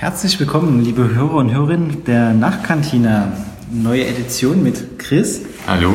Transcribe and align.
Herzlich 0.00 0.40
willkommen, 0.40 0.82
liebe 0.82 1.14
Hörer 1.14 1.34
und 1.34 1.52
Hörerinnen 1.52 2.04
der 2.04 2.32
Nachtkantine. 2.32 3.32
Neue 3.70 4.06
Edition 4.06 4.62
mit 4.62 4.98
Chris 4.98 5.42
Hallo. 5.66 5.92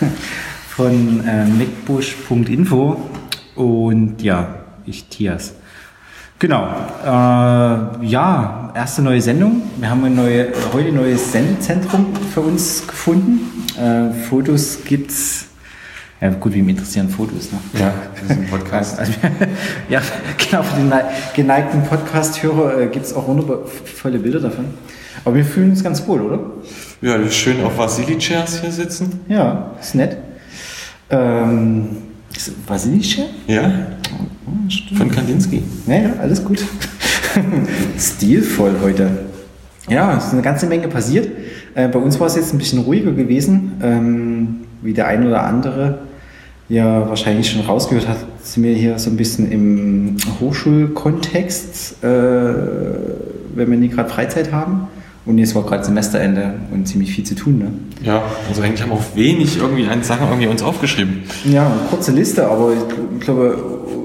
von 0.70 1.22
äh, 1.26 1.44
macbush.info 1.44 3.10
und 3.54 4.22
ja, 4.22 4.60
ich 4.86 5.04
Tias. 5.10 5.52
Genau. 6.38 6.64
Äh, 7.04 8.06
ja, 8.06 8.72
erste 8.74 9.02
neue 9.02 9.20
Sendung. 9.20 9.60
Wir 9.76 9.90
haben 9.90 10.02
ein 10.04 10.14
neue, 10.14 10.50
heute 10.72 10.88
ein 10.88 10.94
neues 10.94 11.30
Sendezentrum 11.30 12.16
für 12.32 12.40
uns 12.40 12.86
gefunden. 12.86 13.66
Äh, 13.78 14.14
Fotos 14.24 14.78
gibt's. 14.86 15.48
Ja, 16.20 16.30
gut, 16.30 16.54
wie 16.54 16.62
mich 16.62 16.76
interessieren 16.76 17.08
Fotos, 17.08 17.50
ne? 17.52 17.58
Ja, 17.78 17.92
das 18.14 18.30
ist 18.30 18.30
ein 18.30 18.46
Podcast. 18.48 18.98
Also, 18.98 19.12
ja, 19.88 20.00
genau, 20.38 20.62
für 20.62 20.76
den 20.80 20.92
geneigten 21.34 21.82
Podcast-Hörer 21.82 22.80
äh, 22.80 22.86
gibt 22.86 23.04
es 23.04 23.14
auch 23.14 23.26
wundervolle 23.26 24.18
Bilder 24.18 24.40
davon. 24.40 24.66
Aber 25.24 25.34
wir 25.34 25.44
fühlen 25.44 25.70
uns 25.70 25.82
ganz 25.82 26.06
wohl, 26.06 26.20
oder? 26.20 26.40
Ja, 27.00 27.30
schön 27.30 27.62
auf 27.64 27.76
Vasili-Chairs 27.76 28.60
hier 28.60 28.70
sitzen. 28.70 29.20
Ja, 29.28 29.72
ist 29.80 29.94
nett. 29.94 30.16
Ähm, 31.10 31.88
Vasili-Chair? 32.66 33.26
Ja, 33.46 33.72
von 34.96 35.10
Kandinsky. 35.10 35.62
Ja, 35.86 35.94
ja, 35.94 36.12
alles 36.20 36.44
gut. 36.44 36.64
Stilvoll 37.98 38.76
heute. 38.82 39.10
Ja, 39.88 40.16
es 40.16 40.26
ist 40.26 40.32
eine 40.32 40.42
ganze 40.42 40.66
Menge 40.66 40.88
passiert. 40.88 41.28
Äh, 41.74 41.88
bei 41.88 41.98
uns 41.98 42.18
war 42.20 42.28
es 42.28 42.36
jetzt 42.36 42.54
ein 42.54 42.58
bisschen 42.58 42.80
ruhiger 42.80 43.12
gewesen. 43.12 43.72
Ähm, 43.82 44.63
wie 44.84 44.92
der 44.92 45.08
ein 45.08 45.26
oder 45.26 45.42
andere 45.42 45.98
ja 46.68 47.08
wahrscheinlich 47.08 47.50
schon 47.50 47.62
rausgehört 47.62 48.08
hat, 48.08 48.18
sind 48.42 48.62
wir 48.62 48.74
hier 48.74 48.98
so 48.98 49.10
ein 49.10 49.16
bisschen 49.16 49.50
im 49.50 50.16
Hochschulkontext, 50.40 52.02
äh, 52.02 52.06
wenn 52.06 53.70
wir 53.70 53.76
nicht 53.76 53.94
gerade 53.94 54.08
Freizeit 54.08 54.52
haben. 54.52 54.88
Und 55.26 55.38
jetzt 55.38 55.54
war 55.54 55.62
gerade 55.62 55.82
Semesterende 55.82 56.54
und 56.70 56.86
ziemlich 56.86 57.14
viel 57.14 57.24
zu 57.24 57.34
tun. 57.34 57.58
Ne? 57.58 57.72
Ja, 58.02 58.22
also 58.46 58.60
eigentlich 58.60 58.82
haben 58.82 58.90
wir 58.90 58.96
auch 58.96 59.16
wenig 59.16 59.56
irgendwie 59.56 59.86
an 59.86 60.02
Sachen 60.02 60.28
irgendwie 60.28 60.48
uns 60.48 60.62
aufgeschrieben. 60.62 61.22
Ja, 61.50 61.66
eine 61.66 61.88
kurze 61.88 62.12
Liste, 62.12 62.46
aber 62.46 62.72
ich 62.74 63.24
glaube, 63.24 63.56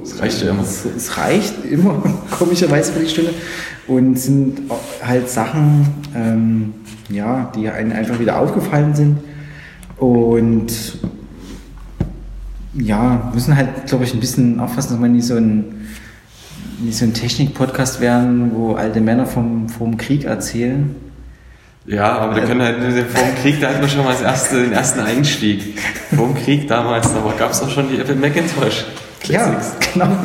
Es 0.01 0.21
reicht 0.21 0.41
ja 0.41 0.51
immer. 0.51 0.61
es, 0.61 0.85
es 0.85 1.17
reicht 1.17 1.65
immer, 1.69 2.01
komischerweise 2.39 2.93
für 2.93 3.01
die 3.01 3.09
Stunde. 3.09 3.33
Und 3.87 4.17
sind 4.17 4.61
halt 5.03 5.29
Sachen, 5.29 5.87
ähm, 6.15 6.73
ja, 7.09 7.51
die 7.53 7.67
einem 7.67 7.91
einfach 7.91 8.19
wieder 8.19 8.39
aufgefallen 8.39 8.95
sind. 8.95 9.17
Und 9.99 10.71
ja, 12.73 13.31
müssen 13.33 13.55
halt, 13.55 13.87
glaube 13.87 14.05
ich, 14.05 14.13
ein 14.13 14.19
bisschen 14.19 14.59
aufpassen, 14.59 14.93
dass 14.93 15.01
wir 15.01 15.07
nicht 15.09 15.25
so 15.25 15.35
ein, 15.35 15.87
nicht 16.81 16.97
so 16.97 17.05
ein 17.05 17.13
Technik-Podcast 17.13 17.99
werden, 17.99 18.51
wo 18.53 18.73
alte 18.73 19.01
Männer 19.01 19.25
vom, 19.25 19.67
vom 19.67 19.97
Krieg 19.97 20.23
erzählen. 20.23 20.95
Ja, 21.85 22.19
aber 22.19 22.35
wir 22.35 22.43
können 22.43 22.61
halt 22.61 22.77
vor 23.09 23.23
dem 23.23 23.35
Krieg, 23.41 23.59
da 23.59 23.69
hatten 23.69 23.81
wir 23.81 23.89
schon 23.89 24.05
mal 24.05 24.15
erste, 24.21 24.61
den 24.61 24.73
ersten 24.73 24.99
Einstieg. 24.99 25.79
Vor 26.15 26.27
dem 26.27 26.35
Krieg 26.35 26.67
damals, 26.67 27.11
da 27.11 27.33
gab 27.37 27.51
es 27.51 27.61
auch 27.61 27.69
schon 27.69 27.89
die 27.89 27.99
Apple 27.99 28.15
Macintosh 28.15 28.85
Classics. 29.21 29.73
Ja, 29.95 30.05
genau. 30.05 30.17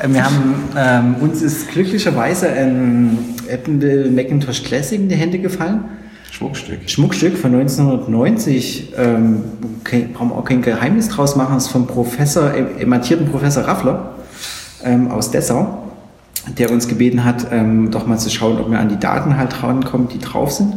Äh, 0.00 0.08
Wir 0.12 0.24
haben, 0.24 0.54
ähm, 0.76 1.14
uns 1.20 1.40
ist 1.40 1.70
glücklicherweise 1.70 2.50
ein 2.50 3.18
Apple 3.48 4.10
Macintosh 4.10 4.64
Classic 4.64 4.98
in 4.98 5.08
die 5.08 5.14
Hände 5.14 5.38
gefallen. 5.38 5.84
Schmuckstück. 6.32 6.88
Schmuckstück 6.88 7.36
von 7.36 7.54
1990. 7.54 8.94
Ähm, 8.96 9.42
brauchen 10.14 10.30
wir 10.30 10.36
auch 10.36 10.44
kein 10.44 10.62
Geheimnis 10.62 11.10
draus 11.10 11.36
machen. 11.36 11.58
ist 11.58 11.68
vom 11.68 11.86
Professor, 11.86 12.54
äh, 12.54 12.82
emeritierten 12.82 13.26
Professor 13.28 13.64
Raffler 13.64 14.14
ähm, 14.82 15.10
aus 15.10 15.30
Dessau, 15.30 15.90
der 16.56 16.70
uns 16.70 16.88
gebeten 16.88 17.24
hat, 17.24 17.48
ähm, 17.52 17.90
doch 17.90 18.06
mal 18.06 18.16
zu 18.16 18.30
schauen, 18.30 18.58
ob 18.58 18.70
wir 18.70 18.80
an 18.80 18.88
die 18.88 18.98
Daten 18.98 19.36
halt 19.36 19.62
rankommen, 19.62 20.08
die 20.08 20.18
drauf 20.18 20.52
sind. 20.52 20.72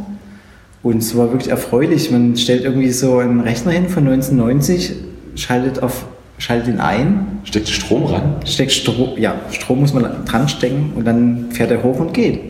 Und 0.83 0.97
es 0.97 1.15
war 1.15 1.31
wirklich 1.31 1.49
erfreulich. 1.49 2.11
Man 2.11 2.35
stellt 2.35 2.65
irgendwie 2.65 2.91
so 2.91 3.19
einen 3.19 3.39
Rechner 3.39 3.71
hin 3.71 3.87
von 3.87 4.05
1990, 4.05 4.93
schaltet 5.35 5.81
auf 5.81 6.05
schaltet 6.38 6.67
ihn 6.67 6.81
ein, 6.81 7.39
Steckt 7.45 7.69
Strom 7.69 8.03
ran. 8.03 8.35
steckt 8.45 8.73
Strom, 8.73 9.17
ja, 9.17 9.35
Strom 9.51 9.79
muss 9.79 9.94
man 9.94 10.25
dran 10.25 10.49
stecken 10.49 10.91
und 10.97 11.05
dann 11.05 11.49
fährt 11.51 11.71
er 11.71 11.81
hoch 11.81 11.97
und 11.97 12.13
geht. 12.13 12.41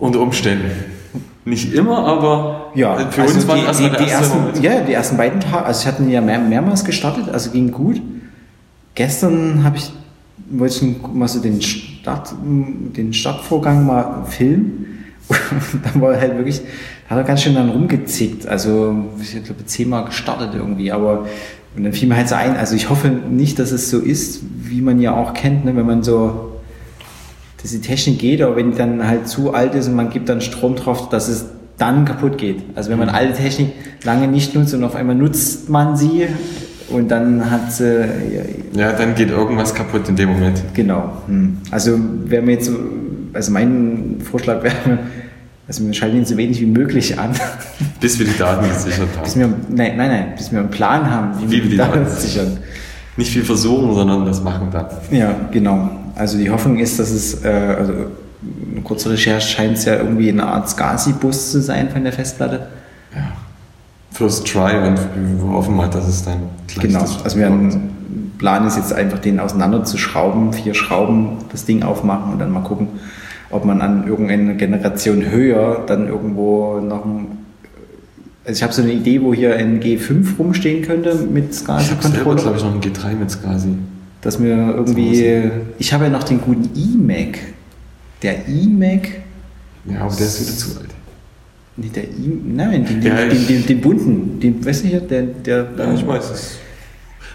Unter 0.00 0.18
Umständen. 0.18 0.97
Nicht 1.48 1.72
immer, 1.72 2.04
aber 2.06 2.72
für 3.10 3.22
also 3.22 3.34
uns 3.34 3.46
die, 3.46 3.66
das 3.66 3.78
die, 3.78 3.84
die 3.84 3.88
erste 3.90 4.04
ersten, 4.04 4.38
Moment. 4.38 4.62
ja, 4.62 4.80
die 4.80 4.92
ersten 4.92 5.16
beiden 5.16 5.40
Tage, 5.40 5.64
also 5.64 5.80
ich 5.80 5.86
hatte 5.86 6.02
ja 6.04 6.20
mehr, 6.20 6.38
mehrmals 6.38 6.84
gestartet, 6.84 7.28
also 7.28 7.50
ging 7.50 7.70
gut. 7.70 8.00
Gestern 8.94 9.64
habe 9.64 9.76
ich, 9.76 9.92
wollte 10.50 10.84
ich 10.84 11.12
mal 11.14 11.28
so 11.28 11.40
den, 11.40 11.62
Start, 11.62 12.34
den 12.42 13.12
Startvorgang 13.12 13.86
mal 13.86 14.24
filmen. 14.26 14.86
Und 15.28 15.84
dann 15.84 16.00
war 16.00 16.18
halt 16.18 16.36
wirklich, 16.36 16.62
hat 17.08 17.18
er 17.18 17.24
ganz 17.24 17.42
schön 17.42 17.54
dann 17.54 17.68
rumgezickt. 17.68 18.46
Also 18.46 18.94
ich 19.20 19.44
glaube 19.44 19.64
zehnmal 19.66 20.04
gestartet 20.06 20.50
irgendwie, 20.54 20.90
aber 20.90 21.26
und 21.76 21.84
dann 21.84 21.92
fiel 21.92 22.08
mir 22.08 22.16
halt 22.16 22.28
so 22.28 22.34
ein, 22.34 22.56
also 22.56 22.74
ich 22.74 22.90
hoffe 22.90 23.08
nicht, 23.08 23.58
dass 23.58 23.70
es 23.70 23.90
so 23.90 23.98
ist, 23.98 24.40
wie 24.62 24.80
man 24.80 25.00
ja 25.00 25.14
auch 25.14 25.34
kennt, 25.34 25.64
ne, 25.64 25.76
wenn 25.76 25.86
man 25.86 26.02
so, 26.02 26.47
dass 27.60 27.70
die 27.72 27.80
Technik 27.80 28.18
geht, 28.18 28.40
aber 28.42 28.56
wenn 28.56 28.70
die 28.72 28.78
dann 28.78 29.06
halt 29.06 29.26
zu 29.28 29.52
alt 29.54 29.74
ist 29.74 29.88
und 29.88 29.94
man 29.96 30.10
gibt 30.10 30.28
dann 30.28 30.40
Strom 30.40 30.76
drauf, 30.76 31.08
dass 31.08 31.28
es 31.28 31.46
dann 31.76 32.04
kaputt 32.04 32.38
geht. 32.38 32.62
Also 32.74 32.90
wenn 32.90 32.98
man 32.98 33.08
alte 33.08 33.34
Technik 33.34 33.72
lange 34.04 34.28
nicht 34.28 34.54
nutzt 34.54 34.74
und 34.74 34.84
auf 34.84 34.94
einmal 34.96 35.14
nutzt 35.16 35.68
man 35.68 35.96
sie 35.96 36.26
und 36.90 37.08
dann 37.10 37.50
hat 37.50 37.72
sie, 37.72 38.00
ja, 38.74 38.80
Ja, 38.80 38.92
dann 38.92 39.14
geht 39.14 39.30
irgendwas 39.30 39.74
kaputt 39.74 40.08
in 40.08 40.16
dem 40.16 40.30
Moment. 40.30 40.62
genau. 40.74 41.12
Hm. 41.26 41.58
Also 41.70 41.98
wäre 42.26 42.42
mir 42.42 42.52
jetzt, 42.52 42.66
so- 42.66 42.78
also 43.32 43.52
mein 43.52 44.16
Vorschlag 44.28 44.62
wäre, 44.62 44.74
also 45.68 45.84
wir 45.84 45.92
schalten 45.92 46.16
ihn 46.18 46.24
so 46.24 46.36
wenig 46.36 46.60
wie 46.60 46.66
möglich 46.66 47.18
an, 47.18 47.30
Bis 48.00 48.18
wir 48.18 48.26
die 48.26 48.38
Daten 48.38 48.68
gesichert 48.68 49.08
bis 49.22 49.34
haben. 49.34 49.40
wir, 49.40 49.48
nein, 49.76 49.96
nein, 49.96 50.08
nein, 50.10 50.26
bis 50.36 50.50
wir 50.50 50.60
einen 50.60 50.70
Plan 50.70 51.10
haben, 51.10 51.32
wie, 51.42 51.50
Wie 51.50 51.62
wir 51.64 51.70
die 51.70 51.76
Daten 51.76 52.06
sichern. 52.08 52.56
Nicht 53.16 53.30
viel 53.32 53.42
versuchen, 53.44 53.94
sondern 53.94 54.24
das 54.24 54.42
machen 54.42 54.68
dann. 54.72 54.86
Ja, 55.10 55.34
genau. 55.50 55.90
Also 56.18 56.36
die 56.36 56.50
Hoffnung 56.50 56.78
ist, 56.78 56.98
dass 56.98 57.10
es, 57.10 57.44
äh, 57.44 57.48
also 57.48 57.92
eine 57.92 58.82
kurze 58.82 59.10
Recherche 59.10 59.48
scheint 59.48 59.78
es 59.78 59.84
ja 59.84 59.96
irgendwie 59.96 60.28
eine 60.28 60.46
Art 60.46 60.68
SCSI-Bus 60.68 61.52
zu 61.52 61.62
sein 61.62 61.88
von 61.90 62.04
der 62.04 62.12
Festplatte. 62.12 62.66
Ja. 63.14 63.32
First 64.12 64.46
try 64.46 64.76
und 64.76 64.98
wir 64.98 65.52
hoffen 65.52 65.76
mal, 65.76 65.88
dass 65.88 66.08
es 66.08 66.24
dann 66.24 66.40
gleich 66.66 66.88
Genau. 66.88 67.04
Also 67.22 67.38
wir 67.38 67.46
haben 67.46 67.90
Plan 68.38 68.66
ist 68.66 68.76
jetzt 68.76 68.92
einfach 68.92 69.18
den 69.18 69.40
auseinanderzuschrauben, 69.40 70.52
vier 70.52 70.74
Schrauben, 70.74 71.38
das 71.50 71.64
Ding 71.64 71.82
aufmachen 71.82 72.32
und 72.32 72.38
dann 72.38 72.52
mal 72.52 72.62
gucken, 72.62 72.88
ob 73.50 73.64
man 73.64 73.80
an 73.80 74.06
irgendeine 74.06 74.56
Generation 74.56 75.28
höher 75.28 75.84
dann 75.86 76.08
irgendwo 76.08 76.80
noch 76.80 77.04
ein 77.04 77.26
also 78.44 78.56
ich 78.56 78.62
habe 78.62 78.72
so 78.72 78.80
eine 78.80 78.92
Idee, 78.92 79.20
wo 79.20 79.34
hier 79.34 79.56
ein 79.56 79.78
G5 79.78 80.38
rumstehen 80.38 80.82
könnte 80.82 81.14
mit 81.14 81.54
Ich 81.54 81.68
habe 81.68 81.82
selber, 81.82 81.92
SCSI-Controller. 82.00 82.40
glaube 82.40 82.56
ich, 82.56 82.64
noch 82.64 82.74
ein 82.74 82.80
G3 82.80 83.14
mit 83.14 83.30
SCSI. 83.30 83.76
Dass 84.20 84.42
wir 84.42 84.56
irgendwie, 84.74 85.50
ich 85.78 85.92
habe 85.92 86.04
ja 86.04 86.10
noch 86.10 86.24
den 86.24 86.40
guten 86.40 86.68
iMac. 86.74 87.38
Der 88.22 88.48
iMac, 88.48 89.08
Ja, 89.84 90.00
aber 90.02 90.14
der 90.16 90.26
ist 90.26 90.40
wieder 90.40 90.56
zu 90.56 90.80
alt. 90.80 90.90
nee, 91.76 91.88
der 91.94 92.04
I, 92.04 92.40
nein, 92.44 92.84
den, 92.84 93.00
den, 93.00 93.16
Ja, 93.16 93.26
den, 93.26 93.46
den, 93.46 93.66
den 93.66 93.80
bunten, 93.80 94.40
den, 94.40 94.64
weißt 94.64 94.82
du 94.84 94.88
hier, 94.88 95.00
der, 95.00 95.22
der, 95.22 95.68
Ja, 95.78 95.94
ich 95.94 96.06
weiß 96.06 96.30
es. 96.30 96.58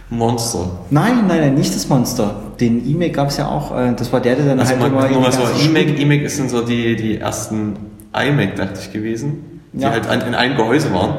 Monster. 0.09 0.79
Nein, 0.89 1.25
nein, 1.27 1.39
nein, 1.39 1.55
nicht 1.55 1.73
das 1.73 1.87
Monster. 1.87 2.35
Den 2.59 2.85
iMac 2.85 3.13
gab 3.13 3.29
es 3.29 3.37
ja 3.37 3.47
auch, 3.47 3.75
äh, 3.77 3.93
das 3.95 4.11
war 4.11 4.19
der, 4.19 4.35
der 4.35 4.45
dann 4.47 4.59
Also 4.59 4.77
halt 4.77 4.91
immer... 4.91 5.31
Schulen- 5.47 5.97
iMac 5.97 6.21
ist 6.23 6.35
sind 6.37 6.49
so 6.49 6.61
die, 6.65 6.95
die 6.97 7.17
ersten 7.17 7.77
iMac, 8.13 8.55
dachte 8.57 8.79
ich, 8.81 8.91
gewesen. 8.91 9.61
Die 9.71 9.81
Ja. 9.81 9.91
halt 9.91 10.05
an, 10.07 10.21
in 10.21 10.35
einem 10.35 10.55
Gehäuse 10.57 10.93
waren. 10.93 11.17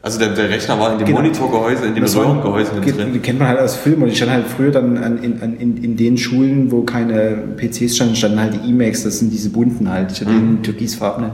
Also 0.00 0.18
der, 0.20 0.28
der 0.28 0.48
Rechner 0.48 0.78
war 0.78 0.92
in 0.92 0.98
dem 0.98 1.06
Genau. 1.06 1.18
Monitorgehäuse, 1.20 1.86
in 1.86 1.94
dem 1.96 2.04
Röhrengehäuse 2.04 2.70
drin. 2.80 3.12
die 3.12 3.18
kennt 3.18 3.40
man 3.40 3.48
halt 3.48 3.58
aus 3.58 3.74
Filmen 3.74 4.02
und 4.04 4.10
die 4.10 4.16
standen 4.16 4.34
halt 4.34 4.46
früher 4.46 4.70
dann 4.70 4.96
an, 4.96 5.22
in, 5.22 5.42
an, 5.42 5.56
in, 5.58 5.76
in 5.82 5.96
den 5.96 6.16
Schulen, 6.16 6.70
wo 6.70 6.82
keine 6.82 7.36
PCs 7.56 7.96
standen, 7.96 8.14
standen 8.14 8.38
halt 8.40 8.54
die 8.54 8.68
iMacs, 8.70 9.02
das 9.02 9.18
sind 9.18 9.32
diese 9.32 9.50
bunten 9.50 9.90
halt, 9.90 10.12
ich 10.12 10.20
hatte 10.20 10.30
Mhm. 10.30 10.56
den 10.58 10.62
türkisfarbenen. 10.62 11.32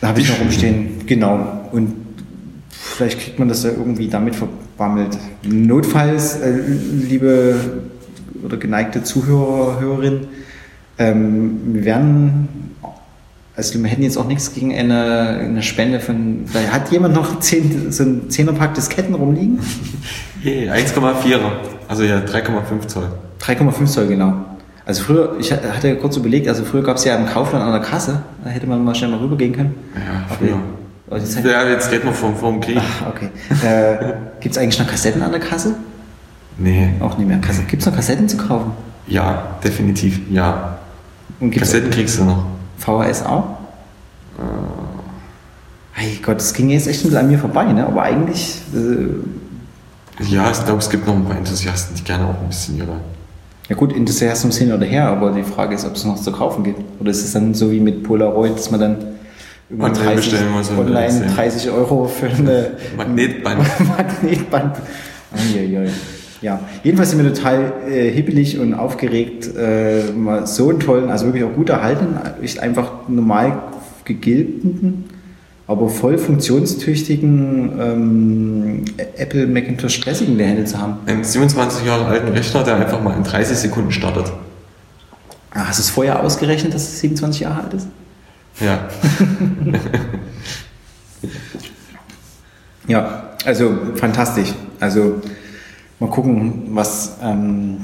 Da 0.00 0.08
habe 0.08 0.20
ich 0.20 0.28
noch 0.28 0.40
rumstehen, 0.40 0.88
genau. 1.06 1.68
Und 1.72 1.92
vielleicht 2.70 3.20
kriegt 3.20 3.38
man 3.38 3.48
das 3.48 3.62
ja 3.62 3.70
irgendwie 3.70 4.08
damit 4.08 4.34
verbammelt. 4.36 5.16
Notfalls, 5.46 6.36
äh, 6.40 6.52
liebe 7.08 7.56
oder 8.42 8.56
geneigte 8.56 9.02
Zuhörer, 9.02 9.80
Hörerin, 9.80 10.20
ähm, 10.98 11.60
wir 11.74 11.84
werden, 11.84 12.48
also 13.56 13.80
wir 13.80 13.88
hätten 13.88 14.02
jetzt 14.02 14.16
auch 14.16 14.26
nichts 14.26 14.52
gegen 14.54 14.74
eine, 14.74 15.38
eine 15.40 15.62
Spende 15.62 16.00
von, 16.00 16.44
vielleicht 16.46 16.72
hat 16.72 16.90
jemand 16.90 17.14
noch 17.14 17.38
zehn, 17.40 17.92
so 17.92 18.02
ein 18.02 18.30
Zehnerpack 18.30 18.74
Disketten 18.74 19.14
rumliegen? 19.14 19.58
Yeah, 20.44 20.74
1,4er. 20.74 21.38
Also 21.88 22.02
ja, 22.02 22.18
3,5 22.18 22.86
Zoll. 22.86 23.08
3,5 23.40 23.86
Zoll, 23.86 24.06
genau. 24.08 24.34
Also 24.84 25.02
früher, 25.04 25.36
ich 25.40 25.50
hatte 25.50 25.88
ja 25.88 25.94
kurz 25.94 26.18
überlegt, 26.18 26.48
also 26.48 26.64
früher 26.64 26.82
gab 26.82 26.96
es 26.98 27.04
ja 27.06 27.16
im 27.16 27.24
Kaufland 27.24 27.64
an 27.64 27.72
der 27.72 27.80
Kasse, 27.80 28.20
da 28.44 28.50
hätte 28.50 28.66
man 28.66 28.84
mal 28.84 28.94
schnell 28.94 29.08
mal 29.10 29.20
rübergehen 29.20 29.54
können. 29.54 29.74
Ja, 29.94 30.36
früher. 30.36 30.58
aber 31.08 31.18
die 31.18 31.24
Zeit- 31.24 31.46
Ja, 31.46 31.66
jetzt 31.66 31.90
reden 31.90 32.04
wir 32.04 32.12
vom, 32.12 32.36
vom 32.36 32.60
Krieg. 32.60 32.76
Ach, 32.78 33.06
okay. 33.08 33.30
Äh, 33.66 34.12
Gibt 34.40 34.54
es 34.54 34.60
eigentlich 34.60 34.78
noch 34.78 34.86
Kassetten 34.86 35.22
an 35.22 35.30
der 35.30 35.40
Kasse? 35.40 35.76
Nee. 36.58 36.90
Auch 37.00 37.16
nicht 37.16 37.26
mehr. 37.26 37.38
Gibt 37.38 37.80
es 37.80 37.86
noch 37.86 37.94
Kassetten 37.96 38.28
zu 38.28 38.36
kaufen? 38.36 38.72
Ja, 39.06 39.56
definitiv, 39.64 40.20
ja. 40.30 40.76
Kassetten 41.52 41.88
kriegst 41.90 42.18
du 42.18 42.24
noch. 42.24 42.44
VHS 42.84 43.24
auch? 43.24 43.44
Hey 45.92 46.18
Gott, 46.22 46.36
das 46.38 46.52
ging 46.52 46.70
jetzt 46.70 46.86
echt 46.88 47.00
ein 47.00 47.04
bisschen 47.04 47.18
an 47.18 47.30
mir 47.30 47.38
vorbei, 47.38 47.64
ne? 47.72 47.86
Aber 47.86 48.02
eigentlich, 48.02 48.60
äh, 48.74 50.24
Ja, 50.24 50.50
ich 50.50 50.64
glaube, 50.64 50.80
es 50.80 50.90
gibt 50.90 51.06
noch 51.06 51.14
ein 51.14 51.24
paar 51.24 51.36
Enthusiasten, 51.36 51.94
die 51.96 52.02
gerne 52.02 52.24
auch 52.24 52.40
ein 52.40 52.48
bisschen 52.48 52.76
ihre. 52.76 52.96
ja 53.68 53.76
gut, 53.76 53.94
Enthusiasmus 53.94 54.58
hin 54.58 54.72
oder 54.72 54.84
her, 54.86 55.08
aber 55.08 55.30
die 55.30 55.44
Frage 55.44 55.74
ist, 55.74 55.84
ob 55.86 55.94
es 55.94 56.04
noch 56.04 56.20
zu 56.20 56.32
kaufen 56.32 56.64
gibt. 56.64 56.80
Oder 57.00 57.10
ist 57.10 57.24
es 57.24 57.32
dann 57.32 57.54
so 57.54 57.70
wie 57.70 57.80
mit 57.80 58.02
Polaroid, 58.02 58.56
dass 58.56 58.70
man 58.70 58.80
dann 58.80 58.96
Online 59.78 60.16
bestellen 60.16 60.50
muss 60.50 60.70
online 60.70 61.10
sehen. 61.10 61.34
30 61.34 61.70
Euro 61.70 62.06
für 62.06 62.26
eine 62.26 62.72
Magnetband. 62.96 63.62
Magnetband. 63.96 64.76
Eieiei. 65.32 65.88
Ja, 66.44 66.60
jedenfalls 66.82 67.08
sind 67.08 67.24
wir 67.24 67.32
total 67.32 67.72
äh, 67.88 68.10
hippelig 68.10 68.58
und 68.58 68.74
aufgeregt, 68.74 69.48
äh, 69.56 70.12
mal 70.12 70.46
so 70.46 70.68
einen 70.68 70.78
tollen, 70.78 71.08
also 71.08 71.24
wirklich 71.24 71.42
auch 71.42 71.54
gut 71.54 71.70
erhalten, 71.70 72.18
einfach 72.60 73.08
normal 73.08 73.62
gegilbten, 74.04 75.04
aber 75.66 75.88
voll 75.88 76.18
funktionstüchtigen 76.18 77.72
ähm, 77.80 78.84
Apple 79.16 79.46
Macintosh 79.46 80.02
Classic 80.02 80.28
in 80.28 80.36
der 80.36 80.48
Hände 80.48 80.66
zu 80.66 80.78
haben. 80.78 80.98
Einen 81.06 81.24
27 81.24 81.86
Jahre 81.86 82.04
alten 82.04 82.28
Rechner, 82.28 82.62
der 82.62 82.76
einfach 82.76 83.02
mal 83.02 83.16
in 83.16 83.24
30 83.24 83.56
Sekunden 83.56 83.90
startet. 83.90 84.30
Ah, 85.54 85.68
Hast 85.68 85.78
du 85.78 85.82
es 85.84 85.88
vorher 85.88 86.22
ausgerechnet, 86.22 86.74
dass 86.74 86.82
es 86.82 87.00
27 87.00 87.40
Jahre 87.40 87.62
alt 87.62 87.72
ist? 87.72 87.88
Ja. 88.60 88.86
Ja, 92.86 93.30
also 93.46 93.72
fantastisch. 93.94 94.52
Also 94.78 95.22
mal 96.00 96.08
gucken, 96.10 96.62
was 96.72 97.16
ähm, 97.22 97.76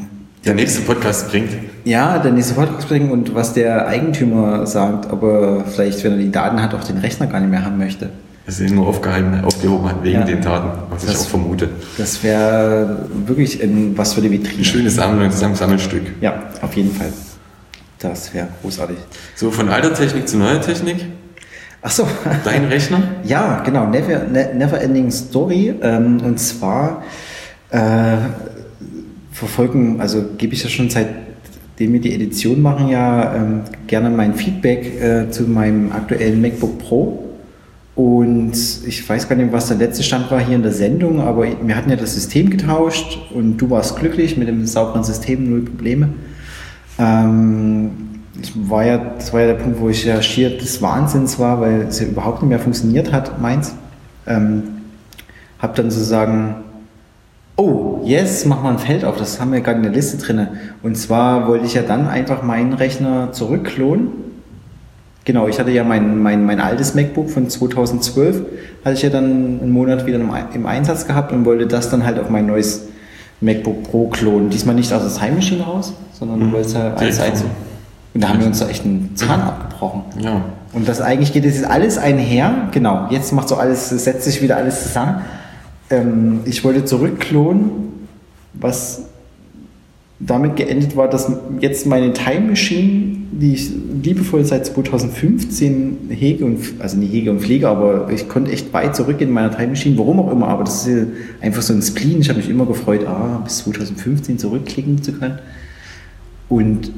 Der 0.45 0.55
nächste 0.55 0.83
Podcast 0.83 1.31
bringt. 1.31 1.51
ja, 1.85 2.19
der 2.19 2.33
nächste 2.33 2.55
Podcast 2.55 2.89
bringen 2.89 3.11
und 3.11 3.35
was 3.35 3.53
der 3.53 3.87
Eigentümer 3.87 4.67
sagt, 4.67 5.13
ob 5.13 5.23
er 5.23 5.65
vielleicht, 5.65 6.03
wenn 6.05 6.13
er 6.13 6.19
die 6.19 6.31
Daten 6.31 6.63
hat, 6.63 6.75
auch 6.75 6.85
den 6.85 6.99
Rechner 6.99 7.27
gar 7.27 7.41
nicht 7.41 7.51
mehr 7.51 7.65
haben 7.65 7.79
möchte. 7.79 8.11
Das 8.47 8.59
ist 8.59 8.73
nur 8.75 8.87
aufgehalten, 8.89 9.45
aufgehoben 9.45 9.89
hat 9.89 10.03
wegen 10.03 10.21
Ja. 10.21 10.25
den 10.27 10.41
Daten, 10.41 10.71
was 10.91 11.05
ich 11.05 11.11
Das- 11.13 11.23
auch 11.27 11.29
vermute. 11.29 11.69
Das 11.99 12.23
wäre 12.25 13.07
wirklich 13.27 13.63
ein, 13.63 13.97
was 13.97 14.15
für 14.15 14.23
die 14.23 14.31
Vitrine. 14.31 14.59
Ein 14.59 14.65
schönes 14.65 14.95
Sammlung, 14.97 15.31
Sammelstück. 15.31 16.03
Ja, 16.21 16.43
auf 16.63 16.75
jeden 16.75 16.91
Fall. 16.93 17.13
Das 18.01 18.33
wäre 18.35 18.49
großartig. 18.63 18.97
So, 19.37 19.51
von 19.51 19.69
alter 19.69 19.93
Technik 19.95 20.27
zu 20.27 20.39
neuer 20.39 20.61
Technik. 20.61 21.05
Ach 21.83 21.91
so. 21.91 22.09
Dein 22.45 22.65
Rechner? 22.65 23.03
Ja, 23.25 23.63
genau, 23.65 23.87
Never, 23.87 24.25
ne, 24.25 24.51
Never 24.55 24.81
Ending 24.81 25.11
Story. 25.11 25.75
Ähm, 25.83 26.19
und 26.25 26.41
zwar 26.41 27.03
äh, 27.71 28.17
verfolgen, 29.33 30.01
also 30.01 30.25
gebe 30.37 30.55
ich 30.55 30.63
ja 30.63 30.69
schon 30.69 30.91
seitdem 30.91 31.93
wir 31.93 32.01
die 32.01 32.15
Edition 32.15 32.61
machen, 32.61 32.89
ja 32.89 33.35
ähm, 33.37 33.61
gerne 33.87 34.11
mein 34.11 34.35
Feedback 34.35 35.01
äh, 35.01 35.31
zu 35.31 35.45
meinem 35.45 35.93
aktuellen 35.93 36.41
MacBook 36.41 36.79
Pro. 36.79 37.27
Und 37.95 38.53
ich 38.87 39.07
weiß 39.07 39.29
gar 39.29 39.37
nicht, 39.37 39.53
was 39.53 39.69
der 39.69 39.77
letzte 39.77 40.03
Stand 40.03 40.31
war 40.31 40.41
hier 40.41 40.57
in 40.57 40.63
der 40.63 40.73
Sendung, 40.73 41.21
aber 41.21 41.47
wir 41.63 41.77
hatten 41.77 41.91
ja 41.91 41.97
das 41.97 42.15
System 42.15 42.49
getauscht 42.49 43.19
und 43.35 43.59
du 43.59 43.69
warst 43.69 43.99
glücklich 43.99 44.37
mit 44.37 44.49
dem 44.49 44.65
sauberen 44.65 45.05
System, 45.05 45.51
null 45.51 45.63
Probleme. 45.63 46.09
Ähm, 46.99 47.91
ich 48.41 48.53
war 48.71 48.87
ja, 48.87 48.97
das 48.97 49.33
war 49.33 49.41
ja 49.41 49.49
der 49.49 49.55
Punkt, 49.55 49.81
wo 49.81 49.89
ich 49.89 50.05
ja 50.05 50.23
schier 50.23 50.57
des 50.57 50.81
Wahnsinns 50.81 51.39
war, 51.39 51.61
weil 51.61 51.83
es 51.83 52.01
ja 52.01 52.07
überhaupt 52.07 52.43
nicht 52.43 52.49
mehr 52.49 52.59
funktioniert 52.59 53.13
hat, 53.13 53.41
meins. 53.41 53.75
Ähm, 54.27 54.63
hab 55.59 55.75
dann 55.75 55.91
sozusagen, 55.91 56.57
oh, 57.61 58.01
yes, 58.05 58.47
mach 58.47 58.63
mal 58.63 58.71
ein 58.73 58.79
Feld 58.79 59.05
auf, 59.05 59.17
das 59.19 59.41
haben 59.41 59.53
wir 59.53 59.61
gerade 59.61 59.77
in 59.79 59.83
der 59.83 59.93
Liste 59.93 60.17
drin. 60.17 60.49
Und 60.83 60.97
zwar 60.97 61.47
wollte 61.47 61.67
ich 61.67 61.75
ja 61.75 61.83
dann 61.83 62.09
einfach 62.09 62.43
meinen 62.43 62.73
Rechner 62.73 63.33
zurückklonen. 63.33 64.09
Genau, 65.27 65.47
ich 65.47 65.61
hatte 65.61 65.71
ja 65.71 65.85
mein, 65.85 66.23
mein, 66.23 66.45
mein 66.47 66.61
altes 66.61 66.95
MacBook 66.95 67.29
von 67.29 67.49
2012, 67.51 68.43
hatte 68.85 68.95
ich 68.95 69.03
ja 69.03 69.11
dann 69.11 69.25
einen 69.61 69.71
Monat 69.71 70.07
wieder 70.07 70.19
im, 70.19 70.67
Einsatz 70.67 71.07
gehabt 71.07 71.33
und 71.33 71.45
wollte 71.45 71.67
das 71.67 71.91
dann 71.91 72.05
halt 72.07 72.19
auf 72.19 72.31
mein 72.31 72.47
neues 72.47 72.87
MacBook 73.43 73.83
Pro 73.85 74.09
klonen. 74.09 74.49
Diesmal 74.49 74.75
nicht 74.75 74.93
aus 74.93 75.03
der 75.03 75.23
Time 75.23 75.37
Machine 75.37 75.63
raus, 75.63 75.93
sondern 76.19 76.39
Mhm. 76.49 76.53
wollte 76.53 76.69
es 76.69 76.75
halt 76.75 76.99
eins. 76.99 77.43
vom- 77.43 77.51
Und 78.15 78.23
da 78.25 78.29
haben 78.31 78.41
wir 78.41 78.47
uns 78.47 78.59
da 78.59 78.69
echt 78.69 78.85
einen 78.85 79.13
Zahn 79.15 79.41
abgebrochen. 79.43 80.03
Ja. 80.19 80.43
Und 80.73 80.89
das 80.89 81.01
eigentlich 81.01 81.33
geht 81.33 81.45
jetzt 81.45 81.65
alles 81.65 81.99
einher. 81.99 82.69
Genau, 82.73 83.07
jetzt 83.11 83.33
macht 83.33 83.49
so 83.49 83.57
alles, 83.57 83.91
setzt 83.91 84.25
sich 84.25 84.41
wieder 84.43 84.57
alles 84.57 84.83
zusammen. 84.85 85.17
Ähm, 85.91 86.41
ich 86.45 86.65
wollte 86.65 86.85
zurückklonen, 86.85 87.71
was 88.55 89.03
damit 90.21 90.57
geendet 90.57 90.97
war, 90.97 91.09
dass 91.09 91.33
jetzt 91.61 91.87
meine 91.87 92.13
Time 92.13 92.51
Machine, 92.51 93.17
die 93.33 93.55
ich 93.55 93.71
liebevoll 94.03 94.45
seit 94.45 94.67
2015 94.67 96.11
hege 96.11 96.45
und, 96.45 96.59
also 96.79 96.99
nicht 96.99 97.13
hege 97.13 97.31
und 97.31 97.41
pflege, 97.41 97.69
aber 97.69 98.11
ich 98.11 98.29
konnte 98.29 98.53
echt 98.53 98.73
weit 98.75 98.95
zurück 98.95 99.21
in 99.21 99.31
meiner 99.31 99.51
Time 99.51 99.69
Machine, 99.69 99.97
warum 99.99 100.21
auch 100.21 100.31
immer, 100.31 100.49
aber 100.49 100.65
das 100.65 100.87
ist 100.87 101.09
einfach 101.41 101.63
so 101.63 101.73
ein 101.73 101.81
Spleen. 101.81 102.21
Ich 102.21 102.29
habe 102.29 102.39
mich 102.39 102.51
immer 102.51 102.67
gefreut, 102.67 103.07
ah, 103.07 103.41
bis 103.43 103.59
2015 103.65 104.39
zurückklicken 104.39 105.03
zu 105.03 105.13
können. 105.13 105.39
Und 106.51 106.91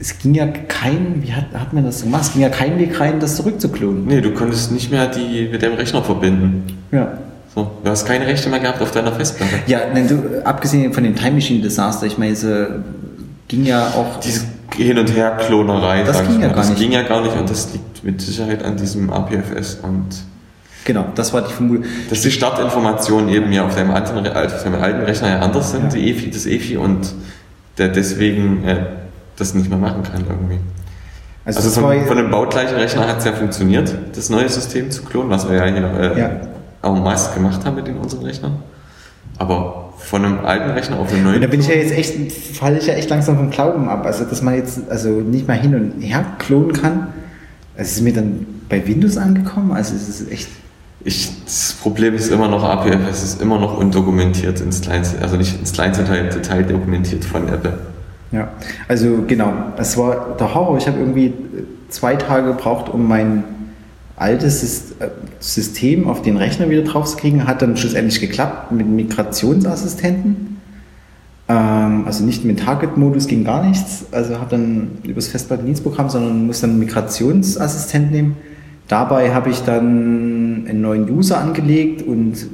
es 0.00 0.18
ging 0.18 0.34
ja 0.34 0.46
kein, 0.46 1.22
wie 1.22 1.32
hat, 1.32 1.52
hat 1.52 1.72
man 1.72 1.84
das 1.84 2.02
gemacht? 2.02 2.22
Es 2.22 2.32
ging 2.32 2.42
ja 2.42 2.48
kein 2.48 2.78
Weg 2.78 2.98
rein, 2.98 3.20
das 3.20 3.36
zurückzuklonen. 3.36 4.06
Nee, 4.06 4.20
du 4.20 4.32
konntest 4.32 4.72
nicht 4.72 4.90
mehr 4.90 5.06
die 5.06 5.48
mit 5.52 5.62
deinem 5.62 5.74
Rechner 5.74 6.02
verbinden. 6.02 6.64
Ja. 6.90 7.18
So, 7.54 7.70
du 7.82 7.90
hast 7.90 8.06
keine 8.06 8.26
Rechte 8.26 8.48
mehr 8.48 8.60
gehabt 8.60 8.80
auf 8.80 8.90
deiner 8.92 9.12
Festplatte. 9.12 9.54
Ja, 9.66 9.80
nein, 9.92 10.06
du, 10.08 10.44
abgesehen 10.46 10.92
von 10.92 11.02
dem 11.02 11.16
Time 11.16 11.32
Machine 11.32 11.60
Desaster, 11.62 12.06
ich 12.06 12.16
meine, 12.16 12.32
es 12.32 12.44
äh, 12.44 12.66
ging 13.48 13.64
ja 13.64 13.88
auch. 13.88 14.20
Diese 14.20 14.44
Hin- 14.76 14.98
und 14.98 15.12
Her-Klonerei, 15.14 16.04
Das 16.04 16.22
ging 16.22 16.34
ja 16.34 16.38
mal, 16.38 16.46
gar 16.48 16.56
das 16.58 16.68
nicht. 16.70 16.78
ging 16.78 16.92
ja 16.92 17.02
gar 17.02 17.22
nicht 17.22 17.36
und 17.36 17.50
das 17.50 17.72
liegt 17.72 18.04
mit 18.04 18.20
Sicherheit 18.20 18.62
an 18.64 18.76
diesem 18.76 19.10
APFS 19.10 19.78
und 19.82 20.06
genau, 20.84 21.06
das 21.16 21.32
war 21.32 21.42
die 21.42 21.52
Vermutung. 21.52 21.84
dass 22.08 22.20
die 22.20 22.30
Startinformationen 22.30 23.28
eben 23.30 23.50
ja 23.52 23.66
auf 23.66 23.74
deinem 23.74 23.90
alten, 23.90 24.16
also 24.28 24.54
auf 24.56 24.62
deinem 24.62 24.80
alten 24.80 25.00
Rechner 25.00 25.28
ja 25.30 25.38
anders 25.40 25.72
sind, 25.72 25.82
Ja. 25.92 25.98
die 25.98 26.10
EFI, 26.10 26.30
das 26.30 26.46
EFI 26.46 26.76
und 26.76 27.12
der 27.78 27.88
deswegen 27.88 28.62
äh, 28.64 28.76
das 29.36 29.54
nicht 29.54 29.68
mehr 29.68 29.78
machen 29.78 30.04
kann 30.04 30.20
irgendwie. 30.28 30.60
Also, 31.44 31.58
Also, 31.58 31.70
das 31.70 31.78
von, 31.78 32.06
von 32.06 32.16
dem 32.16 32.30
baugleichen 32.30 32.76
Rechner 32.76 33.08
hat 33.08 33.18
es 33.18 33.24
ja 33.24 33.32
funktioniert, 33.32 33.92
das 34.14 34.30
neue 34.30 34.48
System 34.48 34.90
zu 34.92 35.02
klonen, 35.02 35.30
was 35.30 35.48
wir 35.50 35.56
ja 35.56 35.64
hier 35.64 36.14
äh, 36.14 36.20
Ja. 36.20 36.30
Auch 36.82 37.02
meist 37.02 37.34
gemacht 37.34 37.64
haben 37.64 37.76
mit 37.76 37.86
den 37.86 37.96
unseren 37.96 38.24
Rechnern. 38.24 38.62
Aber 39.38 39.92
von 39.98 40.24
einem 40.24 40.44
alten 40.44 40.70
Rechner 40.70 40.98
auf 40.98 41.12
einen 41.12 41.24
neuen. 41.24 41.36
und 41.36 41.42
da 41.42 41.46
bin 41.46 41.60
ich 41.60 41.68
ja 41.68 41.74
jetzt 41.74 41.92
echt, 41.92 42.32
falle 42.32 42.78
ich 42.78 42.86
ja 42.86 42.94
echt 42.94 43.10
langsam 43.10 43.36
vom 43.36 43.50
Glauben 43.50 43.88
ab. 43.88 44.04
Also, 44.06 44.24
dass 44.24 44.42
man 44.42 44.54
jetzt 44.54 44.80
also 44.88 45.08
nicht 45.08 45.46
mal 45.46 45.58
hin 45.58 45.74
und 45.74 46.00
her 46.00 46.24
klonen 46.38 46.72
kann. 46.72 47.08
Es 47.76 47.92
ist 47.92 48.02
mir 48.02 48.12
dann 48.12 48.46
bei 48.68 48.86
Windows 48.86 49.16
angekommen. 49.16 49.72
Also, 49.72 49.94
es 49.94 50.08
ist 50.08 50.30
echt. 50.30 50.48
Ich, 51.02 51.30
das 51.44 51.76
Problem 51.80 52.14
ist 52.14 52.30
immer 52.30 52.48
noch 52.48 52.62
APFS, 52.62 53.22
ist 53.22 53.40
immer 53.40 53.58
noch 53.58 53.78
undokumentiert 53.78 54.60
ins 54.60 54.82
kleinste, 54.82 55.22
also 55.22 55.36
nicht 55.36 55.58
ins 55.58 55.72
kleinste 55.72 56.04
Detail, 56.04 56.28
Detail 56.28 56.62
dokumentiert 56.64 57.24
von 57.24 57.48
Apple. 57.48 57.78
Ja, 58.32 58.48
also 58.86 59.24
genau, 59.26 59.52
es 59.78 59.96
war 59.96 60.36
der 60.38 60.54
Horror. 60.54 60.76
Ich 60.76 60.86
habe 60.86 60.98
irgendwie 60.98 61.32
zwei 61.88 62.16
Tage 62.16 62.48
gebraucht, 62.48 62.90
um 62.90 63.08
mein 63.08 63.44
altes 64.20 64.92
äh, 65.00 65.08
System 65.40 66.06
auf 66.06 66.22
den 66.22 66.36
Rechner 66.36 66.68
wieder 66.68 66.82
drauf 66.82 67.06
zu 67.06 67.16
kriegen. 67.16 67.46
Hat 67.46 67.62
dann 67.62 67.76
schlussendlich 67.76 68.20
geklappt 68.20 68.70
mit 68.70 68.86
Migrationsassistenten. 68.86 70.58
Ähm, 71.48 72.04
also 72.06 72.24
nicht 72.24 72.44
mit 72.44 72.60
Target-Modus 72.60 73.26
ging 73.26 73.44
gar 73.44 73.66
nichts. 73.66 74.04
Also 74.12 74.38
habe 74.38 74.50
dann 74.50 74.90
über 75.04 75.16
das 75.16 75.28
Festplattendienstprogramm, 75.28 76.10
sondern 76.10 76.46
muss 76.46 76.60
dann 76.60 76.70
einen 76.70 76.78
Migrationsassistent 76.80 78.12
nehmen. 78.12 78.36
Dabei 78.88 79.32
habe 79.32 79.50
ich 79.50 79.60
dann 79.60 80.66
einen 80.68 80.80
neuen 80.82 81.10
User 81.10 81.38
angelegt 81.38 82.02
und 82.02 82.46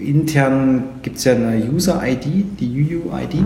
intern 0.00 0.84
gibt 1.02 1.18
es 1.18 1.24
ja 1.24 1.34
eine 1.34 1.62
User-ID, 1.70 2.60
die 2.60 2.96
UU-ID. 2.96 3.44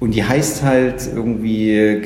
Und 0.00 0.14
die 0.14 0.24
heißt 0.24 0.62
halt 0.62 1.08
irgendwie, 1.14 2.02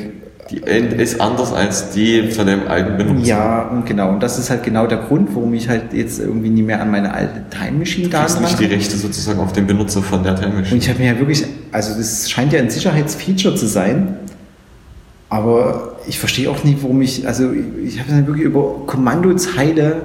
Die 0.53 0.59
ist 0.59 1.19
anders 1.21 1.53
als 1.53 1.91
die 1.93 2.31
von 2.31 2.47
dem 2.47 2.69
alten 2.69 2.99
Benutzer. 2.99 3.27
ja, 3.27 3.63
und 3.69 3.87
genau. 3.87 4.11
Und 4.11 4.23
das 4.23 4.39
ist 4.39 4.51
halt 4.51 4.63
genau 4.63 4.87
der 4.87 4.99
Grund, 4.99 5.31
warum 5.35 5.55
ich 5.55 5.69
halt 5.69 5.93
jetzt 5.95 6.21
irgendwie 6.21 6.51
nicht 6.51 6.67
mehr 6.67 6.81
an 6.83 6.91
meine 6.91 7.13
alte 7.15 7.43
Time 7.51 7.79
Machine 7.79 8.09
kriegst 8.11 8.35
Daten 8.37 8.45
nicht 8.45 8.61
die. 8.61 8.67
Rechte 8.67 8.97
sozusagen 8.97 9.41
auf 9.41 9.53
den 9.53 9.67
Benutzer 9.67 10.03
von 10.03 10.23
der 10.23 10.35
Time 10.37 10.49
Und 10.53 10.61
Machine. 10.61 10.79
ich 10.79 10.89
habe 10.91 10.99
mir 10.99 11.13
ja 11.15 11.19
wirklich, 11.19 11.45
also 11.73 11.97
das 11.97 12.31
scheint 12.31 12.53
ja 12.53 12.61
ein 12.61 12.69
Sicherheitsfeature 12.71 13.55
zu 13.55 13.67
sein, 13.67 14.17
aber 15.31 15.97
ich 16.07 16.19
verstehe 16.19 16.51
auch 16.51 16.63
nicht, 16.65 16.83
warum 16.83 17.01
ich, 17.01 17.27
also 17.27 17.51
ich 17.53 17.99
habe 17.99 18.11
dann 18.11 18.27
wirklich 18.27 18.45
über 18.45 18.83
Kommandozeile, 18.87 20.03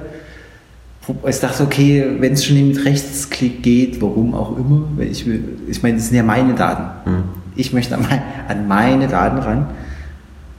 ich 1.28 1.40
dachte, 1.40 1.64
okay, 1.64 2.06
wenn 2.20 2.34
es 2.34 2.46
schon 2.46 2.68
mit 2.68 2.84
Rechtsklick 2.86 3.64
geht, 3.64 4.02
warum 4.02 4.34
auch 4.34 4.58
immer, 4.58 4.84
ich 5.02 5.26
will, 5.26 5.44
ich 5.68 5.82
meine, 5.84 5.96
das 5.98 6.08
sind 6.08 6.18
ja 6.18 6.24
meine 6.24 6.54
Daten. 6.54 6.84
Hm. 7.10 7.24
Ich 7.56 7.74
möchte 7.74 7.96
an 7.96 8.02
mein- 8.10 8.22
an 8.48 8.68
meine 8.68 9.08
Daten 9.08 9.38
ran 9.40 9.66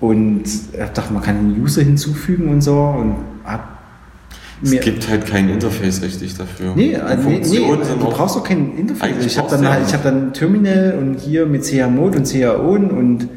und 0.01 0.45
habe 0.79 0.89
gedacht, 0.89 1.11
man 1.11 1.23
kann 1.23 1.37
einen 1.39 1.61
User 1.63 1.83
hinzufügen 1.83 2.49
und 2.49 2.61
so 2.63 2.79
und 2.81 3.17
hab 3.45 3.79
Es 4.63 4.73
gibt 4.81 5.09
halt 5.09 5.27
kein 5.27 5.49
Interface 5.49 6.03
richtig 6.03 6.37
dafür. 6.37 6.73
Nee, 6.77 6.97
also 6.97 7.29
nee, 7.29 7.41
nee 7.45 7.59
du 7.59 8.05
auch- 8.07 8.15
brauchst 8.17 8.37
doch 8.37 8.45
kein 8.45 8.77
Interface. 8.77 9.25
Ich 9.27 9.39
habe 9.39 9.51
dann, 9.51 9.63
ja 9.63 9.71
halt, 9.73 9.87
ich 9.87 9.95
hab 9.95 10.03
dann 10.03 10.29
ein 10.29 10.33
Terminal 10.33 10.97
und 11.01 11.21
hier 11.21 11.47
mit 11.47 11.65
CH-Mode 11.65 12.19
und 12.19 12.27
CH-On 12.27 12.91
und 12.91 13.29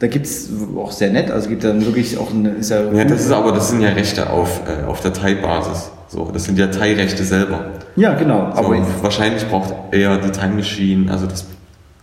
Da 0.00 0.06
gibt 0.06 0.26
es 0.26 0.48
auch 0.76 0.92
sehr 0.92 1.10
nett, 1.10 1.28
also 1.32 1.48
gibt 1.48 1.64
dann 1.64 1.84
wirklich 1.84 2.16
auch 2.18 2.30
eine. 2.32 2.50
Ist 2.50 2.70
ja, 2.70 2.82
Ja, 2.92 3.02
das 3.04 3.22
ist 3.26 3.32
aber, 3.32 3.50
das 3.50 3.70
sind 3.70 3.80
ja 3.80 3.88
Rechte 3.88 4.30
auf, 4.30 4.60
äh, 4.68 4.84
auf 4.86 5.00
Dateibasis. 5.00 5.90
So, 6.06 6.30
das 6.32 6.44
sind 6.44 6.56
ja 6.56 6.66
Dateirechte 6.68 7.24
selber. 7.24 7.72
ja, 7.96 8.14
genau. 8.14 8.52
So, 8.54 8.58
Aber 8.62 8.76
wahrscheinlich 9.02 9.44
braucht 9.48 9.74
eher 9.92 10.18
die 10.18 10.30
Time 10.30 10.54
Machine, 10.54 11.10
also 11.10 11.26
das, 11.26 11.46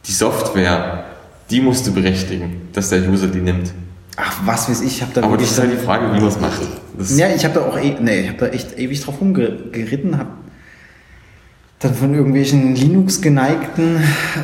die 0.06 0.12
Software, 0.12 1.06
die 1.50 1.62
musst 1.62 1.88
du 1.88 1.94
berechtigen, 1.94 2.64
dass 2.74 2.90
der 2.90 3.08
User 3.10 3.28
die 3.28 3.40
nimmt. 3.40 3.72
Ach, 4.16 4.42
was 4.46 4.70
weiß 4.70 4.82
ich, 4.82 4.88
ich 4.88 5.02
habe 5.02 5.12
da 5.14 5.24
Aber 5.24 5.38
das 5.38 5.52
ist 5.52 5.60
halt 5.60 5.72
die 5.72 5.78
Frage, 5.78 6.08
wie 6.14 6.20
man 6.20 6.28
es 6.28 6.40
macht. 6.40 6.62
Das 6.98 7.18
Ja, 7.18 7.28
ich 7.30 7.44
habe 7.44 7.56
da 7.56 7.62
auch, 7.62 7.78
eh, 7.78 7.96
nee, 8.00 8.22
ich 8.22 8.28
habe 8.30 8.38
da 8.40 8.48
echt 8.48 8.78
ewig 8.78 9.02
drauf 9.02 9.20
rumgeritten, 9.20 10.18
habe 10.18 10.30
dann 11.80 11.94
von 11.94 12.14
irgendwelchen 12.14 12.74
Linux-geneigten 12.74 13.98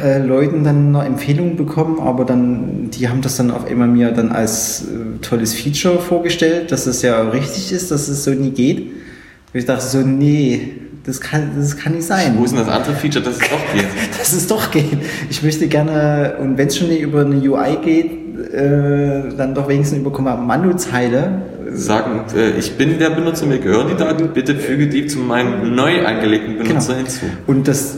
äh, 0.03 0.19
Leuten 0.19 0.63
dann 0.63 0.91
noch 0.91 1.03
Empfehlungen 1.03 1.55
bekommen, 1.55 1.99
aber 1.99 2.25
dann, 2.25 2.89
die 2.91 3.07
haben 3.07 3.21
das 3.21 3.37
dann 3.37 3.51
auf 3.51 3.65
einmal 3.65 3.87
mir 3.87 4.11
dann 4.11 4.31
als 4.31 4.83
äh, 4.83 5.19
tolles 5.21 5.53
Feature 5.53 5.99
vorgestellt, 5.99 6.71
dass 6.71 6.85
das 6.85 7.01
ja 7.01 7.21
richtig 7.29 7.71
ist, 7.71 7.89
dass 7.89 8.09
es 8.09 8.23
so 8.25 8.31
nie 8.31 8.51
geht. 8.51 8.79
Und 8.79 9.59
ich 9.59 9.65
dachte 9.65 9.85
so, 9.85 9.99
nee, 9.99 10.73
das 11.05 11.19
kann, 11.19 11.51
das 11.57 11.77
kann 11.77 11.93
nicht 11.93 12.05
sein. 12.05 12.35
Wo 12.37 12.43
ist 12.43 12.51
denn 12.51 12.59
das 12.59 12.69
andere 12.69 12.93
Feature, 12.93 13.23
dass 13.23 13.35
es 13.35 13.49
doch 13.49 13.73
geht? 13.73 13.85
dass 14.19 14.33
es 14.33 14.47
doch 14.47 14.71
geht. 14.71 14.97
Ich 15.29 15.41
möchte 15.43 15.67
gerne, 15.67 16.35
und 16.39 16.57
wenn 16.57 16.67
es 16.67 16.77
schon 16.77 16.89
nicht 16.89 17.01
über 17.01 17.21
eine 17.21 17.35
UI 17.37 17.77
geht, 17.83 18.11
äh, 18.53 19.35
dann 19.35 19.53
doch 19.53 19.67
wenigstens 19.67 19.99
über 19.99 20.11
Kommando-Zeile 20.11 21.43
Sagen, 21.73 22.25
äh, 22.35 22.51
ich 22.59 22.77
bin 22.77 22.99
der 22.99 23.11
Benutzer, 23.11 23.45
mir 23.45 23.59
gehören 23.59 23.87
die 23.87 23.95
Daten, 23.95 24.29
bitte 24.33 24.55
füge 24.55 24.87
die 24.87 25.07
zu 25.07 25.19
meinem 25.19 25.73
neu 25.73 26.05
angelegten 26.05 26.57
Benutzer 26.57 26.95
Genau. 26.95 27.05
hinzu. 27.07 27.25
Und 27.47 27.67
das 27.67 27.97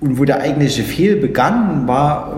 und 0.00 0.18
wo 0.18 0.24
der 0.24 0.40
eigentliche 0.40 0.82
Fehl 0.82 1.16
begann, 1.16 1.86
war, 1.86 2.36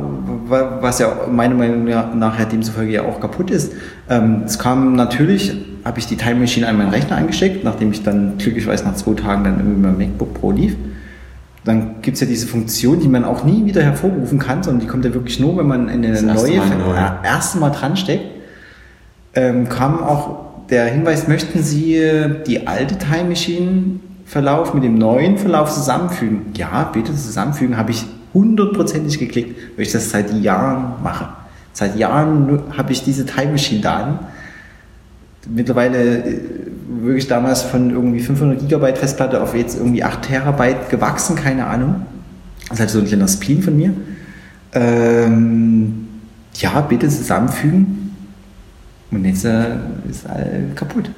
was 0.48 0.98
ja 0.98 1.12
meiner 1.30 1.54
Meinung 1.54 1.84
nach 1.84 2.38
ja 2.38 2.44
demzufolge 2.44 2.92
ja 2.92 3.02
auch 3.02 3.20
kaputt 3.20 3.50
ist. 3.50 3.72
Ähm, 4.10 4.42
es 4.44 4.58
kam 4.58 4.94
natürlich, 4.94 5.54
habe 5.84 5.98
ich 5.98 6.06
die 6.06 6.16
Time 6.16 6.40
Machine 6.40 6.66
an 6.66 6.76
meinen 6.76 6.90
Rechner 6.90 7.16
eingesteckt, 7.16 7.62
nachdem 7.64 7.92
ich 7.92 8.02
dann 8.02 8.38
glücklicherweise 8.38 8.84
nach 8.84 8.94
zwei 8.96 9.14
Tagen 9.14 9.44
dann 9.44 9.58
irgendwie 9.58 9.80
mein 9.80 9.98
MacBook 9.98 10.34
Pro 10.34 10.50
lief. 10.50 10.76
Dann 11.64 12.02
gibt 12.02 12.16
es 12.16 12.20
ja 12.20 12.26
diese 12.26 12.48
Funktion, 12.48 12.98
die 12.98 13.06
man 13.08 13.24
auch 13.24 13.44
nie 13.44 13.64
wieder 13.64 13.82
hervorrufen 13.82 14.40
kann, 14.40 14.64
sondern 14.64 14.80
die 14.80 14.88
kommt 14.88 15.04
ja 15.04 15.14
wirklich 15.14 15.38
nur, 15.38 15.56
wenn 15.56 15.68
man 15.68 15.88
eine 15.88 16.08
Das 16.10 16.22
erste 16.24 16.48
neue, 16.48 16.58
Mal 16.58 16.76
neu. 16.78 16.96
äh, 16.96 17.26
erste 17.28 17.58
Mal 17.58 17.70
dran 17.70 17.96
steckt 17.96 18.24
ähm, 19.34 19.68
kam 19.68 20.02
auch 20.02 20.66
der 20.70 20.86
Hinweis, 20.86 21.28
möchten 21.28 21.62
Sie 21.62 21.96
äh, 21.96 22.42
die 22.46 22.66
alte 22.66 22.98
Time 22.98 23.30
Machine 23.30 24.00
Verlauf 24.32 24.72
mit 24.72 24.82
dem 24.82 24.94
neuen 24.94 25.36
Verlauf 25.36 25.70
zusammenfügen? 25.70 26.54
Ja, 26.56 26.84
bitte 26.90 27.14
zusammenfügen, 27.14 27.76
habe 27.76 27.90
ich 27.90 28.06
hundertprozentig 28.32 29.18
geklickt, 29.18 29.76
weil 29.76 29.84
ich 29.84 29.92
das 29.92 30.08
seit 30.08 30.32
Jahren 30.32 30.94
mache. 31.02 31.28
Seit 31.74 31.96
Jahren 31.98 32.62
habe 32.74 32.92
ich 32.92 33.04
diese 33.04 33.26
Time 33.26 33.52
Machine 33.52 33.82
Daten. 33.82 34.24
Mittlerweile 35.46 36.24
äh, 36.24 36.40
wirklich 37.02 37.28
damals 37.28 37.60
von 37.60 37.90
irgendwie 37.90 38.20
500 38.20 38.58
Gigabyte 38.58 38.96
Festplatte 38.96 39.38
auf 39.42 39.54
jetzt 39.54 39.76
irgendwie 39.76 40.02
8 40.02 40.22
Terabyte 40.22 40.88
gewachsen, 40.88 41.36
keine 41.36 41.66
Ahnung. 41.66 42.06
Das 42.70 42.76
ist 42.76 42.80
halt 42.80 42.90
so 42.90 43.00
ein 43.00 43.04
kleiner 43.04 43.28
Spleen 43.28 43.62
von 43.62 43.76
mir. 43.76 43.92
Ähm, 44.72 46.08
ja, 46.54 46.80
bitte 46.80 47.06
zusammenfügen. 47.10 48.16
Und 49.10 49.26
jetzt 49.26 49.44
äh, 49.44 49.74
ist 50.08 50.26
all 50.26 50.70
kaputt. 50.74 51.10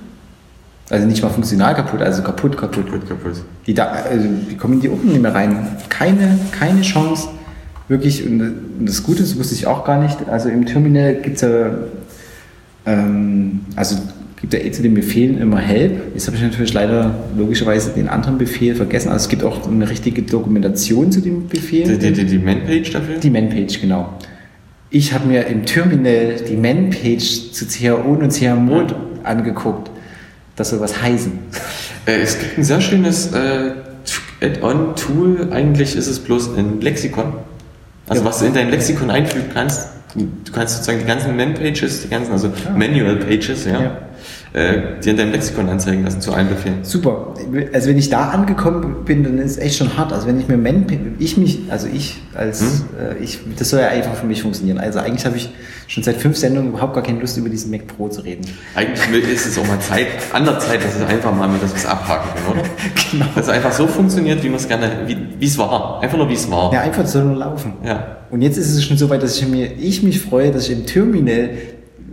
Also 0.90 1.06
nicht 1.06 1.22
mal 1.22 1.30
funktional 1.30 1.74
kaputt, 1.74 2.02
also 2.02 2.22
kaputt, 2.22 2.56
kaputt. 2.56 2.86
Kaputt, 2.86 3.08
kaputt. 3.08 3.36
Die, 3.66 3.72
da, 3.72 3.86
also 3.86 4.26
die 4.50 4.56
kommen 4.56 4.74
in 4.74 4.80
die 4.80 4.90
Open 4.90 5.08
nicht 5.08 5.22
mehr 5.22 5.34
rein. 5.34 5.66
Keine, 5.88 6.38
keine 6.52 6.82
Chance. 6.82 7.28
Wirklich, 7.88 8.26
und, 8.26 8.52
das 8.80 9.02
Gute, 9.02 9.20
das 9.20 9.38
wusste 9.38 9.54
ich 9.54 9.66
auch 9.66 9.84
gar 9.84 10.00
nicht. 10.02 10.28
Also 10.28 10.50
im 10.50 10.66
Terminal 10.66 11.14
gibt 11.16 11.36
es 11.36 11.42
ja, 11.42 11.70
ähm, 12.86 13.60
also 13.76 13.96
gibt 14.40 14.52
ja 14.52 14.60
eh 14.60 14.70
zu 14.72 14.82
den 14.82 14.92
Befehlen 14.92 15.38
immer 15.38 15.58
Help. 15.58 16.12
Jetzt 16.12 16.26
habe 16.26 16.36
ich 16.36 16.42
natürlich 16.42 16.74
leider 16.74 17.14
logischerweise 17.36 17.90
den 17.90 18.08
anderen 18.08 18.36
Befehl 18.36 18.74
vergessen. 18.74 19.08
Also 19.08 19.24
es 19.24 19.28
gibt 19.30 19.42
auch 19.42 19.66
eine 19.66 19.88
richtige 19.88 20.20
Dokumentation 20.20 21.10
zu 21.10 21.20
dem 21.20 21.48
Befehl. 21.48 21.96
Die, 21.96 22.12
die, 22.12 22.24
die, 22.26 22.38
Man-Page 22.38 22.90
dafür? 22.90 23.16
Die 23.18 23.30
Man-Page, 23.30 23.80
genau. 23.80 24.18
Ich 24.90 25.14
habe 25.14 25.26
mir 25.26 25.46
im 25.46 25.64
Terminal 25.64 26.36
die 26.46 26.56
Man-Page 26.56 27.52
zu 27.52 27.66
CHO 27.66 28.18
und 28.20 28.30
CH-Mode 28.32 28.94
angeguckt. 29.24 29.90
Das 30.56 30.70
soll 30.70 30.80
was 30.80 31.00
heißen. 31.02 31.32
Äh, 32.06 32.20
es 32.20 32.38
gibt 32.38 32.58
ein 32.58 32.64
sehr 32.64 32.80
schönes 32.80 33.32
äh, 33.32 33.72
Add-on-Tool. 34.40 35.48
Eigentlich 35.52 35.96
ist 35.96 36.06
es 36.06 36.20
bloß 36.20 36.56
ein 36.56 36.80
Lexikon. 36.80 37.34
Also 38.08 38.22
Ja. 38.22 38.28
was 38.28 38.38
du 38.38 38.46
in 38.46 38.54
dein 38.54 38.70
Lexikon 38.70 39.10
einfügen 39.10 39.48
kannst. 39.52 39.88
Du 40.14 40.52
kannst 40.52 40.74
sozusagen 40.76 41.00
die 41.00 41.06
ganzen 41.06 41.36
Man-Pages, 41.36 42.02
die 42.02 42.08
ganzen, 42.08 42.32
also 42.32 42.52
Manual-Pages, 42.76 43.64
ja, 43.64 43.80
Ja. 43.82 43.98
Äh, 44.54 45.00
dir 45.02 45.10
in 45.10 45.16
deinem 45.16 45.32
Lexikon 45.32 45.68
anzeigen 45.68 46.04
lassen 46.04 46.20
zu 46.20 46.32
einem 46.32 46.48
Befehl. 46.48 46.74
Super. 46.82 47.34
Also 47.72 47.88
wenn 47.88 47.98
ich 47.98 48.08
da 48.08 48.28
angekommen 48.30 49.04
bin, 49.04 49.24
dann 49.24 49.38
ist 49.38 49.52
es 49.52 49.58
echt 49.58 49.76
schon 49.78 49.96
hart. 49.98 50.12
Also 50.12 50.28
wenn 50.28 50.38
ich 50.38 50.46
mir 50.46 50.56
Man, 50.56 50.86
ich 51.18 51.36
mich, 51.36 51.58
also 51.70 51.88
ich 51.92 52.22
als, 52.34 52.60
Hm? 52.60 52.68
äh, 53.18 53.22
ich, 53.24 53.40
das 53.58 53.70
soll 53.70 53.80
ja 53.80 53.88
einfach 53.88 54.14
für 54.14 54.26
mich 54.26 54.42
funktionieren. 54.42 54.78
Also 54.78 55.00
eigentlich 55.00 55.26
habe 55.26 55.36
ich 55.36 55.50
schon 55.88 56.04
seit 56.04 56.18
fünf 56.18 56.36
Sendungen 56.36 56.68
überhaupt 56.70 56.94
gar 56.94 57.02
keine 57.02 57.18
Lust 57.18 57.36
über 57.36 57.48
diesen 57.48 57.72
Mac 57.72 57.88
Pro 57.88 58.08
zu 58.08 58.20
reden. 58.20 58.42
Eigentlich 58.76 59.28
ist 59.28 59.44
es 59.44 59.58
auch 59.58 59.66
mal 59.66 59.80
Zeit, 59.80 60.06
an 60.32 60.44
der 60.44 60.56
Zeit, 60.60 60.84
dass 60.84 61.00
wir 61.00 61.08
einfach 61.08 61.34
mal 61.34 61.48
mit 61.48 61.60
das 61.60 61.74
was 61.74 61.84
abhaken 61.84 62.30
können, 62.46 62.60
oder? 62.60 62.68
Genau. 63.10 63.26
Dass 63.34 63.46
es 63.46 63.50
einfach 63.50 63.72
so 63.72 63.88
funktioniert, 63.88 64.40
wie 64.44 64.48
man 64.50 64.56
es 64.60 64.68
gerne, 64.68 64.88
wie 65.06 65.44
es 65.44 65.58
war. 65.58 66.00
Einfach 66.00 66.16
nur 66.16 66.28
wie 66.28 66.34
es 66.34 66.48
war. 66.48 66.72
Ja, 66.72 66.82
einfach 66.82 67.02
es 67.02 67.10
soll 67.10 67.24
nur 67.24 67.36
laufen. 67.36 67.72
Ja. 67.84 68.18
Und 68.30 68.40
jetzt 68.42 68.56
ist 68.56 68.72
es 68.72 68.84
schon 68.84 68.96
so 68.96 69.10
weit, 69.10 69.22
dass 69.22 69.36
ich 69.36 69.48
mir, 69.48 69.72
ich 69.78 70.02
mich 70.04 70.20
freue, 70.20 70.52
dass 70.52 70.68
ich 70.68 70.76
im 70.78 70.86
Terminal 70.86 71.50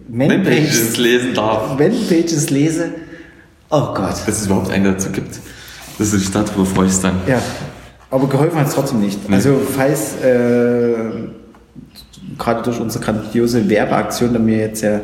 Man-Pages 0.09 0.45
Man-Pages 0.45 0.97
lesen 0.97 1.33
darf. 1.33 1.79
Man-Pages 1.79 2.49
lese. 2.49 2.89
Oh 3.69 3.93
Gott. 3.93 4.15
Dass 4.25 4.41
es 4.41 4.45
überhaupt 4.45 4.69
einen 4.71 4.85
dazu 4.85 5.09
gibt. 5.09 5.39
Dass 5.97 6.11
du 6.11 6.17
dich 6.17 6.31
darüber 6.31 6.65
freust 6.65 7.03
dann. 7.03 7.21
Ja, 7.27 7.41
aber 8.09 8.27
geholfen 8.27 8.59
hat 8.59 8.67
es 8.67 8.73
trotzdem 8.73 8.99
nicht. 8.99 9.29
Nee. 9.29 9.35
Also 9.35 9.59
falls 9.75 10.21
äh, 10.21 10.93
gerade 12.37 12.63
durch 12.63 12.79
unsere 12.79 13.03
grandiose 13.03 13.69
Werbeaktion, 13.69 14.33
da 14.33 14.45
wir 14.45 14.57
jetzt 14.57 14.81
ja 14.81 14.99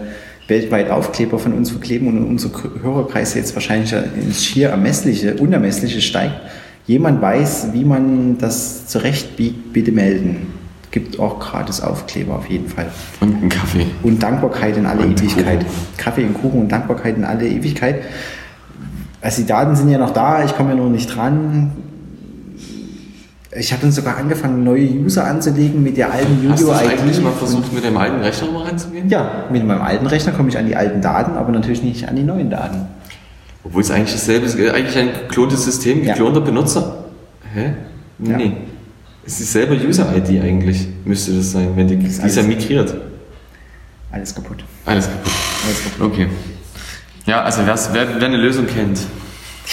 weltweit 0.47 0.89
Aufkleber 0.89 1.39
von 1.39 1.53
uns 1.53 1.71
verkleben 1.71 2.07
und 2.07 2.25
unser 2.25 2.49
Hörerkreis 2.81 3.33
jetzt 3.33 3.53
wahrscheinlich 3.55 3.93
ins 3.93 4.43
schier 4.43 4.69
ermessliche, 4.69 5.35
unermessliche 5.35 6.01
steigt, 6.01 6.39
jemand 6.85 7.21
weiß, 7.21 7.67
wie 7.73 7.83
man 7.83 8.37
das 8.37 8.87
zurechtbiegt, 8.87 9.73
bitte 9.73 9.91
melden. 9.91 10.56
Gibt 10.97 11.19
auch 11.19 11.37
gratis 11.39 11.79
Aufkleber 11.81 12.35
auf 12.37 12.49
jeden 12.49 12.67
Fall. 12.67 12.87
Und 13.19 13.35
einen 13.35 13.49
Kaffee. 13.49 13.85
Und 14.01 14.23
Dankbarkeit 14.23 14.77
in 14.77 14.87
alle 14.87 15.01
Und 15.03 15.21
Ewigkeit. 15.21 15.59
Kuchen. 15.59 15.71
Kaffee 15.97 16.23
und 16.25 16.33
Kuchen 16.33 16.61
und 16.61 16.71
Dankbarkeit 16.71 17.15
in 17.17 17.23
alle 17.23 17.47
Ewigkeit. 17.47 18.01
Also 19.21 19.41
die 19.43 19.47
Daten 19.47 19.75
sind 19.75 19.89
ja 19.89 19.99
noch 19.99 20.09
da, 20.11 20.43
ich 20.43 20.55
komme 20.55 20.69
ja 20.71 20.75
noch 20.75 20.89
nicht 20.89 21.15
dran. 21.15 21.71
Ich 23.55 23.71
habe 23.71 23.81
dann 23.83 23.91
sogar 23.91 24.17
angefangen, 24.17 24.63
neue 24.63 24.87
User 24.89 25.25
anzulegen 25.25 25.83
mit 25.83 25.97
der 25.97 26.11
alten 26.11 26.49
Hast 26.49 26.61
du 26.63 26.67
das 26.67 26.81
Julio-ID. 26.81 26.99
eigentlich 26.99 27.21
mal 27.21 27.31
versucht, 27.31 27.71
mit 27.73 27.83
dem 27.83 27.95
alten 27.97 28.19
Rechner 28.21 28.51
mal 28.51 28.63
ranzugehen? 28.63 29.07
Ja, 29.09 29.45
mit 29.51 29.65
meinem 29.67 29.81
alten 29.83 30.07
Rechner 30.07 30.31
komme 30.33 30.49
ich 30.49 30.57
an 30.57 30.65
die 30.65 30.75
alten 30.75 31.01
Daten, 31.01 31.37
aber 31.37 31.51
natürlich 31.51 31.83
nicht 31.83 32.07
an 32.09 32.15
die 32.15 32.23
neuen 32.23 32.49
Daten. 32.49 32.87
Obwohl 33.63 33.81
es 33.81 33.91
eigentlich 33.91 34.13
dasselbe 34.13 34.45
ist, 34.47 34.55
eigentlich 34.59 34.97
ein 34.97 35.09
geklontes 35.27 35.63
System, 35.63 36.03
Ja. 36.03 36.13
geklonter 36.13 36.41
Benutzer. 36.41 37.05
Hä? 37.53 37.73
Ja. 38.19 38.37
Nee. 38.37 38.53
Es 38.53 38.76
ist 39.27 39.39
dieselbe 39.39 39.75
User-ID 39.75 40.41
eigentlich, 40.41 40.87
müsste 41.05 41.33
das 41.35 41.51
sein, 41.51 41.71
wenn 41.75 41.87
die, 41.87 41.97
die 41.97 42.07
ist 42.07 42.21
alles- 42.21 42.41
migriert. 42.47 42.95
Alles 44.11 44.33
kaputt. 44.33 44.63
Alles 44.85 45.05
kaputt. 45.07 45.31
Alles 45.65 45.83
kaputt. 45.83 46.11
Okay. 46.13 46.27
Ja, 47.25 47.41
also 47.43 47.61
wer, 47.65 47.75
wer 48.19 48.25
eine 48.27 48.37
Lösung 48.37 48.65
kennt, 48.67 48.99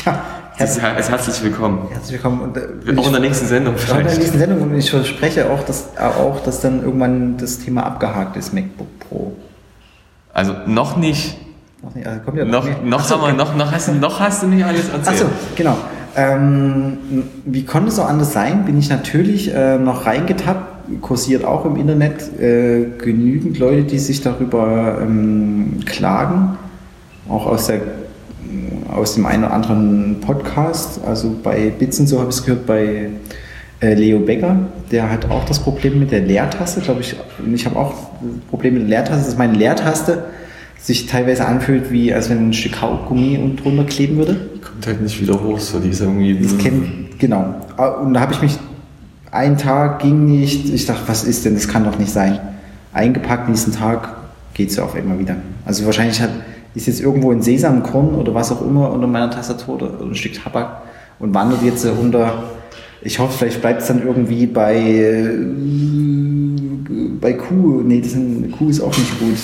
Ja, 0.04 0.12
ist, 0.12 0.58
herzlich, 0.58 0.82
her- 0.82 0.98
ist 0.98 1.08
herzlich 1.10 1.42
willkommen. 1.44 1.86
herzlich 1.90 2.12
willkommen. 2.14 2.40
Und, 2.40 2.56
äh, 2.56 2.62
Auch 2.98 3.06
in 3.06 3.12
der 3.12 3.20
nächsten 3.20 3.46
Sendung 3.46 3.74
auch 3.76 3.80
in 3.80 3.86
der 3.86 3.96
vielleicht. 3.96 4.18
nächsten 4.18 4.38
Sendung 4.38 4.60
und 4.62 4.74
ich 4.76 4.90
verspreche 4.90 5.48
auch, 5.48 5.62
dass, 5.64 5.96
auch, 5.96 6.40
dass 6.42 6.60
dann 6.60 6.82
irgendwann 6.82 7.36
das 7.38 7.60
Thema 7.60 7.84
abgehakt 7.86 8.36
ist, 8.36 8.52
MacBook 8.52 8.88
Pro. 8.98 9.36
Also 10.32 10.52
noch 10.66 10.96
nicht. 10.96 11.38
Noch, 11.80 11.94
nicht, 11.94 12.06
also 12.08 12.20
kommt 12.22 12.38
ja 12.38 12.44
Noch, 12.44 12.66
noch, 12.82 13.00
Ach 13.00 13.04
so, 13.04 13.20
haben 13.22 13.36
wir, 13.36 13.44
noch, 13.44 13.54
noch, 13.54 13.70
hast, 13.70 13.86
du- 13.86 13.92
noch 13.92 14.18
hast 14.18 14.42
du 14.42 14.48
nicht 14.48 14.64
alles 14.64 14.88
erzählt. 14.88 15.06
Achso, 15.06 15.26
genau. 15.54 15.76
Ähm, 16.16 16.98
wie 17.44 17.64
konnte 17.64 17.88
es 17.88 17.96
so 17.96 18.02
anders 18.02 18.32
sein? 18.32 18.64
Bin 18.64 18.78
ich 18.78 18.88
natürlich 18.88 19.52
äh, 19.52 19.78
noch 19.78 20.06
reingetappt, 20.06 21.00
kursiert 21.00 21.44
auch 21.44 21.64
im 21.64 21.76
Internet 21.76 22.40
äh, 22.40 22.86
genügend 22.98 23.58
Leute, 23.58 23.84
die 23.84 23.98
sich 23.98 24.20
darüber 24.20 24.98
ähm, 25.02 25.80
klagen, 25.86 26.56
auch 27.28 27.46
aus, 27.46 27.66
der, 27.66 27.80
aus 28.92 29.14
dem 29.14 29.26
einen 29.26 29.44
oder 29.44 29.54
anderen 29.54 30.20
Podcast. 30.20 31.00
Also 31.04 31.34
bei 31.42 31.70
Bits 31.70 31.96
so 31.96 32.20
habe 32.20 32.30
ich 32.30 32.36
es 32.36 32.44
gehört, 32.44 32.66
bei 32.66 33.10
äh, 33.80 33.94
Leo 33.94 34.20
Becker, 34.20 34.56
der 34.92 35.10
hat 35.10 35.30
auch 35.30 35.44
das 35.44 35.58
Problem 35.58 35.98
mit 35.98 36.12
der 36.12 36.20
Leertaste, 36.20 36.80
glaube 36.80 37.00
ich. 37.00 37.16
Und 37.44 37.54
ich 37.54 37.66
habe 37.66 37.76
auch 37.76 37.92
das 37.92 38.50
Problem 38.50 38.74
mit 38.74 38.82
der 38.84 38.88
Leertaste, 38.88 39.24
dass 39.24 39.36
meine 39.36 39.54
Leertaste 39.54 40.24
sich 40.78 41.06
teilweise 41.06 41.46
anfühlt, 41.46 41.90
wie 41.90 42.12
als 42.12 42.28
wenn 42.28 42.48
ein 42.48 42.52
Stück 42.52 42.72
Kaugummi 42.72 43.56
drunter 43.56 43.84
kleben 43.84 44.16
würde. 44.18 44.36
Kommt 44.64 44.86
halt 44.86 45.02
nicht 45.02 45.20
wieder 45.20 45.42
hoch, 45.42 45.58
so 45.58 45.78
die 45.78 45.90
ist 45.90 46.00
irgendwie. 46.00 46.38
Das 46.38 46.56
kennt, 46.58 47.18
genau. 47.18 47.54
Und 48.02 48.14
da 48.14 48.20
habe 48.20 48.32
ich 48.32 48.42
mich, 48.42 48.58
einen 49.30 49.58
Tag 49.58 50.00
ging 50.00 50.24
nicht, 50.26 50.72
ich 50.72 50.86
dachte, 50.86 51.02
was 51.06 51.24
ist 51.24 51.44
denn, 51.44 51.54
das 51.54 51.68
kann 51.68 51.84
doch 51.84 51.98
nicht 51.98 52.12
sein. 52.12 52.38
eingepackt, 52.92 53.48
nächsten 53.48 53.72
Tag 53.72 54.08
geht 54.54 54.70
es 54.70 54.76
ja 54.76 54.84
auf 54.84 54.94
einmal 54.94 55.18
wieder. 55.18 55.36
Also 55.66 55.84
wahrscheinlich 55.84 56.20
hat, 56.20 56.30
ist 56.74 56.86
jetzt 56.86 57.00
irgendwo 57.00 57.32
ein 57.32 57.42
Sesamkorn 57.42 58.14
oder 58.14 58.34
was 58.34 58.52
auch 58.52 58.62
immer 58.62 58.90
unter 58.90 59.06
meiner 59.06 59.30
Tastatur 59.30 59.76
oder 59.76 60.00
ein 60.00 60.14
Stück 60.14 60.34
Tabak 60.34 60.82
und 61.18 61.34
wandert 61.34 61.62
jetzt 61.62 61.84
unter, 61.84 62.44
ich 63.02 63.18
hoffe, 63.18 63.38
vielleicht 63.38 63.60
bleibt 63.60 63.82
es 63.82 63.88
dann 63.88 64.06
irgendwie 64.06 64.46
bei, 64.46 64.76
äh, 64.76 65.36
bei 67.20 67.32
Kuh. 67.34 67.82
Nee, 67.82 68.00
das 68.00 68.12
sind, 68.12 68.52
Kuh 68.52 68.68
ist 68.68 68.80
auch 68.80 68.96
nicht 68.96 69.18
gut. 69.18 69.36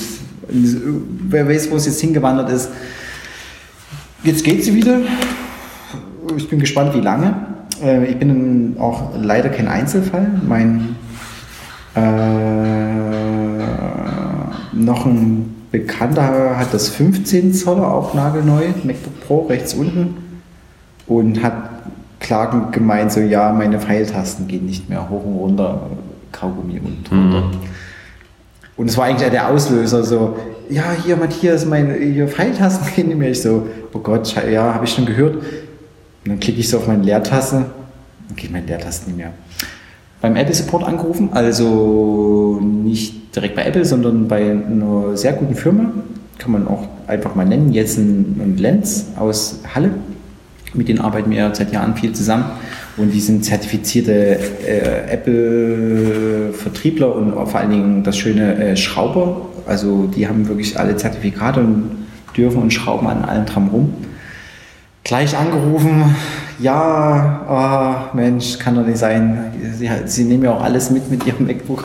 Wer 1.28 1.48
weiß, 1.48 1.70
wo 1.70 1.76
es 1.76 1.86
jetzt 1.86 2.00
hingewandert 2.00 2.50
ist. 2.50 2.70
Jetzt 4.22 4.44
geht 4.44 4.64
sie 4.64 4.74
wieder. 4.74 4.98
Ich 6.36 6.48
bin 6.48 6.58
gespannt, 6.58 6.94
wie 6.94 7.00
lange. 7.00 7.34
Äh, 7.82 8.04
ich 8.04 8.18
bin 8.18 8.76
auch 8.78 9.12
leider 9.16 9.48
kein 9.48 9.66
Einzelfall. 9.66 10.30
Mein 10.46 10.96
äh, 11.94 12.00
noch 14.72 15.06
ein 15.06 15.56
Bekannter 15.70 16.58
hat 16.58 16.74
das 16.74 16.88
15 16.88 17.54
Zoller 17.54 17.92
auch 17.92 18.12
nagelneu, 18.14 18.62
MacBook 18.82 19.20
Pro 19.26 19.46
rechts 19.46 19.74
unten 19.74 20.16
und 21.06 21.42
hat 21.42 21.54
klagend 22.18 22.72
gemeint, 22.72 23.12
so 23.12 23.20
ja, 23.20 23.52
meine 23.52 23.78
Pfeiltasten 23.80 24.48
gehen 24.48 24.66
nicht 24.66 24.88
mehr 24.88 25.08
hoch 25.08 25.24
und 25.24 25.36
runter, 25.36 25.86
Kaugummi 26.32 26.80
und 26.80 27.08
drunter. 27.08 27.40
Mhm. 27.40 27.52
Und 28.76 28.88
es 28.88 28.96
war 28.96 29.06
eigentlich 29.06 29.30
der 29.30 29.48
Auslöser, 29.48 30.02
so, 30.02 30.36
ja, 30.70 30.94
hier 31.04 31.16
Matthias, 31.16 31.66
meine 31.66 31.94
hier 31.94 32.28
Pfeiltasten 32.28 32.86
gehen 32.94 33.08
nicht 33.08 33.18
mehr. 33.18 33.30
Ich 33.30 33.42
so, 33.42 33.66
oh 33.92 33.98
Gott, 33.98 34.34
ja, 34.50 34.74
habe 34.74 34.84
ich 34.84 34.92
schon 34.92 35.06
gehört. 35.06 35.36
Und 35.36 35.42
dann 36.24 36.40
klicke 36.40 36.60
ich 36.60 36.68
so 36.68 36.78
auf 36.78 36.86
meine 36.86 37.02
Leertaste, 37.02 37.66
dann 38.28 38.36
geht 38.36 38.52
meine 38.52 38.66
Leertaste 38.66 39.08
nicht 39.08 39.16
mehr. 39.16 39.32
Beim 40.20 40.36
Apple 40.36 40.54
Support 40.54 40.84
angerufen, 40.84 41.30
also 41.32 42.60
nicht 42.60 43.34
direkt 43.34 43.56
bei 43.56 43.64
Apple, 43.64 43.86
sondern 43.86 44.28
bei 44.28 44.50
einer 44.50 45.16
sehr 45.16 45.32
guten 45.32 45.54
Firma, 45.54 45.92
kann 46.38 46.52
man 46.52 46.68
auch 46.68 46.86
einfach 47.06 47.34
mal 47.34 47.46
nennen, 47.46 47.72
Jessen 47.72 48.38
und 48.42 48.60
Lenz 48.60 49.06
aus 49.16 49.60
Halle. 49.74 49.90
Mit 50.74 50.88
denen 50.88 51.00
arbeiten 51.00 51.30
wir 51.30 51.52
seit 51.54 51.72
Jahren 51.72 51.96
viel 51.96 52.12
zusammen 52.12 52.44
und 52.96 53.12
die 53.12 53.20
sind 53.20 53.44
zertifizierte 53.44 54.38
äh, 54.66 55.12
Apple-Vertriebler 55.12 57.14
und 57.14 57.32
vor 57.32 57.56
allen 57.56 57.70
Dingen 57.70 58.04
das 58.04 58.18
schöne 58.18 58.56
äh, 58.56 58.76
Schrauber. 58.76 59.48
Also 59.66 60.06
die 60.06 60.28
haben 60.28 60.48
wirklich 60.48 60.78
alle 60.78 60.96
Zertifikate 60.96 61.60
und 61.60 62.06
dürfen 62.36 62.62
und 62.62 62.72
schrauben 62.72 63.06
an 63.06 63.24
allem 63.24 63.46
dran 63.46 63.68
rum. 63.68 63.94
Gleich 65.04 65.36
angerufen, 65.36 66.14
ja, 66.58 68.10
oh, 68.12 68.16
Mensch, 68.16 68.58
kann 68.58 68.74
doch 68.74 68.86
nicht 68.86 68.98
sein. 68.98 69.52
Sie, 69.76 69.88
sie, 70.04 70.24
nehmen 70.24 70.44
ja 70.44 70.52
auch 70.52 70.62
alles 70.62 70.90
mit 70.90 71.10
mit 71.10 71.26
ihrem 71.26 71.46
MacBook. 71.46 71.84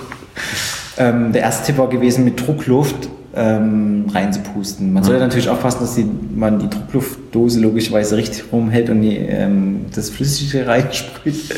Ähm, 0.97 1.31
der 1.31 1.43
erste 1.43 1.67
Tipp 1.67 1.77
war 1.77 1.89
gewesen, 1.89 2.25
mit 2.25 2.45
Druckluft 2.45 3.09
ähm, 3.35 4.05
reinzupusten. 4.13 4.93
Man 4.93 5.03
sollte 5.03 5.21
natürlich 5.21 5.49
aufpassen, 5.49 5.79
dass 5.81 5.95
die, 5.95 6.07
man 6.35 6.59
die 6.59 6.69
Druckluftdose 6.69 7.59
logischerweise 7.59 8.15
richtig 8.15 8.45
rumhält 8.51 8.89
und 8.89 9.01
die, 9.01 9.17
ähm, 9.17 9.85
das 9.93 10.09
Flüssige 10.09 10.67
reinsprüht, 10.67 11.53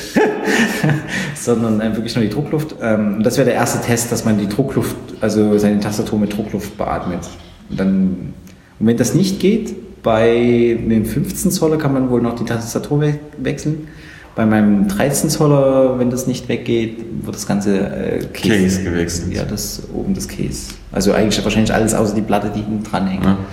sondern 1.36 1.82
äh, 1.82 1.96
wirklich 1.96 2.16
nur 2.16 2.24
die 2.24 2.32
Druckluft. 2.32 2.76
Ähm, 2.82 3.24
das 3.24 3.38
wäre 3.38 3.46
der 3.46 3.56
erste 3.56 3.86
Test, 3.86 4.12
dass 4.12 4.26
man 4.26 4.38
die 4.38 4.48
Druckluft, 4.48 4.96
also 5.22 5.58
seine 5.58 5.80
Tastatur 5.80 6.20
mit 6.20 6.36
Druckluft 6.36 6.78
beatmet. 6.78 7.22
Und, 7.70 7.80
dann, 7.80 8.34
und 8.80 8.88
wenn 8.88 8.98
das 8.98 9.14
nicht 9.14 9.40
geht, 9.40 10.04
bei 10.04 10.78
dem 10.90 11.06
15 11.06 11.52
Zoller 11.52 11.78
kann 11.78 11.94
man 11.94 12.10
wohl 12.10 12.22
noch 12.22 12.36
die 12.36 12.46
Tastatur 12.46 13.02
we 13.02 13.20
wechseln. 13.38 13.88
Bei 14.36 14.46
meinem 14.46 14.88
13 14.88 15.32
Zoller, 15.32 15.98
wenn 15.98 16.12
das 16.12 16.28
nicht 16.28 16.48
weggeht, 16.48 17.04
wird 17.24 17.36
das 17.36 17.48
ganze 17.48 17.80
äh, 17.80 18.20
Case, 18.34 18.50
Case, 18.50 18.84
gewechselt. 18.84 19.34
Ja, 19.34 19.44
das 19.44 19.82
oben 19.94 20.14
das 20.14 20.28
Case. 20.28 20.76
Also 20.92 21.12
eigentlich 21.12 21.44
wahrscheinlich 21.44 21.74
alles 21.74 21.96
außer 21.96 22.14
die 22.14 22.22
Platte, 22.22 22.52
die 22.56 22.62
hinten 22.62 22.84
dranhängt. 22.84 23.26
Ja. 23.26 23.38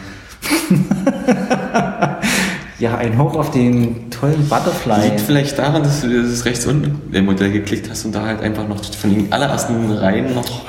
ja, 2.79 2.97
ein 2.97 3.19
Hoch 3.19 3.37
auf 3.37 3.51
den 3.51 4.11
tollen 4.11 4.49
Butterfly. 4.49 5.11
Liegt 5.11 5.21
vielleicht 5.21 5.59
daran, 5.59 5.83
dass 5.83 6.01
du 6.01 6.23
das 6.23 6.45
rechts 6.45 6.67
unten 6.67 7.15
im 7.15 7.25
Modell 7.27 7.53
geklickt 7.53 7.89
hast 7.89 8.05
und 8.05 8.15
da 8.15 8.27
halt 8.27 8.43
einfach 8.43 8.67
noch 8.67 8.85
von 8.85 9.15
den 9.15 9.33
allerersten 9.33 9.93
Reihen 9.93 10.35
noch 10.35 10.63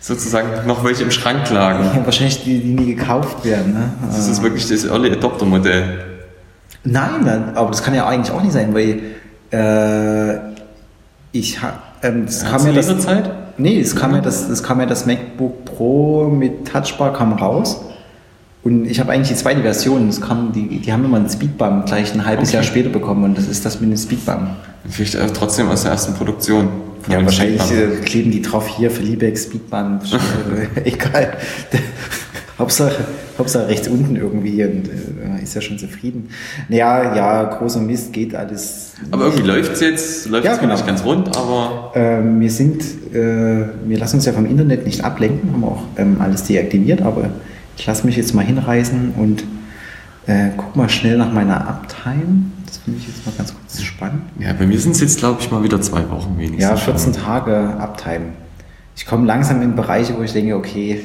sozusagen 0.00 0.66
noch 0.66 0.84
welche 0.84 1.02
im 1.02 1.10
Schrank 1.10 1.50
lagen. 1.50 1.84
Ja, 1.84 2.04
wahrscheinlich 2.04 2.44
die, 2.44 2.60
die 2.60 2.74
nie 2.74 2.94
gekauft 2.94 3.44
werden. 3.44 3.72
Ne? 3.72 3.90
Das 4.06 4.28
ist 4.28 4.42
wirklich 4.42 4.68
das 4.68 4.84
Early 4.84 5.10
Adopter 5.10 5.46
Modell. 5.46 6.04
Nein, 6.84 7.52
aber 7.54 7.70
das 7.70 7.82
kann 7.82 7.94
ja 7.94 8.06
eigentlich 8.06 8.30
auch 8.30 8.42
nicht 8.42 8.52
sein, 8.52 8.72
weil 8.72 9.02
äh, 9.50 10.38
ich 11.32 11.58
ähm, 12.02 12.26
das 12.26 12.44
kam 12.44 12.66
ja 12.66 12.72
das, 12.72 13.00
Zeit? 13.00 13.30
Nee, 13.58 13.80
es 13.80 13.96
kam 13.96 14.14
ja 14.14 14.20
das, 14.20 14.48
das 14.48 14.62
kam 14.62 14.80
ja 14.80 14.86
das 14.86 15.06
MacBook 15.06 15.64
Pro 15.64 16.28
mit 16.28 16.68
Touchbar 16.68 17.12
kam 17.12 17.32
raus. 17.32 17.80
Und 18.66 18.84
ich 18.90 18.98
habe 18.98 19.12
eigentlich 19.12 19.28
die 19.28 19.36
zweite 19.36 19.62
Version. 19.62 20.08
Das 20.08 20.20
kam, 20.20 20.52
die, 20.52 20.80
die 20.80 20.92
haben 20.92 21.04
immer 21.04 21.18
einen 21.18 21.28
Speedbump 21.28 21.86
gleich 21.86 22.12
ein 22.12 22.26
halbes 22.26 22.48
okay. 22.48 22.56
Jahr 22.56 22.64
später 22.64 22.88
bekommen 22.88 23.22
und 23.22 23.38
das 23.38 23.46
ist 23.46 23.64
das 23.64 23.80
mit 23.80 23.90
dem 23.90 23.96
Speedbump. 23.96 24.48
Vielleicht 24.88 25.16
trotzdem 25.36 25.68
aus 25.68 25.82
der 25.82 25.92
ersten 25.92 26.14
Produktion. 26.14 26.68
Ja, 27.08 27.24
wahrscheinlich 27.24 27.62
äh, 27.70 28.00
kleben 28.04 28.32
die 28.32 28.42
drauf 28.42 28.66
hier 28.66 28.90
für 28.90 29.02
Liebeck 29.02 29.38
Speedbump. 29.38 30.02
Egal. 30.84 31.36
Hauptsache, 32.58 33.04
Hauptsache 33.38 33.68
rechts 33.68 33.86
unten 33.86 34.16
irgendwie 34.16 34.64
und 34.64 34.88
äh, 34.88 35.44
ist 35.44 35.54
ja 35.54 35.60
schon 35.60 35.78
zufrieden. 35.78 36.30
Naja, 36.68 37.14
ja, 37.14 37.44
großer 37.44 37.80
Mist 37.80 38.12
geht 38.12 38.34
alles. 38.34 38.94
Aber 39.12 39.26
irgendwie 39.26 39.46
läuft 39.46 39.74
es 39.74 39.80
jetzt, 39.80 40.28
läuft 40.28 40.44
ja, 40.44 40.54
es 40.54 40.58
genau. 40.58 40.74
nicht 40.74 40.88
ganz 40.88 41.04
rund, 41.04 41.36
aber. 41.36 41.92
Äh, 41.94 42.18
wir 42.40 42.50
sind, 42.50 42.82
äh, 43.14 43.68
wir 43.86 43.98
lassen 43.98 44.16
uns 44.16 44.26
ja 44.26 44.32
vom 44.32 44.46
Internet 44.46 44.84
nicht 44.84 45.04
ablenken, 45.04 45.52
haben 45.52 45.62
auch 45.62 45.84
ähm, 45.96 46.16
alles 46.18 46.42
deaktiviert, 46.42 47.00
aber 47.02 47.30
ich 47.76 47.86
lasse 47.86 48.06
mich 48.06 48.16
jetzt 48.16 48.34
mal 48.34 48.44
hinreißen 48.44 49.12
und 49.16 49.44
äh, 50.26 50.50
guck 50.56 50.74
mal 50.76 50.88
schnell 50.88 51.16
nach 51.18 51.32
meiner 51.32 51.68
Uptime. 51.68 52.50
Das 52.66 52.78
finde 52.78 52.98
ich 52.98 53.06
jetzt 53.06 53.24
mal 53.24 53.32
ganz 53.36 53.54
kurz 53.54 53.82
spannend. 53.82 54.22
Ja, 54.38 54.52
bei 54.52 54.66
mir 54.66 54.78
sind 54.78 54.92
es 54.92 55.00
jetzt, 55.00 55.18
glaube 55.18 55.40
ich, 55.40 55.50
mal 55.50 55.62
wieder 55.62 55.80
zwei 55.80 56.08
Wochen 56.10 56.36
wenigstens. 56.36 56.62
Ja, 56.62 56.76
14 56.76 57.12
Tage 57.12 57.76
Uptime. 57.78 58.32
Ich 58.96 59.06
komme 59.06 59.26
langsam 59.26 59.62
in 59.62 59.76
Bereiche, 59.76 60.16
wo 60.16 60.22
ich 60.22 60.32
denke, 60.32 60.56
okay, 60.56 61.02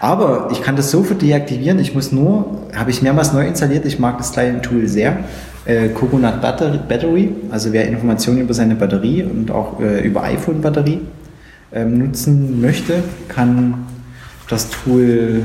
aber 0.00 0.48
ich 0.50 0.62
kann 0.62 0.76
das 0.76 0.90
sofort 0.90 1.20
deaktivieren. 1.20 1.78
Ich 1.78 1.94
muss 1.94 2.12
nur, 2.12 2.62
habe 2.74 2.90
ich 2.90 3.02
mehrmals 3.02 3.32
neu 3.32 3.46
installiert. 3.46 3.84
Ich 3.84 3.98
mag 3.98 4.18
das 4.18 4.32
kleine 4.32 4.62
Tool 4.62 4.88
sehr. 4.88 5.18
Äh, 5.66 5.88
Coconut 5.88 6.40
Battery, 6.40 7.30
also 7.50 7.72
wer 7.72 7.88
Informationen 7.88 8.40
über 8.40 8.54
seine 8.54 8.74
Batterie 8.74 9.22
und 9.24 9.50
auch 9.50 9.80
äh, 9.80 10.06
über 10.06 10.22
iPhone-Batterie 10.22 11.00
ähm, 11.72 11.98
nutzen 11.98 12.60
möchte, 12.60 13.02
kann 13.28 13.86
das 14.48 14.68
Tool 14.70 15.42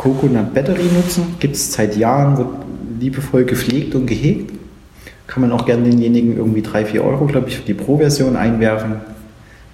Coconut 0.00 0.54
Battery 0.54 0.84
nutzen. 0.96 1.34
Gibt 1.40 1.56
es 1.56 1.74
seit 1.74 1.94
Jahren, 1.94 2.38
wird 2.38 2.48
liebevoll 3.00 3.44
gepflegt 3.44 3.94
und 3.94 4.06
gehegt. 4.06 4.50
Kann 5.26 5.42
man 5.42 5.52
auch 5.52 5.66
gerne 5.66 5.90
denjenigen 5.90 6.38
irgendwie 6.38 6.62
3, 6.62 6.86
4 6.86 7.04
Euro, 7.04 7.26
glaube 7.26 7.50
ich, 7.50 7.58
für 7.58 7.66
die 7.66 7.74
Pro-Version 7.74 8.34
einwerfen. 8.34 8.94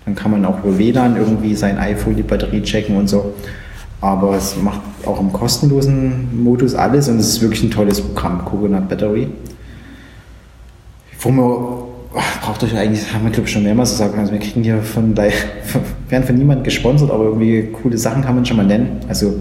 Dann 0.04 0.16
kann 0.16 0.32
man 0.32 0.44
auch 0.44 0.64
über 0.64 0.76
WLAN 0.76 1.16
irgendwie 1.16 1.54
sein 1.54 1.78
iPhone, 1.78 2.16
die 2.16 2.24
Batterie 2.24 2.60
checken 2.62 2.96
und 2.96 3.06
so. 3.06 3.34
Aber 4.00 4.34
es 4.34 4.56
macht 4.60 4.80
auch 5.04 5.20
im 5.20 5.32
kostenlosen 5.32 6.42
Modus 6.42 6.74
alles 6.74 7.08
und 7.08 7.20
es 7.20 7.28
ist 7.28 7.40
wirklich 7.40 7.62
ein 7.62 7.70
tolles 7.70 8.00
Programm, 8.00 8.44
Coconut 8.44 8.88
Battery. 8.88 9.28
Wo 11.20 11.88
braucht 12.42 12.64
euch 12.64 12.76
eigentlich, 12.76 13.14
haben 13.14 13.24
wir 13.24 13.30
glaube 13.30 13.46
ich 13.46 13.52
schon 13.52 13.62
mehrmals 13.62 13.90
gesagt, 13.90 14.18
also 14.18 14.32
wir 14.32 14.40
kriegen 14.40 14.64
hier 14.64 14.82
von, 14.82 15.16
werden 16.08 16.24
von 16.24 16.34
niemandem 16.34 16.64
gesponsert, 16.64 17.12
aber 17.12 17.26
irgendwie 17.26 17.68
coole 17.80 17.96
Sachen 17.96 18.22
kann 18.22 18.34
man 18.34 18.44
schon 18.44 18.56
mal 18.56 18.66
nennen. 18.66 19.00
Also 19.08 19.36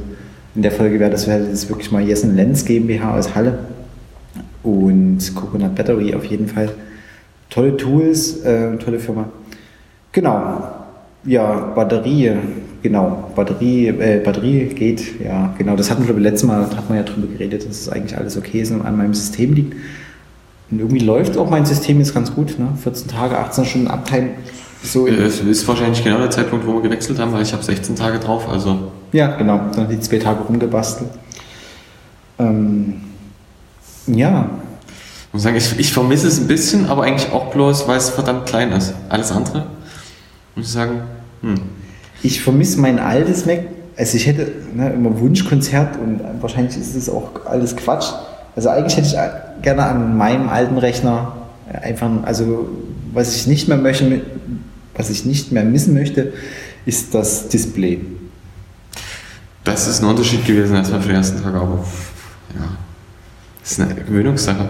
in 0.55 0.61
der 0.61 0.71
Folge 0.71 0.99
wäre 0.99 1.11
das, 1.11 1.27
wäre 1.27 1.45
das 1.45 1.69
wirklich 1.69 1.91
mal 1.91 2.01
Jessen 2.01 2.35
Lenz 2.35 2.65
GmbH 2.65 3.17
aus 3.17 3.35
Halle 3.35 3.59
und 4.63 5.19
Coconut 5.35 5.75
Battery 5.75 6.13
auf 6.15 6.25
jeden 6.25 6.47
Fall. 6.47 6.69
Tolle 7.49 7.77
Tools, 7.77 8.41
äh, 8.43 8.75
tolle 8.77 8.99
Firma. 8.99 9.29
Genau. 10.11 10.71
Ja, 11.25 11.73
Batterie 11.75 12.33
Genau, 12.85 13.31
Batterie, 13.35 13.87
äh, 13.87 14.21
Batterie 14.23 14.65
geht, 14.65 15.19
ja, 15.19 15.55
genau, 15.57 15.75
das 15.75 15.89
hatten 15.89 16.01
wir, 16.01 16.05
glaube 16.05 16.19
ich, 16.19 16.23
letztes 16.23 16.47
Mal, 16.47 16.61
hat 16.61 16.87
man 16.87 16.99
ja 16.99 17.03
drüber 17.03 17.25
geredet, 17.25 17.67
dass 17.67 17.81
es 17.81 17.89
eigentlich 17.89 18.15
alles 18.15 18.37
okay 18.37 18.61
ist 18.61 18.69
und 18.69 18.83
an 18.83 18.95
meinem 18.95 19.15
System 19.15 19.55
liegt. 19.55 19.73
Und 20.69 20.77
irgendwie 20.77 20.99
läuft 20.99 21.35
auch 21.35 21.49
mein 21.49 21.65
System 21.65 21.97
jetzt 21.97 22.13
ganz 22.13 22.35
gut, 22.35 22.59
ne? 22.59 22.67
14 22.83 23.07
Tage, 23.07 23.39
18 23.39 23.65
Stunden 23.65 23.87
Uptime. 23.87 24.29
So 24.83 25.07
es 25.07 25.39
ist 25.39 25.67
wahrscheinlich 25.67 26.03
genau 26.03 26.19
der 26.19 26.29
Zeitpunkt, 26.29 26.67
wo 26.67 26.75
wir 26.75 26.83
gewechselt 26.83 27.17
haben, 27.17 27.33
weil 27.33 27.41
ich 27.41 27.53
habe 27.53 27.63
16 27.63 27.95
Tage 27.95 28.19
drauf, 28.19 28.47
also. 28.47 28.91
Ja, 29.15 29.35
genau, 29.35 29.61
dann 29.75 29.87
die 29.89 29.99
zwei 29.99 30.19
Tage 30.19 30.41
rumgebastelt. 30.43 31.09
Ähm, 32.37 33.01
ja. 34.07 34.49
Ich 35.27 35.33
muss 35.33 35.43
sagen, 35.43 35.55
ich, 35.55 35.79
ich 35.79 35.93
vermisse 35.93 36.27
es 36.27 36.39
ein 36.39 36.47
bisschen, 36.47 36.87
aber 36.87 37.03
eigentlich 37.03 37.31
auch 37.31 37.51
bloß, 37.51 37.87
weil 37.87 37.97
es 37.97 38.09
verdammt 38.09 38.45
klein 38.45 38.71
ist. 38.71 38.93
Alles 39.09 39.31
andere, 39.31 39.67
muss 40.55 40.67
ich 40.67 40.71
sagen, 40.71 41.01
hm 41.41 41.55
ich 42.25 42.41
vermisse 42.41 42.79
mein 42.79 42.99
altes 42.99 43.45
Mac. 43.45 43.59
Also 43.97 44.17
ich 44.17 44.27
hätte 44.27 44.51
ne, 44.73 44.91
immer 44.91 45.19
Wunschkonzert 45.19 45.97
und 45.97 46.19
wahrscheinlich 46.41 46.75
ist 46.77 46.95
es 46.95 47.09
auch 47.09 47.45
alles 47.45 47.75
Quatsch. 47.75 48.07
Also 48.55 48.69
eigentlich 48.69 48.97
hätte 48.97 49.07
ich 49.07 49.63
gerne 49.63 49.83
an 49.83 50.17
meinem 50.17 50.49
alten 50.49 50.77
Rechner 50.77 51.33
einfach, 51.81 52.09
also 52.23 52.69
was 53.13 53.35
ich 53.35 53.47
nicht 53.47 53.67
mehr 53.67 53.77
möchte, 53.77 54.21
was 54.95 55.09
ich 55.09 55.25
nicht 55.25 55.51
mehr 55.51 55.63
missen 55.63 55.93
möchte, 55.93 56.33
ist 56.85 57.13
das 57.13 57.47
Display. 57.47 58.01
Das 59.65 59.87
ist 59.87 60.01
ein 60.01 60.07
Unterschied 60.07 60.45
gewesen 60.45 60.75
erstmal 60.75 61.01
für 61.01 61.07
den 61.07 61.17
ersten 61.17 61.43
Tag, 61.43 61.53
aber 61.55 61.83
ja, 62.53 62.67
das 63.61 63.71
ist 63.71 63.81
eine 63.81 63.95
Gewöhnungssache. 63.95 64.69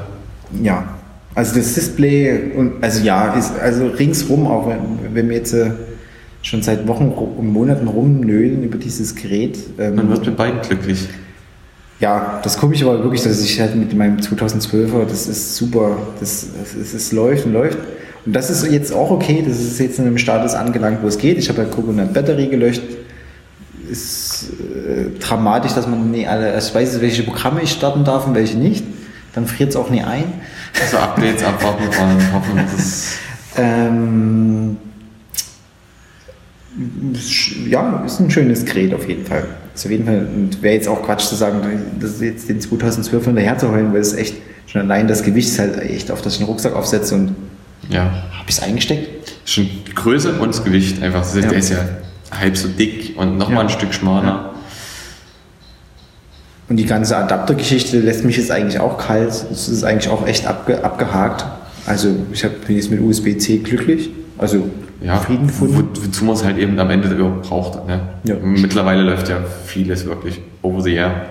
Ja, 0.64 0.88
also 1.36 1.56
das 1.58 1.74
Display 1.74 2.54
und 2.56 2.82
also 2.82 3.04
ja, 3.04 3.34
ist 3.34 3.60
also 3.60 3.88
ringsrum, 3.88 4.48
auch 4.48 4.68
wenn, 4.70 5.14
wenn 5.14 5.30
wir 5.30 5.36
jetzt 5.36 5.54
äh, 5.54 5.72
schon 6.42 6.62
seit 6.64 6.88
Wochen 6.88 7.10
und 7.10 7.52
Monaten 7.52 7.88
rumnölen 7.88 8.64
über 8.64 8.78
dieses 8.78 9.14
Gerät. 9.16 9.60
Ähm, 9.78 9.96
Man 9.96 10.10
wird 10.10 10.26
mit 10.26 10.38
beiden 10.38 10.62
glücklich. 10.62 11.10
Ja, 12.00 12.40
das 12.44 12.58
ich 12.72 12.84
aber 12.84 13.04
wirklich, 13.04 13.24
dass 13.24 13.42
ich 13.42 13.60
halt 13.60 13.76
mit 13.76 13.94
meinem 13.96 14.18
2012er, 14.18 15.06
das 15.06 15.28
ist 15.28 15.58
super, 15.58 15.98
das, 16.20 16.48
das, 16.74 16.92
das 16.92 17.12
läuft 17.12 17.46
und 17.46 17.54
läuft. 17.54 17.78
Und 18.26 18.34
das 18.34 18.50
ist 18.50 18.70
jetzt 18.72 18.94
auch 18.94 19.12
okay, 19.12 19.44
das 19.46 19.60
ist 19.60 19.80
jetzt 19.80 20.00
in 20.00 20.06
einem 20.06 20.18
Status 20.18 20.54
angelangt, 20.56 21.00
wo 21.04 21.08
es 21.08 21.18
geht. 21.18 21.38
Ich 21.38 21.50
habe 21.50 21.64
ja 21.64 21.68
Coconut 21.68 22.14
Battery 22.14 22.48
gelöscht. 22.48 22.82
Ist 23.90 24.50
äh, 24.88 25.20
dramatisch, 25.20 25.74
dass 25.74 25.88
man 25.88 26.12
nie 26.12 26.28
alle, 26.28 26.54
also 26.54 26.70
ich 26.70 26.76
weiß, 26.76 27.02
welche 27.02 27.24
Programme 27.24 27.62
ich 27.62 27.72
starten 27.72 28.04
darf 28.04 28.28
und 28.28 28.36
welche 28.36 28.58
nicht. 28.58 28.84
Dann 29.34 29.48
friert 29.48 29.70
es 29.70 29.76
auch 29.76 29.90
nie 29.90 30.02
ein. 30.02 30.26
Also 30.82 30.98
Updates 30.98 31.44
abwarten 31.44 31.84
und 31.84 32.34
hoffen, 32.34 32.56
dass 32.56 32.74
es. 32.74 33.18
ähm, 33.58 34.78
ja, 37.68 38.04
ist 38.06 38.20
ein 38.20 38.30
schönes 38.30 38.66
Gerät 38.66 38.94
auf 38.94 39.08
jeden 39.08 39.26
Fall. 39.26 39.46
Ist 39.74 39.86
auf 39.86 39.92
jeden 39.92 40.06
Fall, 40.06 40.28
und 40.34 40.62
wäre 40.62 40.76
jetzt 40.76 40.88
auch 40.88 41.02
Quatsch 41.04 41.26
zu 41.26 41.36
sagen, 41.36 41.62
das 42.00 42.22
jetzt 42.22 42.50
den 42.50 42.60
2012 42.60 43.26
hinterher 43.26 43.58
zu 43.58 43.72
heulen, 43.72 43.94
weil 43.94 44.02
es 44.02 44.14
echt 44.14 44.36
schon 44.68 44.82
allein 44.82 45.08
das 45.08 45.24
Gewicht 45.24 45.50
ist 45.50 45.60
halt 45.60 45.80
echt 45.80 46.12
auf 46.12 46.22
das 46.22 46.34
ich 46.34 46.40
den 46.40 46.48
Rucksack 46.48 46.76
aufsetze 46.76 47.16
und 47.16 47.36
ja. 47.90 48.04
habe 48.04 48.46
ich 48.48 48.56
es 48.56 48.64
eingesteckt. 48.64 49.34
Schon 49.46 49.70
die 49.88 49.94
Größe 49.94 50.34
und 50.34 50.50
das 50.50 50.64
Gewicht 50.64 51.02
einfach. 51.02 51.20
Das 51.20 51.36
ist, 51.36 51.44
ja. 51.44 51.52
Ist 51.52 51.70
ja 51.70 51.86
halb 52.32 52.58
so 52.58 52.68
dick 52.68 53.16
und 53.18 53.38
nochmal 53.38 53.58
ja. 53.58 53.62
ein 53.64 53.70
Stück 53.70 53.94
schmaler. 53.94 54.28
Ja. 54.28 54.50
Und 56.68 56.78
die 56.78 56.86
ganze 56.86 57.16
Adaptergeschichte 57.18 58.00
lässt 58.00 58.26
mich 58.26 58.38
jetzt 58.38 58.52
eigentlich 58.52 58.80
auch 58.80 58.98
kalt. 58.98 59.30
Es 59.52 59.70
ist 59.70 59.84
eigentlich 59.84 60.10
auch 60.10 60.26
echt 60.28 60.48
abge 60.48 60.84
abgehakt. 60.84 61.46
Also 61.86 62.16
ich 62.32 62.44
hab, 62.44 62.66
bin 62.66 62.76
jetzt 62.76 62.90
mit 62.90 63.02
USB-C 63.02 63.58
glücklich. 63.60 64.10
Also 64.38 64.68
ja, 65.02 65.18
Frieden 65.18 65.48
gefunden. 65.48 65.90
Wo, 65.94 66.06
wozu 66.06 66.26
man 66.26 66.36
es 66.36 66.44
halt 66.44 66.58
eben 66.58 66.80
am 66.80 66.90
Ende 66.90 67.10
braucht. 67.10 67.88
Ne? 67.88 68.02
Ja. 68.24 68.36
Mittlerweile 68.42 69.04
läuft 69.04 69.30
ja 69.30 69.38
vieles 69.66 70.06
wirklich 70.06 70.42
over 70.64 70.82
the 70.82 70.96
air. 70.96 71.26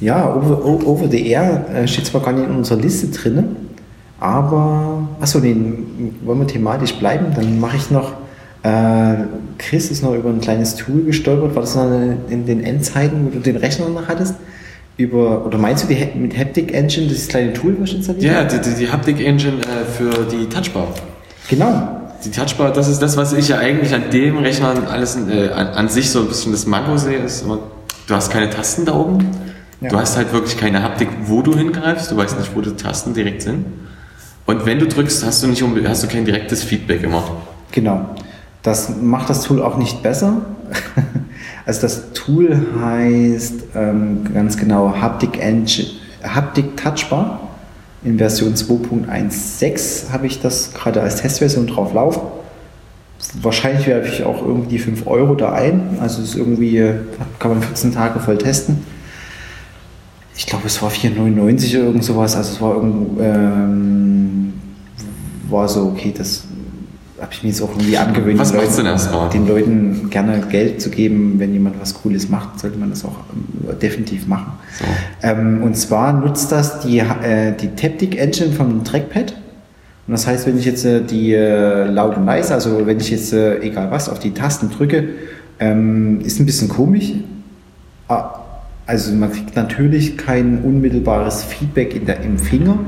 Ja, 0.00 0.32
over, 0.32 0.64
over 0.64 1.08
the 1.08 1.26
air 1.26 1.66
äh, 1.74 1.88
steht 1.88 2.06
zwar 2.06 2.22
gar 2.22 2.32
nicht 2.32 2.48
in 2.48 2.54
unserer 2.54 2.80
Liste 2.80 3.08
drin, 3.08 3.56
aber, 4.20 5.08
achso, 5.20 5.40
nee, 5.40 5.56
wollen 6.24 6.38
wir 6.38 6.46
thematisch 6.46 6.94
bleiben? 6.94 7.26
Dann 7.34 7.58
mache 7.58 7.76
ich 7.76 7.90
noch, 7.90 8.12
Chris 8.62 9.90
ist 9.90 10.02
noch 10.02 10.14
über 10.14 10.30
ein 10.30 10.40
kleines 10.40 10.74
Tool 10.74 11.04
gestolpert, 11.04 11.54
war 11.54 11.62
das 11.62 11.76
noch 11.76 11.90
in 12.28 12.44
den 12.46 12.62
Endzeiten, 12.62 13.26
wo 13.26 13.30
du 13.30 13.40
den 13.40 13.56
Rechner 13.56 13.88
noch 13.88 14.08
hattest? 14.08 14.34
Über, 14.96 15.46
oder 15.46 15.58
meinst 15.58 15.84
du 15.84 15.94
die 15.94 16.08
mit 16.18 16.36
Haptic 16.36 16.74
Engine, 16.74 17.06
das 17.06 17.28
kleine 17.28 17.52
Tool, 17.52 17.76
was 17.78 17.92
installiert 17.92 18.24
Ja, 18.24 18.42
die, 18.42 18.58
die, 18.60 18.74
die 18.74 18.90
Haptic 18.90 19.24
Engine 19.24 19.58
äh, 19.62 19.84
für 19.84 20.24
die 20.24 20.48
Touchbar. 20.48 20.88
Genau. 21.48 22.00
Die 22.24 22.30
Touchbar, 22.32 22.72
das 22.72 22.88
ist 22.88 23.00
das, 23.00 23.16
was 23.16 23.32
ich 23.32 23.46
ja 23.46 23.58
eigentlich 23.58 23.94
an 23.94 24.10
dem 24.10 24.38
Rechner 24.38 24.74
alles 24.90 25.16
äh, 25.16 25.50
an, 25.50 25.68
an, 25.68 25.88
sich 25.88 26.10
so 26.10 26.22
ein 26.22 26.26
bisschen 26.26 26.50
das 26.50 26.66
Mango 26.66 26.96
sehe, 26.96 27.18
ist, 27.18 27.44
du 27.46 28.14
hast 28.14 28.32
keine 28.32 28.50
Tasten 28.50 28.86
da 28.86 28.94
oben. 28.96 29.24
Ja. 29.80 29.90
Du 29.90 29.96
hast 29.98 30.16
halt 30.16 30.32
wirklich 30.32 30.56
keine 30.56 30.82
Haptik, 30.82 31.08
wo 31.26 31.42
du 31.42 31.56
hingreifst. 31.56 32.10
Du 32.10 32.16
weißt 32.16 32.36
nicht, 32.36 32.56
wo 32.56 32.60
die 32.60 32.72
Tasten 32.72 33.14
direkt 33.14 33.42
sind. 33.42 33.66
Und 34.46 34.66
wenn 34.66 34.80
du 34.80 34.88
drückst, 34.88 35.24
hast 35.24 35.44
du 35.44 35.46
nicht 35.46 35.62
hast 35.86 36.02
du 36.02 36.08
kein 36.08 36.24
direktes 36.24 36.64
Feedback 36.64 37.04
immer. 37.04 37.22
Genau. 37.70 38.16
Das 38.68 38.90
macht 39.00 39.30
das 39.30 39.44
Tool 39.44 39.62
auch 39.62 39.78
nicht 39.78 40.02
besser. 40.02 40.42
also 41.64 41.80
das 41.80 42.12
Tool 42.12 42.66
heißt 42.82 43.54
ähm, 43.74 44.26
ganz 44.34 44.58
genau 44.58 44.94
Haptic, 45.00 45.42
Engine, 45.42 45.88
Haptic 46.22 46.76
Touchbar. 46.76 47.40
In 48.04 48.18
Version 48.18 48.52
2.16 48.52 50.12
habe 50.12 50.26
ich 50.26 50.42
das 50.42 50.74
gerade 50.74 51.00
als 51.00 51.16
Testversion 51.16 51.66
drauf 51.66 51.94
laufen. 51.94 52.20
Wahrscheinlich 53.40 53.86
werfe 53.86 54.08
ich 54.08 54.24
auch 54.24 54.42
irgendwie 54.42 54.68
die 54.68 54.78
5 54.78 55.06
Euro 55.06 55.34
da 55.34 55.54
ein. 55.54 55.96
Also 56.02 56.20
ist 56.20 56.36
irgendwie, 56.36 56.92
kann 57.38 57.52
man 57.52 57.62
14 57.62 57.94
Tage 57.94 58.20
voll 58.20 58.36
testen. 58.36 58.84
Ich 60.36 60.44
glaube, 60.44 60.66
es 60.66 60.82
war 60.82 60.90
4,99 60.90 61.74
oder 61.74 61.86
irgend 61.86 62.04
sowas. 62.04 62.36
Also 62.36 62.52
es 62.52 62.60
war 62.60 62.74
irgendwo, 62.74 63.22
ähm, 63.22 64.52
war 65.48 65.66
so, 65.66 65.86
okay, 65.86 66.12
das 66.14 66.44
habe 67.20 67.32
ich 67.32 67.42
mir 67.42 67.48
jetzt 67.50 67.62
auch 67.62 67.70
irgendwie 67.70 67.98
angewöhnt, 67.98 68.38
was 68.38 68.52
den, 68.52 68.60
Leuten, 68.60 69.30
denn 69.32 69.46
den 69.46 69.48
Leuten 69.48 70.10
gerne 70.10 70.40
Geld 70.50 70.80
zu 70.80 70.90
geben. 70.90 71.34
Wenn 71.38 71.52
jemand 71.52 71.80
was 71.80 71.94
Cooles 71.94 72.28
macht, 72.28 72.60
sollte 72.60 72.78
man 72.78 72.90
das 72.90 73.04
auch 73.04 73.16
ähm, 73.32 73.78
definitiv 73.78 74.26
machen. 74.26 74.52
So. 74.78 74.84
Ähm, 75.22 75.62
und 75.62 75.76
zwar 75.76 76.12
nutzt 76.12 76.52
das 76.52 76.80
die, 76.80 76.98
äh, 76.98 77.52
die 77.52 77.68
Taptic 77.68 78.18
Engine 78.18 78.52
vom 78.52 78.84
Trackpad. 78.84 79.32
Und 80.06 80.12
das 80.12 80.26
heißt, 80.26 80.46
wenn 80.46 80.58
ich 80.58 80.64
jetzt 80.64 80.84
äh, 80.84 81.02
die 81.02 81.34
äh, 81.34 81.84
laut 81.84 82.16
und 82.16 82.24
leise, 82.24 82.54
also 82.54 82.86
wenn 82.86 82.98
ich 82.98 83.10
jetzt 83.10 83.32
äh, 83.32 83.58
egal 83.60 83.90
was 83.90 84.08
auf 84.08 84.18
die 84.18 84.32
Tasten 84.32 84.70
drücke, 84.70 85.08
ähm, 85.60 86.20
ist 86.20 86.40
ein 86.40 86.46
bisschen 86.46 86.68
komisch. 86.68 87.12
Ah, 88.08 88.38
also 88.86 89.12
man 89.12 89.30
kriegt 89.30 89.54
natürlich 89.54 90.16
kein 90.16 90.62
unmittelbares 90.62 91.42
Feedback 91.42 91.94
in 91.94 92.06
der, 92.06 92.22
im 92.22 92.38
Finger, 92.38 92.78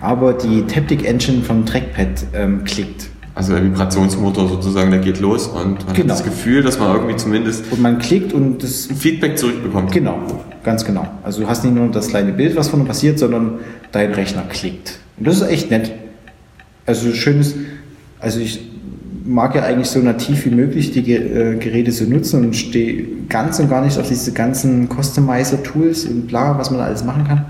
aber 0.00 0.34
die 0.34 0.62
Taptic 0.66 1.04
Engine 1.04 1.42
vom 1.42 1.66
Trackpad 1.66 2.26
ähm, 2.32 2.62
klickt. 2.62 3.08
Also 3.38 3.52
der 3.52 3.62
Vibrationsmotor 3.62 4.48
sozusagen, 4.48 4.90
der 4.90 4.98
geht 4.98 5.20
los 5.20 5.46
und 5.46 5.86
man 5.86 5.94
genau. 5.94 6.12
hat 6.12 6.18
das 6.18 6.24
Gefühl, 6.24 6.60
dass 6.60 6.80
man 6.80 6.92
irgendwie 6.96 7.14
zumindest 7.14 7.70
und 7.70 7.80
man 7.80 8.00
klickt 8.00 8.32
und 8.32 8.64
das 8.64 8.86
Feedback 8.86 9.38
zurückbekommt. 9.38 9.92
Genau, 9.92 10.18
ganz 10.64 10.84
genau. 10.84 11.06
Also 11.22 11.42
du 11.42 11.48
hast 11.48 11.62
nicht 11.62 11.72
nur 11.72 11.86
das 11.86 12.08
kleine 12.08 12.32
Bild, 12.32 12.56
was 12.56 12.68
von 12.68 12.84
passiert, 12.84 13.20
sondern 13.20 13.60
dein 13.92 14.12
Rechner 14.12 14.42
klickt. 14.48 14.98
Und 15.18 15.28
das 15.28 15.36
ist 15.36 15.48
echt 15.48 15.70
nett. 15.70 15.92
Also 16.84 17.12
schönes, 17.12 17.54
also 18.18 18.40
ich 18.40 18.60
mag 19.24 19.54
ja 19.54 19.62
eigentlich 19.62 19.88
so 19.88 20.00
nativ 20.00 20.44
wie 20.44 20.50
möglich 20.50 20.90
die 20.90 21.12
äh, 21.12 21.54
Geräte 21.58 21.92
so 21.92 22.06
nutzen 22.06 22.44
und 22.44 22.56
stehe 22.56 23.06
ganz 23.28 23.60
und 23.60 23.70
gar 23.70 23.84
nicht 23.84 24.00
auf 24.00 24.08
diese 24.08 24.32
ganzen 24.32 24.88
Customizer-Tools 24.88 26.06
und 26.06 26.26
bla, 26.26 26.58
was 26.58 26.72
man 26.72 26.80
alles 26.80 27.04
machen 27.04 27.22
kann. 27.22 27.46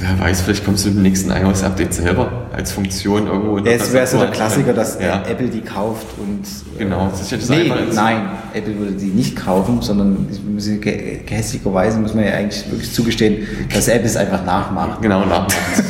Wer 0.00 0.18
weiß, 0.18 0.40
vielleicht 0.42 0.64
kommst 0.64 0.84
du 0.84 0.88
im 0.88 1.02
nächsten 1.02 1.30
iOS-Update 1.30 1.94
selber 1.94 2.48
als 2.52 2.72
Funktion 2.72 3.28
irgendwo 3.28 3.58
in 3.58 3.64
der 3.64 3.76
Es 3.76 3.92
wäre 3.92 4.06
so 4.06 4.18
der 4.18 4.30
Klassiker, 4.30 4.72
dass 4.72 4.98
ja. 5.00 5.22
Apple 5.22 5.46
die 5.48 5.60
kauft 5.60 6.06
und. 6.18 6.42
Äh, 6.76 6.84
genau, 6.84 7.08
das 7.10 7.20
ist 7.20 7.30
ja 7.30 7.36
das 7.36 7.48
nee, 7.48 7.72
Nein, 7.92 8.28
Apple 8.52 8.76
würde 8.76 8.92
die 8.92 9.06
nicht 9.06 9.36
kaufen, 9.36 9.80
sondern 9.82 10.26
gehässigerweise 10.80 12.00
muss 12.00 12.12
man 12.12 12.24
ja 12.24 12.32
eigentlich 12.32 12.68
wirklich 12.68 12.92
zugestehen, 12.92 13.46
dass 13.72 13.86
Apple 13.86 14.06
es 14.06 14.16
einfach 14.16 14.44
nachmacht. 14.44 15.00
Genau, 15.00 15.20
nachmacht. 15.20 15.54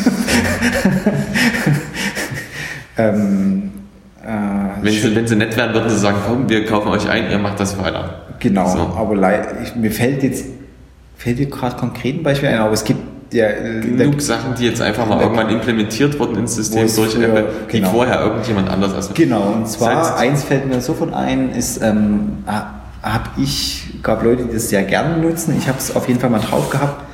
ähm, 2.98 3.72
äh, 4.22 4.28
wenn, 4.82 4.92
sie, 4.92 5.16
wenn 5.16 5.26
sie 5.26 5.36
nett 5.36 5.56
wären, 5.56 5.72
würden 5.72 5.88
sie 5.88 5.98
sagen, 5.98 6.18
komm, 6.26 6.46
wir 6.48 6.66
kaufen 6.66 6.88
euch 6.88 7.08
ein, 7.08 7.30
ihr 7.30 7.38
macht 7.38 7.58
das 7.58 7.78
weiter. 7.78 8.20
Genau, 8.38 8.68
so. 8.68 8.80
aber 8.80 9.14
ich, 9.62 9.74
mir 9.74 9.90
fällt 9.90 10.22
jetzt, 10.22 10.44
fällt 11.16 11.38
dir 11.38 11.46
gerade 11.46 11.76
konkret 11.76 12.16
ein 12.16 12.22
Beispiel 12.22 12.50
ein, 12.50 12.58
aber 12.58 12.72
es 12.72 12.84
gibt 12.84 13.13
ja, 13.32 13.48
genug 13.52 14.20
Sachen, 14.20 14.54
die 14.54 14.64
jetzt 14.66 14.80
einfach 14.80 15.06
mal 15.06 15.20
irgendwann 15.20 15.48
implementiert 15.48 16.18
wurden 16.18 16.36
ins 16.36 16.54
System 16.54 16.88
durch 16.94 17.14
Apple, 17.16 17.46
die 17.72 17.78
genau. 17.78 17.90
vorher 17.90 18.20
irgendjemand 18.20 18.68
anders 18.68 18.94
als 18.94 19.12
Genau, 19.14 19.52
und 19.52 19.68
zwar 19.68 20.04
selbst. 20.04 20.20
eins 20.20 20.44
fällt 20.44 20.66
mir 20.66 20.80
sofort 20.80 21.12
ein, 21.12 21.50
ist, 21.50 21.82
ähm, 21.82 22.44
habe 22.46 23.30
ich, 23.36 24.02
gab 24.02 24.22
Leute, 24.22 24.44
die 24.44 24.54
das 24.54 24.68
sehr 24.68 24.82
gerne 24.82 25.18
nutzen. 25.18 25.54
Ich 25.58 25.68
habe 25.68 25.78
es 25.78 25.94
auf 25.94 26.08
jeden 26.08 26.20
Fall 26.20 26.30
mal 26.30 26.40
drauf 26.40 26.70
gehabt, 26.70 27.04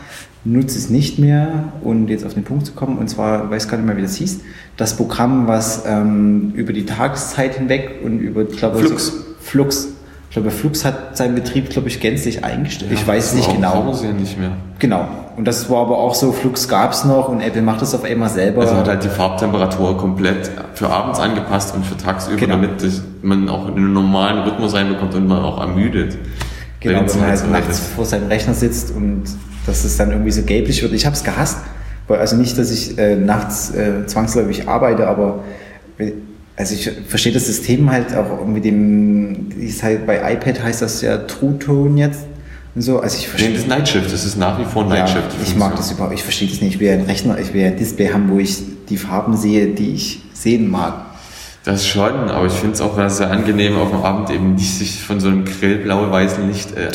nutze 0.44 0.78
es 0.78 0.88
nicht 0.88 1.18
mehr 1.18 1.72
und 1.82 2.08
jetzt 2.08 2.24
auf 2.24 2.34
den 2.34 2.44
Punkt 2.44 2.66
zu 2.66 2.72
kommen, 2.72 2.98
und 2.98 3.08
zwar, 3.08 3.50
weiß 3.50 3.68
gar 3.68 3.76
nicht 3.76 3.86
mehr, 3.86 3.96
wie 3.96 4.02
das 4.02 4.16
hieß, 4.16 4.40
das 4.76 4.96
Programm, 4.96 5.46
was 5.46 5.84
ähm, 5.86 6.52
über 6.54 6.72
die 6.72 6.86
Tageszeit 6.86 7.56
hinweg 7.56 8.00
und 8.04 8.20
über, 8.20 8.42
ich 8.42 8.56
glaube, 8.56 8.78
Flux. 8.78 9.06
So, 9.06 9.12
Flux 9.40 9.88
ich 10.30 10.34
glaube, 10.34 10.52
Flux 10.52 10.84
hat 10.84 11.16
seinen 11.16 11.34
Betrieb, 11.34 11.70
glaube 11.70 11.88
ich, 11.88 11.98
gänzlich 11.98 12.44
eingestellt. 12.44 12.92
Ja, 12.92 12.98
ich 12.98 13.04
weiß 13.04 13.34
nicht 13.34 13.52
genau. 13.52 13.92
Ja 14.00 14.12
nicht 14.12 14.38
mehr. 14.38 14.52
Genau. 14.78 15.08
Und 15.40 15.46
das 15.46 15.70
war 15.70 15.78
aber 15.78 15.96
auch 15.96 16.14
so, 16.14 16.32
Flux 16.32 16.68
gab 16.68 16.92
es 16.92 17.06
noch 17.06 17.30
und 17.30 17.40
Apple 17.40 17.62
macht 17.62 17.80
das 17.80 17.94
auf 17.94 18.04
einmal 18.04 18.28
selber. 18.28 18.60
Also 18.60 18.76
hat 18.76 18.86
halt 18.86 19.04
die 19.04 19.08
Farbtemperatur 19.08 19.96
komplett 19.96 20.50
für 20.74 20.90
abends 20.90 21.18
angepasst 21.18 21.74
und 21.74 21.86
für 21.86 21.96
tagsüber, 21.96 22.36
genau. 22.36 22.56
damit 22.56 22.72
man 23.22 23.48
auch 23.48 23.68
in 23.68 23.76
einen 23.76 23.94
normalen 23.94 24.40
Rhythmus 24.40 24.74
reinbekommt 24.74 25.14
und 25.14 25.26
man 25.26 25.42
auch 25.42 25.58
ermüdet. 25.58 26.18
Genau, 26.80 27.00
wenn 27.00 27.20
man 27.20 27.28
halt 27.30 27.50
nachts 27.50 27.78
vor 27.78 28.04
seinem 28.04 28.28
Rechner 28.28 28.52
sitzt 28.52 28.94
und 28.94 29.22
dass 29.64 29.82
es 29.82 29.96
dann 29.96 30.10
irgendwie 30.10 30.30
so 30.30 30.42
gelblich 30.42 30.82
wird. 30.82 30.92
Ich 30.92 31.06
habe 31.06 31.16
es 31.16 31.24
gehasst. 31.24 31.56
Also 32.06 32.36
nicht, 32.36 32.58
dass 32.58 32.70
ich 32.70 32.98
äh, 32.98 33.16
nachts 33.16 33.74
äh, 33.74 34.04
zwangsläufig 34.04 34.68
arbeite, 34.68 35.08
aber 35.08 35.42
also 36.54 36.74
ich 36.74 36.90
verstehe 37.08 37.32
das 37.32 37.46
System 37.46 37.90
halt 37.90 38.14
auch 38.14 38.44
mit 38.44 38.66
dem, 38.66 39.48
ist 39.58 39.82
halt 39.82 40.06
bei 40.06 40.34
iPad 40.34 40.62
heißt 40.62 40.82
das 40.82 41.00
ja 41.00 41.16
True 41.16 41.58
Tone 41.58 41.98
jetzt. 41.98 42.26
Und 42.74 42.82
so. 42.82 43.00
Also 43.00 43.18
ich 43.18 43.28
verstehe. 43.28 43.50
Nee, 43.50 43.54
das 43.56 43.62
ist 43.64 43.68
Night 43.68 43.88
Shift, 43.88 44.12
das 44.12 44.24
ist 44.24 44.36
nach 44.36 44.58
wie 44.58 44.64
vor 44.64 44.84
Night 44.84 45.08
Shift. 45.08 45.36
ich 45.42 45.56
mag 45.56 45.76
das 45.76 45.90
überhaupt, 45.90 46.14
ich 46.14 46.22
verstehe 46.22 46.48
das 46.48 46.60
nicht. 46.60 46.74
Ich 46.74 46.80
will 46.80 46.90
ein 46.90 47.02
Rechner, 47.02 47.38
ich 47.38 47.52
will 47.52 47.64
ein 47.64 47.76
Display 47.76 48.12
haben, 48.12 48.30
wo 48.30 48.38
ich 48.38 48.58
die 48.88 48.96
Farben 48.96 49.36
sehe, 49.36 49.68
die 49.68 49.94
ich 49.94 50.20
sehen 50.32 50.70
mag. 50.70 50.94
Das 51.64 51.86
schon, 51.86 52.30
aber 52.30 52.46
ich 52.46 52.52
finde 52.54 52.74
es 52.74 52.80
auch 52.80 52.96
sehr 53.10 53.30
angenehm, 53.30 53.76
auf 53.76 53.90
dem 53.90 54.02
Abend 54.02 54.30
eben 54.30 54.54
nicht 54.54 54.78
sich 54.78 55.02
von 55.02 55.20
so 55.20 55.28
einem 55.28 55.44
grellblau-weißen 55.44 56.48
Licht 56.48 56.74
äh, 56.74 56.90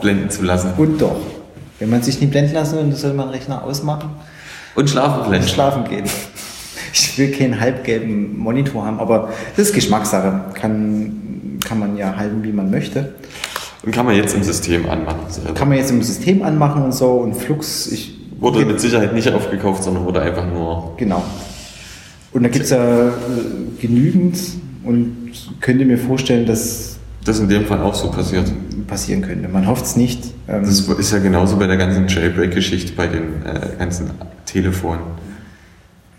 blenden 0.00 0.28
zu 0.28 0.42
lassen. 0.42 0.72
Und 0.76 1.00
doch. 1.00 1.16
Wenn 1.78 1.88
man 1.88 2.02
sich 2.02 2.20
nicht 2.20 2.30
blenden 2.30 2.52
lassen 2.52 2.76
will, 2.76 2.82
dann 2.82 2.92
soll 2.94 3.14
man 3.14 3.28
den 3.28 3.34
Rechner 3.34 3.64
ausmachen 3.64 4.10
Und 4.74 4.90
schlafen 4.90 5.20
und 5.20 5.28
vielleicht. 5.28 5.48
schlafen 5.48 5.84
gehen. 5.84 6.04
Ich 6.92 7.16
will 7.16 7.30
keinen 7.30 7.58
halbgelben 7.58 8.36
Monitor 8.36 8.84
haben, 8.84 9.00
aber 9.00 9.30
das 9.56 9.68
ist 9.68 9.74
Geschmackssache. 9.74 10.40
Kann, 10.52 11.58
kann 11.66 11.78
man 11.78 11.96
ja 11.96 12.14
halten, 12.16 12.42
wie 12.42 12.52
man 12.52 12.70
möchte. 12.70 13.14
Und 13.82 13.92
kann 13.92 14.04
man 14.06 14.14
jetzt 14.14 14.34
im 14.34 14.42
System 14.42 14.88
anmachen. 14.88 15.20
selber. 15.28 15.54
Kann 15.54 15.68
man 15.68 15.78
jetzt 15.78 15.90
im 15.90 16.02
System 16.02 16.42
anmachen 16.42 16.82
und 16.84 16.92
so 16.94 17.12
und 17.12 17.34
Flux, 17.34 17.86
ich. 17.92 18.16
Wurde 18.38 18.64
mit 18.64 18.80
Sicherheit 18.80 19.12
nicht 19.12 19.30
aufgekauft, 19.32 19.82
sondern 19.84 20.04
wurde 20.06 20.22
einfach 20.22 20.46
nur. 20.46 20.94
Genau. 20.96 21.22
Und 22.32 22.42
da 22.42 22.48
gibt 22.48 22.64
es 22.64 22.70
ja 22.70 23.08
äh, 23.08 23.12
genügend 23.80 24.38
und 24.82 25.30
könnte 25.60 25.84
mir 25.84 25.98
vorstellen, 25.98 26.46
dass 26.46 26.96
Das 27.24 27.38
in 27.38 27.48
dem 27.50 27.66
Fall 27.66 27.80
auch 27.82 27.94
so 27.94 28.10
passiert. 28.10 28.50
passieren 28.86 29.20
könnte. 29.20 29.46
Man 29.48 29.66
hofft 29.66 29.84
es 29.84 29.96
nicht. 29.96 30.24
Ähm, 30.48 30.62
Das 30.64 30.80
ist 30.80 31.12
ja 31.12 31.18
genauso 31.18 31.56
bei 31.56 31.66
der 31.66 31.76
ganzen 31.76 32.08
Jailbreak-Geschichte, 32.08 32.92
bei 32.94 33.08
den 33.08 33.44
äh, 33.44 33.76
ganzen 33.78 34.10
Telefonen. 34.46 35.02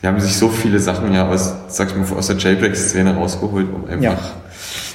Die 0.04 0.08
haben 0.08 0.20
sich 0.20 0.36
so 0.36 0.50
viele 0.50 0.80
Sachen 0.80 1.12
ja 1.14 1.28
aus, 1.28 1.54
sag 1.70 1.90
ich 1.90 1.96
mal, 1.96 2.06
aus 2.18 2.28
der 2.28 2.38
Jailbreak-Szene 2.38 3.16
rausgeholt, 3.16 3.68
um 3.74 3.86
einfach, 3.86 4.02
Ja. 4.04 4.18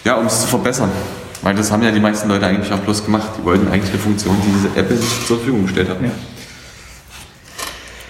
ja, 0.05 0.15
um 0.17 0.27
es 0.27 0.43
zu 0.43 0.47
verbessern. 0.49 0.91
Weil 1.43 1.55
das 1.55 1.71
haben 1.71 1.83
ja 1.83 1.91
die 1.91 2.01
meisten 2.01 2.29
Leute 2.29 2.47
eigentlich 2.47 2.73
auch 2.73 2.79
bloß 2.79 3.05
gemacht. 3.05 3.31
Die 3.39 3.45
wollten 3.45 3.69
eigentlich 3.69 3.91
eine 3.91 4.01
Funktion, 4.01 4.37
die 4.45 4.53
diese 4.53 4.69
Apple 4.81 4.97
nicht 4.97 5.27
zur 5.27 5.37
Verfügung 5.37 5.63
gestellt 5.65 5.89
hat. 5.89 6.01
ja. 6.03 6.11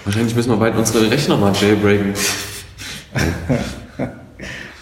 Wahrscheinlich 0.05 0.37
müssen 0.37 0.51
wir 0.51 0.57
bald 0.57 0.77
unsere 0.77 1.11
Rechner 1.11 1.37
mal 1.37 1.53
jailbreaken. 1.53 2.15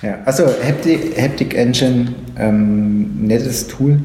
Ja, 0.02 0.18
also 0.26 0.44
Haptic, 0.44 1.18
Haptic 1.18 1.54
Engine, 1.54 2.14
ähm, 2.38 3.26
nettes 3.26 3.66
Tool. 3.68 4.00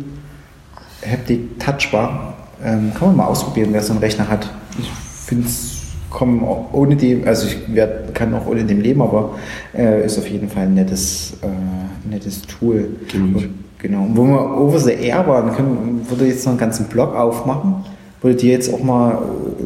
Haptic 1.05 1.59
Touchbar. 1.59 2.37
Ähm, 2.63 2.93
kann 2.93 3.09
man 3.09 3.17
mal 3.17 3.25
ausprobieren, 3.25 3.69
wer 3.73 3.81
so 3.81 3.91
einen 3.91 3.99
Rechner 3.99 4.29
hat. 4.29 4.49
Ich 4.79 4.89
finde 5.25 5.47
es 5.47 5.79
kommen 6.09 6.41
ohne 6.71 6.95
die, 6.95 7.23
also 7.25 7.47
ich 7.47 7.73
werd, 7.73 8.15
kann 8.15 8.33
auch 8.33 8.47
ohne 8.47 8.63
dem 8.63 8.81
leben, 8.81 9.01
aber 9.01 9.37
äh, 9.75 10.05
ist 10.05 10.17
auf 10.17 10.27
jeden 10.27 10.49
Fall 10.49 10.63
ein 10.63 10.73
nettes, 10.73 11.37
äh, 11.41 12.09
nettes 12.09 12.41
Tool. 12.43 12.95
Und, 13.13 13.49
genau. 13.79 14.03
Und 14.03 14.15
wo 14.17 14.23
wir 14.25 14.57
over 14.57 14.79
the 14.79 14.91
air 14.93 15.25
waren, 15.27 15.53
können, 15.55 16.05
würde 16.07 16.25
jetzt 16.27 16.45
noch 16.45 16.51
einen 16.51 16.59
ganzen 16.59 16.85
Blog 16.85 17.15
aufmachen. 17.15 17.83
Würde 18.21 18.35
dir 18.37 18.51
jetzt 18.51 18.71
auch 18.73 18.83
mal 18.83 19.11
äh, 19.13 19.63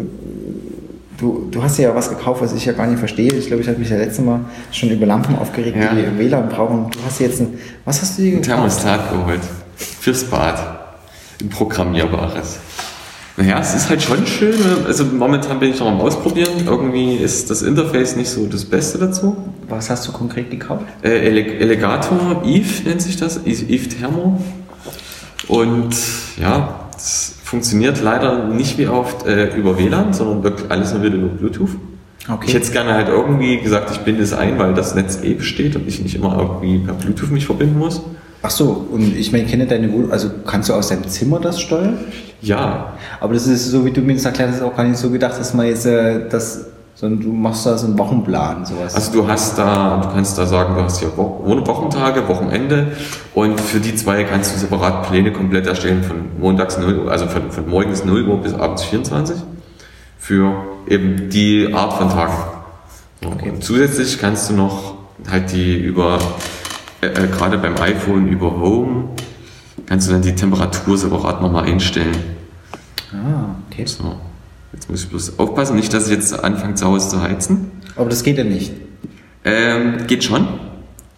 Du, 1.16 1.48
du 1.52 1.62
hast 1.64 1.78
ja 1.78 1.94
was 1.96 2.10
gekauft, 2.10 2.42
was 2.42 2.54
ich 2.54 2.66
ja 2.66 2.74
gar 2.74 2.88
nicht 2.88 2.98
verstehe. 3.00 3.32
Ich 3.34 3.46
glaube, 3.48 3.62
ich 3.62 3.68
habe 3.70 3.78
mich 3.78 3.90
ja 3.90 3.98
letztes 3.98 4.26
Mal 4.26 4.42
schon 4.72 4.90
über 4.90 5.06
Lampen 5.06 5.38
aufgeregt, 5.38 5.78
Ja. 5.80 5.94
die 5.94 6.18
WLAN 6.20 6.50
brauchen. 6.50 6.90
Du 6.92 7.00
hast 7.06 7.20
jetzt 7.22 7.40
ein, 7.40 7.54
was 7.86 8.02
hast 8.02 8.18
du 8.18 8.24
dir 8.24 8.30
Ein 8.38 8.42
gekauft? 8.42 8.48
Thermostat 8.82 9.12
geholt. 9.12 9.40
Fürs 9.78 10.24
Bad. 10.26 10.58
Ein 11.40 11.50
programmierbares. 11.50 12.58
Naja, 13.36 13.60
es 13.60 13.74
ist 13.74 13.90
halt 13.90 14.02
schon 14.02 14.26
schön. 14.28 14.52
ne? 14.52 14.86
Also 14.86 15.06
momentan 15.06 15.60
bin 15.60 15.72
ich 15.72 15.80
noch 15.80 15.88
am 15.88 16.00
Ausprobieren. 16.02 16.52
Irgendwie 16.66 17.16
ist 17.16 17.50
das 17.50 17.64
Interface 17.64 18.16
nicht 18.16 18.30
so 18.30 18.46
das 18.46 18.64
Beste 18.66 19.00
dazu. 19.00 19.36
Was 19.68 19.90
hast 19.90 20.08
du 20.08 20.12
konkret 20.12 20.52
gekauft? 20.52 20.86
Äh, 21.02 21.26
Ele 21.28 21.44
Elegator 21.58 22.44
Eve 22.46 22.88
nennt 22.88 23.02
sich 23.02 23.18
das. 23.18 23.42
Eve 23.46 23.90
Thermo. 23.90 24.40
Und 25.48 25.96
ja, 26.40 26.90
es 26.96 27.36
funktioniert 27.44 28.02
leider 28.02 28.48
nicht 28.48 28.78
wie 28.78 28.88
oft 28.88 29.26
äh, 29.26 29.56
über 29.56 29.78
WLAN, 29.78 30.14
sondern 30.14 30.44
wirklich 30.44 30.70
alles 30.70 30.94
nur 30.94 31.04
wieder 31.04 31.16
über 31.16 31.28
Bluetooth. 31.28 31.72
Okay. 32.30 32.46
Ich 32.48 32.54
hätte 32.54 32.72
gerne 32.72 32.94
halt 32.94 33.10
irgendwie 33.10 33.58
gesagt, 33.58 33.92
ich 33.92 34.00
binde 34.00 34.24
es 34.24 34.32
ein, 34.32 34.58
weil 34.58 34.74
das 34.74 34.96
Netz 34.96 35.20
eh 35.24 35.34
besteht 35.34 35.76
und 35.76 35.88
ich 35.88 36.02
nicht 36.02 36.16
immer 36.16 36.38
irgendwie 36.38 36.78
per 36.86 36.94
Bluetooth 36.94 37.32
mich 37.32 37.46
verbinden 37.46 37.78
muss. 37.80 38.02
Ach 38.42 38.50
so, 38.50 38.88
und 38.92 39.18
ich 39.18 39.32
meine, 39.32 39.44
ich 39.46 39.52
kenne 39.52 39.66
deine 39.66 39.92
Wohnung, 39.92 40.12
also 40.12 40.30
kannst 40.46 40.70
du 40.70 40.74
aus 40.74 40.88
deinem 40.90 41.08
Zimmer 41.08 41.40
das 41.40 41.60
steuern? 41.60 41.98
Ja, 42.44 42.94
Aber 43.20 43.34
das 43.34 43.48
ist 43.48 43.70
so, 43.72 43.86
wie 43.86 43.92
du 43.92 44.02
mir 44.02 44.16
das 44.16 44.26
erklärt 44.26 44.52
hast, 44.52 44.62
auch 44.62 44.76
gar 44.76 44.84
nicht 44.84 44.98
so 44.98 45.10
gedacht, 45.10 45.40
dass 45.40 45.54
man 45.54 45.66
jetzt 45.68 45.86
äh, 45.86 46.28
das, 46.30 46.66
sondern 46.96 47.22
du 47.22 47.32
machst 47.34 47.66
da 47.66 47.78
so 47.78 47.88
einen 47.88 47.98
Wochenplan, 47.98 48.66
sowas. 48.66 48.94
Also 48.96 49.12
du 49.14 49.28
hast 49.28 49.58
da, 49.58 49.98
du 50.04 50.10
kannst 50.14 50.38
da 50.38 50.46
sagen, 50.46 50.76
du 50.76 50.82
hast 50.84 51.00
hier 51.00 51.12
Wo- 51.16 51.42
Wo- 51.44 51.66
Wochentage, 51.68 52.28
Wochenende 52.28 52.92
und 53.34 53.60
für 53.60 53.80
die 53.80 53.96
zwei 53.96 54.24
kannst 54.26 54.54
du 54.56 54.60
separat 54.60 55.08
Pläne 55.10 55.32
komplett 55.32 55.68
erstellen 55.68 56.04
von 56.04 56.18
montags 56.40 56.78
0 56.78 57.00
Uhr, 57.00 57.12
also 57.12 57.28
von, 57.28 57.50
von 57.52 57.68
morgens 57.70 58.04
0 58.06 58.28
Uhr 58.28 58.38
bis 58.42 58.54
abends 58.54 58.84
24 58.84 59.38
für 60.18 60.54
eben 60.88 61.30
die 61.30 61.74
Art 61.74 61.94
von 61.94 62.10
Tagen. 62.10 62.34
Okay. 63.26 63.50
Und 63.52 63.64
zusätzlich 63.64 64.20
kannst 64.20 64.50
du 64.50 64.54
noch 64.54 64.96
halt 65.32 65.52
die 65.54 65.76
über, 65.78 66.20
äh, 67.02 67.08
äh, 67.08 67.28
gerade 67.28 67.58
beim 67.58 67.76
iPhone 67.78 68.28
über 68.28 68.52
Home, 68.60 69.06
kannst 69.86 70.08
du 70.08 70.12
dann 70.14 70.22
die 70.22 70.36
Temperatur 70.36 70.98
separat 70.98 71.42
nochmal 71.42 71.66
einstellen. 71.66 72.16
ah, 73.14 73.56
okay. 73.70 73.86
So. 73.86 74.16
Jetzt 74.72 74.90
muss 74.90 75.04
ich 75.04 75.10
bloß 75.10 75.40
aufpassen, 75.40 75.76
nicht, 75.76 75.94
dass 75.94 76.08
ich 76.08 76.14
jetzt 76.14 76.44
anfange 76.44 76.74
zu 76.76 76.86
Hause 76.88 77.10
zu 77.10 77.22
heizen. 77.22 77.72
Aber 77.96 78.10
das 78.10 78.24
geht 78.24 78.38
ja 78.40 78.44
nicht. 78.44 78.72
Ähm, 79.46 80.08
geht 80.08 80.24
schon. 80.24 80.48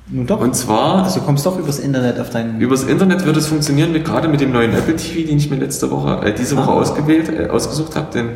Nun 0.08 0.28
doch. 0.28 0.40
Und 0.42 0.56
zwar 0.56 1.04
also 1.04 1.20
du 1.20 1.26
kommst 1.26 1.46
doch 1.46 1.58
übers 1.58 1.80
Internet 1.80 2.20
auf 2.20 2.30
deinen... 2.30 2.60
übers 2.60 2.84
Internet 2.84 3.26
wird 3.26 3.38
es 3.38 3.48
funktionieren, 3.48 3.92
mit, 3.94 4.04
gerade 4.06 4.28
mit 4.28 4.42
dem 4.42 4.52
neuen 4.52 4.74
Apple 4.74 4.96
TV, 4.98 5.28
den 5.28 5.38
ich 5.38 5.50
mir 5.50 5.56
letzte 5.56 5.90
Woche, 5.90 6.22
äh, 6.26 6.34
diese 6.34 6.58
Woche 6.58 6.70
Ah. 6.70 6.74
ausgewählt, 6.74 7.30
äh, 7.30 7.48
ausgesucht 7.48 7.96
habe. 7.96 8.08
Denn 8.14 8.30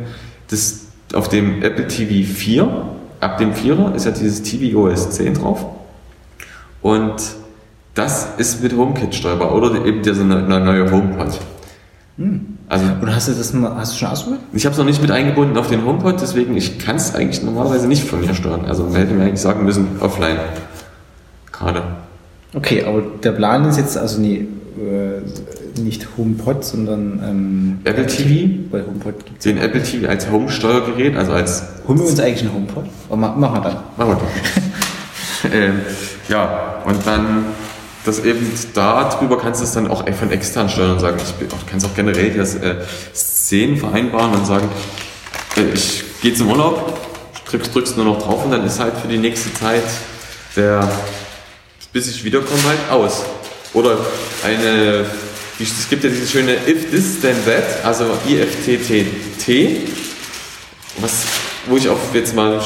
das 0.48 0.86
auf 1.12 1.28
dem 1.28 1.62
Apple 1.62 1.86
TV 1.86 2.26
4, 2.26 2.86
ab 3.20 3.38
dem 3.38 3.52
4er 3.52 3.94
ist 3.94 4.06
ja 4.06 4.10
dieses 4.12 4.42
TV 4.42 4.78
OS 4.78 5.10
10 5.10 5.34
drauf. 5.34 5.66
Und 6.82 7.16
das 7.94 8.28
ist 8.38 8.62
mit 8.62 8.76
HomeKit 8.76 9.14
steuerbar 9.14 9.54
oder 9.54 9.84
eben 9.84 10.00
ne- 10.02 10.60
neue 10.60 10.90
HomePod. 10.90 11.38
Also 12.68 12.84
Und 13.00 13.14
hast 13.14 13.28
du 13.28 13.32
das 13.32 13.52
mal, 13.54 13.74
hast 13.76 13.94
du 13.94 13.98
schon 13.98 14.08
ausprobiert? 14.08 14.42
ich 14.52 14.64
habe 14.66 14.72
es 14.74 14.78
noch 14.78 14.84
nicht 14.84 15.00
mit 15.00 15.10
eingebunden 15.10 15.56
auf 15.56 15.68
den 15.68 15.84
HomePod, 15.84 16.20
deswegen 16.20 16.56
ich 16.56 16.78
kann 16.78 16.96
es 16.96 17.14
eigentlich 17.14 17.42
normalerweise 17.42 17.88
nicht 17.88 18.04
von 18.04 18.20
mir 18.20 18.34
steuern. 18.34 18.64
Also 18.66 18.84
man 18.84 18.94
hätte 18.96 19.14
mir 19.14 19.24
eigentlich 19.24 19.40
sagen 19.40 19.64
müssen 19.64 19.86
offline. 20.00 20.36
Gerade. 21.50 21.82
Okay, 22.54 22.84
aber 22.84 23.02
der 23.22 23.32
Plan 23.32 23.64
ist 23.64 23.76
jetzt 23.76 23.96
also 23.96 24.20
nie, 24.20 24.46
äh, 24.78 25.80
nicht 25.80 26.08
HomePod, 26.16 26.64
sondern 26.64 27.20
ähm, 27.24 27.78
Apple 27.84 28.06
TV? 28.06 28.50
Bei 28.70 28.82
HomePod 28.82 29.24
gibt's 29.24 29.44
Den 29.44 29.58
Apple 29.58 29.82
TV 29.82 30.08
als 30.08 30.30
Home-Steuergerät, 30.30 31.16
also 31.16 31.32
als 31.32 31.62
Holen 31.88 31.98
wir 31.98 32.06
uns 32.06 32.20
eigentlich 32.20 32.42
einen 32.42 32.54
HomePod? 32.54 32.84
Ma- 33.10 33.34
machen 33.34 33.54
wir 33.54 33.60
dann. 33.62 33.76
Machen 33.96 34.10
wir 34.10 34.14
doch. 34.16 35.52
ähm, 35.54 35.80
ja, 36.28 36.82
und 36.86 37.06
dann 37.06 37.44
das 38.04 38.24
eben 38.24 38.50
da 38.74 39.08
drüber 39.10 39.38
kannst 39.38 39.60
du 39.60 39.64
es 39.64 39.72
dann 39.72 39.88
auch 39.90 40.04
von 40.14 40.30
extern 40.30 40.68
steuern 40.68 40.92
und 40.92 41.00
sagen, 41.00 41.18
ich 41.18 41.52
auch- 41.52 41.66
kannst 41.70 41.84
auch 41.86 41.94
generell 41.94 42.30
das 42.30 42.54
äh, 42.54 42.76
Szenen 43.14 43.76
vereinbaren 43.76 44.32
und 44.32 44.46
sagen, 44.46 44.68
äh, 45.56 45.74
ich 45.74 46.02
gehe 46.22 46.32
zum 46.34 46.50
Urlaub, 46.50 46.98
drückst, 47.50 47.74
drückst 47.74 47.96
nur 47.96 48.06
noch 48.06 48.22
drauf 48.22 48.44
und 48.44 48.50
dann 48.52 48.64
ist 48.64 48.80
halt 48.80 48.94
für 48.96 49.08
die 49.08 49.18
nächste 49.18 49.52
Zeit 49.54 49.82
der, 50.56 50.88
bis 51.92 52.08
ich 52.08 52.24
wiederkomme, 52.24 52.62
halt 52.66 52.78
aus. 52.90 53.22
Oder 53.74 53.98
eine, 54.44 55.04
die- 55.58 55.64
es 55.64 55.88
gibt 55.88 56.02
ja 56.04 56.10
dieses 56.10 56.30
schöne 56.30 56.54
If 56.66 56.90
This 56.90 57.20
Then 57.20 57.36
That, 57.44 57.84
also 57.84 58.04
IFTTT, 58.28 59.88
was, 60.98 61.24
wo 61.66 61.76
ich 61.76 61.88
auch 61.88 61.98
jetzt 62.14 62.34
mal 62.34 62.60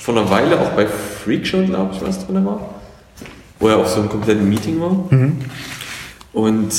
vor 0.00 0.16
einer 0.16 0.30
Weile 0.30 0.58
auch 0.60 0.70
bei 0.70 0.86
Freak 0.86 1.46
Show, 1.46 1.62
glaube 1.64 1.94
ich, 1.94 2.00
was 2.00 2.24
drin 2.26 2.44
war, 2.46 2.77
wo 3.60 3.68
er 3.68 3.78
auf 3.78 3.88
so 3.88 4.00
einem 4.00 4.08
kompletten 4.08 4.48
Meeting 4.48 4.80
war. 4.80 4.96
Und 6.32 6.72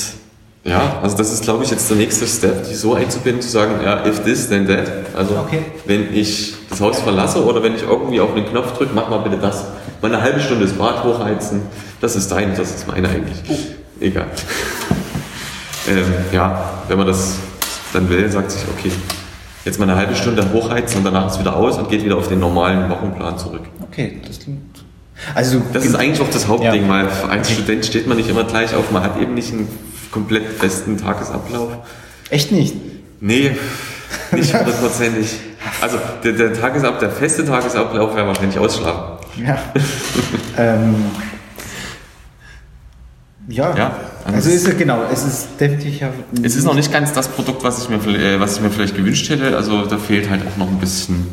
ja, 0.64 1.00
also 1.02 1.18
das 1.18 1.32
ist, 1.34 1.44
glaube 1.44 1.64
ich, 1.64 1.72
jetzt 1.72 1.90
der 1.90 1.98
nächste 1.98 2.28
Step, 2.28 2.68
die 2.70 2.76
so 2.76 2.94
einzubinden, 2.94 3.42
zu 3.42 3.50
sagen, 3.50 3.76
ja, 3.84 4.06
if 4.06 4.24
this, 4.24 4.50
then 4.50 4.68
that. 4.68 4.92
Also 5.16 5.36
Okay. 5.38 5.62
wenn 5.86 6.14
ich 6.14 6.54
das 6.70 6.82
Haus 6.82 7.00
verlasse 7.00 7.44
oder 7.44 7.64
wenn 7.64 7.76
ich 7.76 7.84
irgendwie 7.84 8.20
auf 8.20 8.34
den 8.34 8.46
Knopf 8.46 8.78
drücke, 8.78 8.92
mach 8.94 9.10
mal 9.10 9.20
bitte 9.20 9.38
das. 9.38 9.66
Mal 10.02 10.14
eine 10.14 10.22
halbe 10.22 10.40
Stunde 10.40 10.66
das 10.66 10.74
Bad 10.76 11.04
hochheizen, 11.04 11.62
das 12.02 12.16
ist 12.16 12.32
dein, 12.32 12.56
das 12.56 12.76
ist 12.76 12.88
meine 12.88 13.10
eigentlich. 13.10 13.38
Egal. 14.00 14.28
ähm, 15.90 16.06
ja, 16.32 16.82
wenn 16.88 16.98
man 16.98 17.08
das 17.08 17.38
dann 17.94 18.10
will, 18.10 18.30
sagt 18.30 18.52
sich, 18.52 18.62
okay, 18.78 18.92
jetzt 19.66 19.80
mal 19.80 19.90
eine 19.90 19.96
halbe 19.98 20.16
Stunde 20.16 20.46
hochheizen 20.54 21.00
und 21.00 21.06
danach 21.06 21.28
ist 21.32 21.40
wieder 21.40 21.56
aus 21.56 21.78
und 21.78 21.90
geht 21.90 22.04
wieder 22.06 22.18
auf 22.18 22.28
den 22.28 22.40
normalen 22.40 22.90
Wochenplan 22.90 23.38
zurück. 23.38 23.64
Okay, 23.82 24.22
das 24.28 24.40
klingt. 24.40 24.60
Also, 25.36 25.62
Das 25.74 25.86
ist 25.86 25.96
eigentlich 25.96 26.22
auch 26.22 26.30
das 26.32 26.48
Hauptding, 26.48 26.84
Ja. 26.84 26.90
weil 26.90 27.08
als 27.30 27.52
Student 27.52 27.86
steht 27.86 28.08
man 28.08 28.18
nicht 28.18 28.30
immer 28.30 28.44
gleich 28.44 28.74
auf, 28.76 28.92
man 28.92 29.04
hat 29.04 29.20
eben 29.22 29.34
nicht 29.34 29.52
einen 29.54 29.68
komplett 30.12 30.48
festen 30.60 30.98
Tagesablauf. 30.98 31.72
echt 32.30 32.52
nicht. 32.52 32.76
Nee, 33.22 33.52
nicht 34.32 34.54
hundertprozentig. 34.54 35.36
Also 35.82 35.98
der, 36.24 36.32
der, 36.34 36.54
Tagesab, 36.54 37.00
der 37.00 37.10
feste 37.12 37.46
Tagesablauf 37.46 38.16
wäre 38.16 38.28
wahrscheinlich 38.28 38.58
ausschlafen. 38.58 39.18
Ja. 39.46 39.58
ähm, 40.58 40.96
ja. 43.50 43.76
Ja, 43.76 43.96
Also 44.26 44.50
ist 44.50 44.68
es 44.68 44.78
genau, 44.78 45.02
es 45.12 45.24
ist 45.24 45.48
definitiv 45.60 46.00
ja. 46.00 46.10
Es 46.44 46.56
ist 46.56 46.64
noch 46.66 46.76
nicht 46.76 46.92
ganz 46.92 47.14
das 47.14 47.28
Produkt, 47.28 47.64
was 47.64 47.84
ich 47.84 47.90
mir, 47.90 47.98
äh, 48.18 48.40
was 48.40 48.56
ich 48.58 48.62
mir 48.62 48.70
vielleicht 48.70 48.96
gewünscht 48.96 49.30
hätte. 49.30 49.56
Also 49.58 49.86
da 49.86 49.98
fehlt 49.98 50.30
halt 50.30 50.42
auch 50.48 50.58
noch 50.58 50.68
ein 50.68 50.80
bisschen 50.80 51.28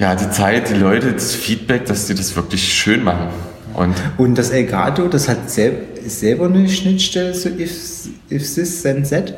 ja, 0.00 0.14
die 0.14 0.30
Zeit, 0.30 0.70
die 0.70 0.74
Leute, 0.74 1.12
das 1.12 1.34
Feedback, 1.34 1.84
dass 1.84 2.06
die 2.06 2.14
das 2.14 2.34
wirklich 2.34 2.72
schön 2.72 3.04
machen. 3.04 3.28
Und, 3.74 3.94
Und 4.16 4.36
das 4.36 4.50
Elgato, 4.50 5.06
das 5.06 5.28
hat 5.28 5.48
sel 5.50 5.74
ist 6.04 6.20
selber 6.20 6.46
eine 6.46 6.68
Schnittstelle 6.68 7.32
zu 7.32 7.50
if, 7.50 8.08
if 8.30 8.54
this 8.54 8.82
then 8.82 9.04
that. 9.04 9.34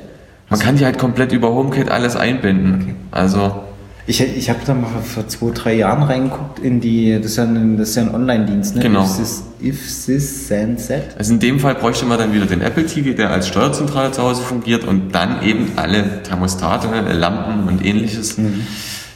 man 0.49 0.61
kann 0.61 0.77
die 0.77 0.85
halt 0.85 0.97
komplett 0.99 1.33
über 1.33 1.53
HomeKit 1.53 1.91
alles 1.91 2.15
einbinden. 2.15 2.95
Also, 3.11 3.65
Ich, 4.07 4.21
ich 4.21 4.49
habe 4.49 4.61
da 4.65 4.75
mal 4.75 4.89
vor 5.03 5.27
zwei, 5.29 5.51
drei 5.53 5.75
Jahren 5.75 6.05
reingeguckt 6.05 6.61
in 6.61 6.81
die, 6.81 7.19
das 7.21 7.33
ist 7.33 7.37
ja 7.39 7.45
ein, 7.45 7.77
das 7.77 7.91
ist 7.91 7.97
ja 7.97 8.03
ein 8.03 8.15
Online-Dienst, 8.15 8.77
ne? 8.77 8.83
Genau. 8.83 9.05
If 9.05 9.17
this, 9.17 9.43
if 9.61 10.07
this 10.07 10.49
then 10.49 10.77
that. 10.89 11.17
also 11.19 11.35
in 11.35 11.41
dem 11.41 11.59
Fall 11.59 11.75
bräuchte 11.75 12.07
man 12.07 12.19
dann 12.19 12.33
wieder 12.33 12.47
den 12.47 12.63
Apple 12.63 12.87
TV, 12.87 13.17
der 13.17 13.31
als 13.31 13.49
Steuerzentrale 13.49 14.13
zu 14.13 14.23
Hause 14.23 14.43
fungiert 14.43 14.85
und 14.85 15.13
dann 15.13 15.43
eben 15.43 15.73
alle 15.77 16.23
Thermostate, 16.23 16.89
äh, 16.89 17.13
Lampen 17.13 17.69
und 17.69 17.85
ähnliches 17.85 18.39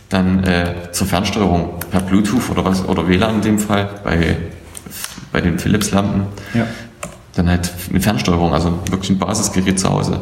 dann 0.09 0.45
äh, 0.45 0.93
zur 0.93 1.07
Fernsteuerung 1.07 1.81
per 1.91 2.01
Bluetooth 2.01 2.51
oder 2.51 2.65
was 2.65 2.85
oder 2.85 3.09
WLAN 3.09 3.37
in 3.37 3.43
dem 3.43 3.59
Fall 3.59 3.89
bei, 4.05 4.37
bei 5.33 5.41
den 5.41 5.59
Philips-Lampen. 5.59 6.27
Ja. 6.55 6.67
Dann 7.35 7.49
halt 7.49 7.73
eine 7.91 8.01
Fernsteuerung, 8.01 8.55
also 8.55 8.79
wirklich 8.89 9.11
ein 9.11 9.19
Basisgerät 9.19 9.79
zu 9.79 9.91
Hause 9.91 10.21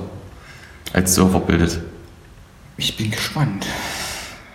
als 0.92 1.14
Server 1.14 1.40
bildet. 1.40 1.80
Ich 2.76 2.96
bin 2.96 3.10
gespannt. 3.10 3.66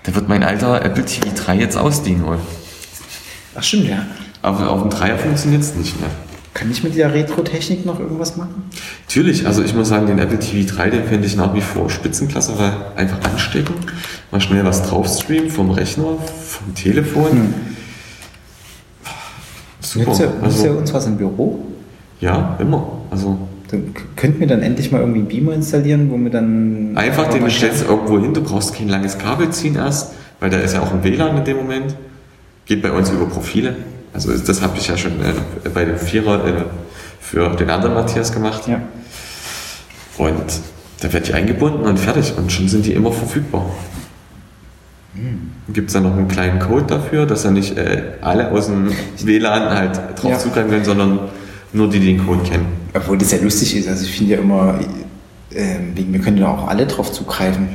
Da 0.03 0.15
wird 0.15 0.27
mein 0.27 0.43
alter 0.43 0.83
Apple 0.83 1.05
TV 1.05 1.27
3 1.35 1.55
jetzt 1.55 1.77
ausdienen 1.77 2.25
wohl. 2.25 2.39
Ach 3.55 3.63
stimmt, 3.63 3.87
ja. 3.87 4.05
Aber 4.41 4.69
auf 4.69 4.81
dem 4.81 4.89
Dreier 4.89 5.17
funktioniert 5.17 5.61
es 5.61 5.75
nicht 5.75 5.99
mehr. 5.99 6.09
Kann 6.59 6.69
ich 6.69 6.83
mit 6.83 6.93
der 6.97 7.13
Retro-Technik 7.13 7.85
noch 7.85 8.01
irgendwas 8.01 8.35
machen? 8.35 8.63
Natürlich, 9.07 9.47
also 9.47 9.63
ich 9.63 9.73
muss 9.73 9.87
sagen, 9.87 10.07
den 10.07 10.19
Apple 10.19 10.39
TV 10.39 10.69
3, 10.75 10.89
den 10.89 11.03
finde 11.05 11.25
ich 11.25 11.37
nach 11.37 11.53
wie 11.53 11.61
vor 11.61 11.89
Spitzenklasse, 11.89 12.59
weil 12.59 12.73
einfach 12.97 13.23
anstecken, 13.31 13.75
mal 14.29 14.41
schnell 14.41 14.65
was 14.65 14.83
drauf 14.83 15.07
streamen 15.07 15.49
vom 15.49 15.69
Rechner, 15.69 16.17
vom 16.45 16.75
Telefon. 16.75 17.53
Super. 19.79 20.09
Nützt 20.09 20.19
ja 20.19 20.27
Also, 20.41 20.69
uns 20.71 20.93
was 20.93 21.07
im 21.07 21.15
Büro? 21.15 21.65
ja, 22.19 22.57
immer. 22.59 22.91
Also 23.09 23.37
Dann 23.71 23.93
könnten 24.17 24.41
wir 24.41 24.47
dann 24.47 24.61
endlich 24.61 24.91
mal 24.91 24.99
irgendwie 24.99 25.19
einen 25.19 25.29
Beamer 25.29 25.53
installieren, 25.53 26.11
wo 26.11 26.17
wir 26.17 26.29
dann... 26.29 26.91
einfach 26.97 27.29
den 27.29 27.41
mal 27.41 27.49
stellst 27.51 27.83
du 27.83 27.85
irgendwo 27.85 28.19
hin, 28.19 28.33
du 28.33 28.41
brauchst 28.41 28.75
kein 28.75 28.89
langes 28.89 29.17
Kabel 29.17 29.49
ziehen 29.51 29.77
erst, 29.77 30.11
weil 30.41 30.49
da 30.49 30.57
ist 30.57 30.73
ja 30.73 30.81
auch 30.81 30.91
ein 30.91 31.05
WLAN 31.05 31.37
in 31.37 31.45
dem 31.45 31.55
Moment. 31.55 31.95
Geht 32.65 32.81
bei 32.81 32.91
uns 32.91 33.09
über 33.11 33.27
Profile. 33.27 33.77
Also 34.13 34.35
das 34.37 34.61
habe 34.61 34.77
ich 34.77 34.87
ja 34.87 34.97
schon 34.97 35.13
äh, 35.21 35.69
bei 35.73 35.85
dem 35.85 35.97
Vierer 35.97 36.45
äh, 36.45 36.53
für 37.19 37.49
den 37.55 37.69
anderen 37.69 37.93
Matthias 37.95 38.31
gemacht. 38.33 38.67
Ja. 38.67 38.81
Und 40.17 40.43
da 41.01 41.13
wird 41.13 41.27
die 41.27 41.33
eingebunden 41.33 41.83
und 41.85 41.97
fertig. 41.99 42.33
Und 42.37 42.51
schon 42.51 42.67
sind 42.67 42.85
die 42.85 42.93
immer 42.93 43.11
verfügbar. 43.11 43.65
Gibt 45.73 45.87
es 45.89 45.93
dann 45.93 46.03
noch 46.03 46.15
einen 46.15 46.27
kleinen 46.27 46.59
Code 46.59 46.85
dafür, 46.85 47.25
dass 47.25 47.43
dann 47.43 47.53
nicht 47.53 47.77
äh, 47.77 48.01
alle 48.21 48.51
aus 48.51 48.67
dem 48.67 48.89
WLAN 49.21 49.69
halt 49.69 49.99
drauf 50.15 50.31
Ja. 50.31 50.39
zugreifen 50.39 50.71
können, 50.71 50.85
sondern 50.85 51.19
nur 51.73 51.89
die, 51.89 51.99
die 51.99 52.15
den 52.15 52.25
Code 52.25 52.41
kennen. 52.43 52.65
Obwohl 52.93 53.17
das 53.17 53.31
ja 53.31 53.37
lustig 53.41 53.75
ist. 53.75 53.87
Also 53.87 54.05
ich 54.05 54.11
finde 54.17 54.33
ja 54.35 54.39
immer, 54.39 54.79
ähm, 55.53 55.91
wegen, 55.95 56.13
wir 56.13 56.19
können 56.21 56.37
ja 56.37 56.47
auch 56.47 56.67
alle 56.67 56.85
drauf 56.87 57.11
zugreifen. 57.11 57.69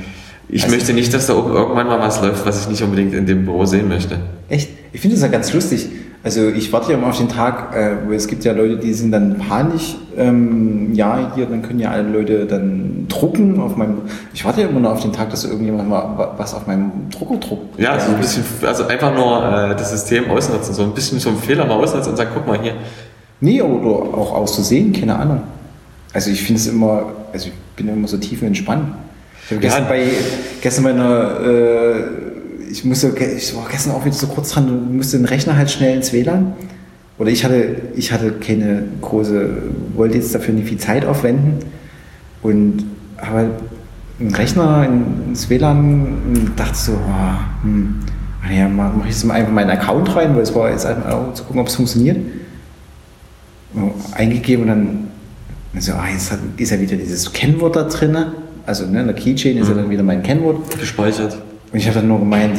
Ich 0.49 0.65
Also- 0.65 0.75
möchte 0.75 0.93
nicht, 0.93 1.13
dass 1.15 1.27
da 1.27 1.35
irgendwann 1.35 1.87
mal 1.87 2.01
was 2.01 2.21
läuft, 2.21 2.45
was 2.47 2.63
ich 2.63 2.69
nicht 2.69 2.83
unbedingt 2.83 3.15
in 3.15 3.27
dem 3.27 3.45
Büro 3.45 3.65
sehen 3.65 3.89
möchte. 3.89 4.19
Echt? 4.49 4.71
Ich 4.93 5.01
finde 5.01 5.17
das 5.17 5.23
ja 5.23 5.29
ganz 5.29 5.53
lustig. 5.53 5.89
Also 6.25 6.49
ich 6.49 6.73
warte 6.73 6.91
ja 6.91 6.97
immer 6.97 7.09
auf 7.09 7.19
den 7.19 7.29
Tag, 7.29 7.77
äh, 7.77 7.97
wo 8.07 8.13
es 8.13 8.27
gibt 8.27 8.45
ja 8.45 8.55
Leute, 8.55 8.79
die 8.79 8.95
sind 8.95 9.13
dann 9.13 9.37
panisch, 9.39 9.97
ähm, 10.17 10.95
ja, 10.95 11.33
hier, 11.35 11.45
dann 11.45 11.61
können 11.61 11.79
ja 11.81 11.91
alle 11.91 12.09
Leute 12.09 12.47
dann 12.47 13.05
drucken 13.11 13.61
auf 13.61 13.77
meinem, 13.77 13.99
ich 14.33 14.43
warte 14.43 14.63
ja 14.63 14.69
immer 14.69 14.81
nur 14.81 14.91
auf 14.93 15.01
den 15.01 15.13
Tag, 15.13 15.29
dass 15.29 15.45
irgendjemand 15.45 15.87
mal 15.87 16.03
wa- 16.17 16.35
was 16.39 16.55
auf 16.55 16.67
meinem 16.67 16.91
Drucker 17.11 17.37
druckt. 17.37 17.79
Ja, 17.79 18.01
so 18.01 18.13
ein 18.13 18.19
bisschen, 18.19 18.43
also 18.67 18.87
einfach 18.87 19.15
nur 19.15 19.45
äh, 19.45 19.77
das 19.77 19.91
System 19.91 20.31
ausnutzen, 20.31 20.73
so 20.75 20.83
ein 20.85 20.93
bisschen 20.95 21.19
so 21.21 21.29
einen 21.29 21.39
Fehler 21.39 21.67
mal 21.67 21.75
ausnutzen 21.75 22.13
und 22.13 22.17
sagen, 22.17 22.31
guck 22.33 22.47
mal 22.47 22.59
hier. 22.59 22.73
Nee, 23.43 23.61
oder 23.61 23.87
auch 24.17 24.33
auszusehen, 24.35 24.95
keine 24.95 25.17
Ahnung. 25.19 25.43
Also 26.15 26.31
ich 26.31 26.43
finde 26.43 26.59
es 26.59 26.67
immer, 26.69 27.03
also 27.35 27.49
ich 27.49 27.53
bin 27.77 27.87
immer 27.89 28.09
so 28.09 28.17
tief 28.17 28.41
entspannt. 28.41 28.95
Ich 29.45 29.51
habe 29.55 29.63
Ja. 29.63 29.69
gestern 29.69 29.89
bei, 29.89 30.07
gestern 30.63 30.85
bei 30.85 30.91
einer, 30.91 31.41
äh, 31.41 31.95
ich 32.75 32.85
musste, 32.85 33.15
ich 33.17 33.55
war 33.55 33.69
gestern 33.71 33.93
auch 33.93 34.05
wieder 34.05 34.17
so 34.17 34.27
kurz 34.27 34.51
dran, 34.51 34.67
du 34.67 34.73
musste 34.75 35.17
den 35.17 35.27
Rechner 35.27 35.57
halt 35.57 35.71
schnell 35.71 35.95
ins 35.95 36.13
WLAN. 36.13 36.55
Oder 37.19 37.31
ich 37.31 37.45
hatte, 37.45 37.77
ich 37.95 38.11
hatte 38.11 38.33
keine 38.33 38.83
große, 39.01 39.63
wollte 39.95 40.19
jetzt 40.19 40.35
dafür 40.35 40.55
nicht 40.55 40.69
viel 40.69 40.79
Zeit 40.79 41.07
aufwenden 41.07 41.61
und 42.43 42.85
habe 43.19 43.37
halt 43.37 43.51
einen 44.19 44.35
Rechner 44.35 44.89
ins 45.29 45.49
WLAN 45.49 46.07
und 46.27 46.53
dachte 46.57 46.75
so, 46.75 46.93
oh, 46.95 47.63
hm, 47.63 48.01
ach 48.45 48.51
ja, 48.51 48.69
mache 48.69 48.93
ich 49.03 49.15
jetzt 49.15 49.25
mal 49.25 49.35
einfach 49.35 49.53
meinen 49.53 49.71
Account 49.71 50.17
rein, 50.17 50.35
weil 50.35 50.43
es 50.43 50.53
war 50.53 50.69
jetzt 50.69 50.85
einfach 50.85 51.13
auch 51.13 51.35
zu 51.35 51.45
gucken, 51.45 51.61
ob 51.61 51.69
es 51.69 51.77
funktioniert 51.77 52.19
eingegeben 54.13 54.63
und 54.63 54.69
dann 54.69 55.09
so, 55.81 55.93
ah, 55.93 56.09
jetzt 56.13 56.33
hat, 56.33 56.41
ist 56.57 56.71
ja 56.71 56.81
wieder 56.81 56.97
dieses 56.97 57.33
Kennwort 57.33 57.77
da 57.77 57.85
drin. 57.85 58.17
Also 58.67 58.87
ne, 58.87 59.01
in 59.01 59.07
der 59.07 59.17
Keychain 59.17 59.59
ist 59.59 59.69
ja 59.69 59.75
dann 59.75 59.91
wieder 59.91 60.03
mein 60.03 60.23
Kennwort. 60.23 60.79
Gespeichert. 60.79 61.37
Und 61.75 61.81
ich 61.81 61.87
habe 61.89 61.97
dann 61.99 62.07
nur 62.07 62.21
gemeint, 62.21 62.57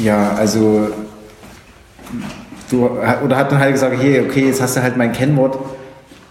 ja, 0.00 0.32
also 0.32 0.88
du, 2.68 2.88
oder 2.88 3.36
hat 3.36 3.52
dann 3.52 3.60
halt 3.60 3.74
gesagt, 3.74 3.96
hier, 4.02 4.24
okay, 4.24 4.48
jetzt 4.48 4.60
hast 4.60 4.76
du 4.76 4.82
halt 4.82 4.96
mein 4.96 5.12
Kennwort. 5.12 5.56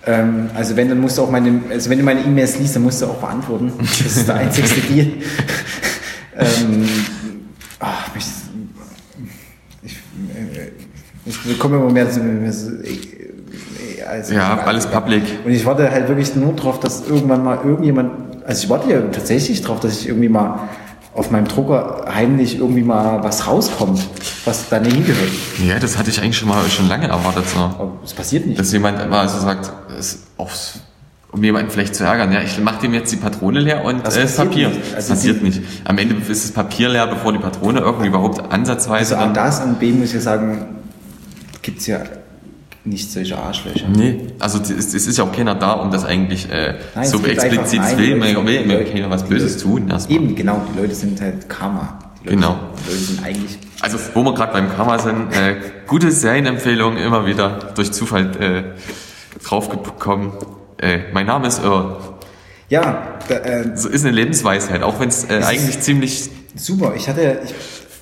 Ähm, 0.05 0.49
also 0.53 0.75
wenn, 0.75 0.89
dann 0.89 0.99
musst 0.99 1.17
du 1.17 1.21
auch 1.21 1.31
meine, 1.31 1.61
also 1.69 1.89
wenn 1.89 1.99
du 1.99 2.03
meine 2.03 2.19
E-Mails 2.23 2.59
liest, 2.59 2.75
dann 2.75 2.83
musst 2.83 3.01
du 3.01 3.05
auch 3.05 3.15
beantworten. 3.19 3.71
Das 3.79 4.01
ist 4.17 4.27
der 4.27 4.35
einzigste 4.35 4.81
Deal. 4.93 5.13
ähm, 6.37 6.89
ach, 7.79 8.13
mich, 8.13 8.25
ich, 9.83 9.93
äh, 9.93 10.71
ich 11.25 11.41
bekomme 11.41 11.77
immer 11.77 11.89
mehr, 11.89 12.05
mehr 12.05 12.51
so, 12.51 12.69
äh, 12.83 14.03
also, 14.09 14.33
Ja, 14.33 14.57
alles 14.65 14.87
public. 14.87 15.23
und 15.45 15.51
ich 15.51 15.65
warte 15.65 15.89
halt 15.89 16.09
wirklich 16.09 16.35
nur 16.35 16.51
drauf, 16.53 16.81
dass 16.81 17.07
irgendwann 17.07 17.45
mal 17.45 17.59
irgendjemand, 17.63 18.43
also 18.45 18.63
ich 18.65 18.69
warte 18.69 18.91
ja 18.91 18.99
tatsächlich 19.03 19.61
drauf, 19.61 19.79
dass 19.79 20.01
ich 20.01 20.09
irgendwie 20.09 20.27
mal 20.27 20.67
auf 21.13 21.29
meinem 21.31 21.47
Drucker 21.47 22.05
heimlich 22.13 22.57
irgendwie 22.57 22.83
mal 22.83 23.21
was 23.23 23.45
rauskommt, 23.47 23.99
was 24.45 24.69
da 24.69 24.79
nicht 24.79 24.93
hingehört. 24.95 25.29
Ja, 25.65 25.77
das 25.79 25.97
hatte 25.97 26.09
ich 26.09 26.21
eigentlich 26.21 26.37
schon 26.37 26.47
mal 26.47 26.63
schon 26.69 26.87
lange 26.87 27.07
erwartet. 27.07 27.45
So. 27.49 27.59
Aber 27.59 27.91
es 28.03 28.13
passiert 28.13 28.45
nicht. 28.45 28.59
Dass 28.59 28.71
jemand 28.71 29.01
immer 29.01 29.19
also 29.19 29.39
sagt, 29.39 29.71
aufs, 30.37 30.79
um 31.31 31.43
jemanden 31.43 31.69
vielleicht 31.69 31.95
zu 31.95 32.03
ärgern, 32.05 32.31
ja, 32.31 32.41
ich 32.41 32.57
mache 32.59 32.81
dem 32.81 32.93
jetzt 32.93 33.11
die 33.11 33.17
Patrone 33.17 33.59
leer 33.59 33.83
und 33.83 34.05
Das 34.05 34.15
äh, 34.15 34.21
das 34.23 34.35
passiert 34.37 34.49
Papier. 34.49 34.67
nicht. 34.69 34.81
Das 34.87 34.95
Also 34.95 35.13
passiert 35.13 35.39
die- 35.41 35.45
nicht. 35.45 35.61
Am 35.83 35.97
Ende 35.97 36.15
ist 36.15 36.45
das 36.45 36.51
Papier 36.51 36.89
leer, 36.89 37.07
bevor 37.07 37.33
die 37.33 37.39
Patrone 37.39 37.79
irgendwie 37.81 38.07
überhaupt 38.07 38.51
ansatzweise 38.51 39.17
also 39.17 39.27
an 39.27 39.33
das 39.33 39.59
und 39.61 39.79
B 39.79 39.91
muss 39.91 40.13
ich 40.13 40.21
sagen, 40.23 40.75
gibt 41.61 41.79
es 41.81 41.87
ja 41.87 41.99
nicht 42.83 43.11
solche 43.11 43.37
Arschlöcher. 43.37 43.87
Nee, 43.89 44.27
also 44.39 44.59
es 44.59 44.93
ist 44.93 45.17
ja 45.17 45.23
auch 45.23 45.31
keiner 45.31 45.53
da, 45.55 45.73
um 45.73 45.91
das 45.91 46.03
eigentlich 46.03 46.49
äh, 46.51 46.75
Nein, 46.95 47.07
so 47.07 47.23
explizit 47.23 47.79
einfach- 47.79 47.97
will, 47.97 48.19
will, 48.21 48.67
will 48.67 48.83
die 48.85 48.91
keiner 48.91 49.09
was 49.09 49.23
Böses 49.23 49.57
tun 49.57 49.89
erstmal. 49.89 50.17
Eben, 50.17 50.35
genau, 50.35 50.61
die 50.73 50.79
Leute 50.81 50.95
sind 50.95 51.21
halt 51.21 51.47
Karma. 51.47 51.99
Leute, 52.23 52.35
Genau. 52.35 52.55
Die 52.85 52.91
Leute 52.91 53.03
sind 53.03 53.23
eigentlich. 53.23 53.57
Also, 53.81 53.97
wo 54.13 54.23
wir 54.23 54.33
gerade 54.33 54.53
beim 54.53 54.69
Karma 54.75 54.97
sind, 54.99 55.31
äh, 55.33 55.55
gute 55.87 56.11
Serienempfehlungen 56.11 56.97
immer 56.99 57.25
wieder 57.25 57.71
durch 57.75 57.91
Zufall 57.91 58.31
äh, 58.39 58.63
draufgekommen. 59.43 60.31
Äh, 60.77 60.99
mein 61.13 61.25
Name 61.25 61.47
ist 61.47 61.63
Irr. 61.63 61.97
Ja, 62.69 63.19
da, 63.27 63.35
äh, 63.35 63.75
So 63.77 63.89
ist 63.89 64.05
eine 64.05 64.13
Lebensweisheit, 64.15 64.81
auch 64.83 64.99
wenn 64.99 65.09
es 65.09 65.25
äh, 65.25 65.41
eigentlich 65.43 65.79
ziemlich 65.81 66.29
super. 66.55 66.93
Ich 66.95 67.07
hatte, 67.09 67.39
ich 67.43 67.53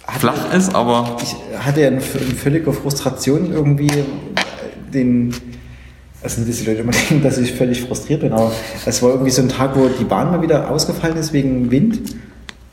hatte 0.07 0.19
flach 0.19 0.53
ist, 0.53 0.75
aber 0.75 1.17
ich 1.23 1.35
hatte 1.65 1.81
ja 1.81 1.87
eine, 1.87 1.97
eine 1.97 2.35
völlige 2.35 2.71
Frustration 2.73 3.51
irgendwie 3.51 3.87
äh, 3.87 4.03
den 4.93 5.33
also 6.21 6.41
nicht, 6.41 6.51
dass 6.51 6.59
die 6.59 6.65
Leute 6.65 6.81
immer 6.81 6.91
denken, 7.09 7.23
dass 7.23 7.37
ich 7.37 7.53
völlig 7.53 7.81
frustriert 7.81 8.21
bin, 8.21 8.33
aber 8.33 8.51
es 8.85 9.01
war 9.01 9.11
irgendwie 9.11 9.31
so 9.31 9.41
ein 9.41 9.49
Tag, 9.49 9.75
wo 9.75 9.87
die 9.87 10.03
Bahn 10.03 10.31
mal 10.31 10.41
wieder 10.41 10.69
ausgefallen 10.69 11.17
ist 11.17 11.33
wegen 11.33 11.71
Wind 11.71 11.99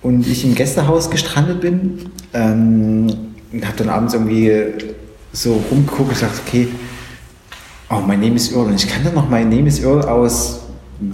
und 0.03 0.27
ich 0.27 0.45
im 0.45 0.55
Gästehaus 0.55 1.11
gestrandet 1.11 1.61
bin 1.61 1.99
ähm, 2.33 3.07
und 3.53 3.67
habe 3.67 3.77
dann 3.79 3.89
abends 3.89 4.15
irgendwie 4.15 4.53
so 5.33 5.63
rumgeguckt 5.71 6.01
und 6.01 6.09
gesagt, 6.11 6.43
okay, 6.47 6.69
oh, 7.91 8.01
mein 8.07 8.21
Name 8.21 8.35
is 8.35 8.53
Earl 8.53 8.67
und 8.67 8.75
ich 8.75 8.89
kannte 8.89 9.11
noch 9.15 9.29
mein 9.29 9.49
Name 9.49 9.69
is 9.69 9.81
Earl 9.81 10.03
aus, 10.03 10.61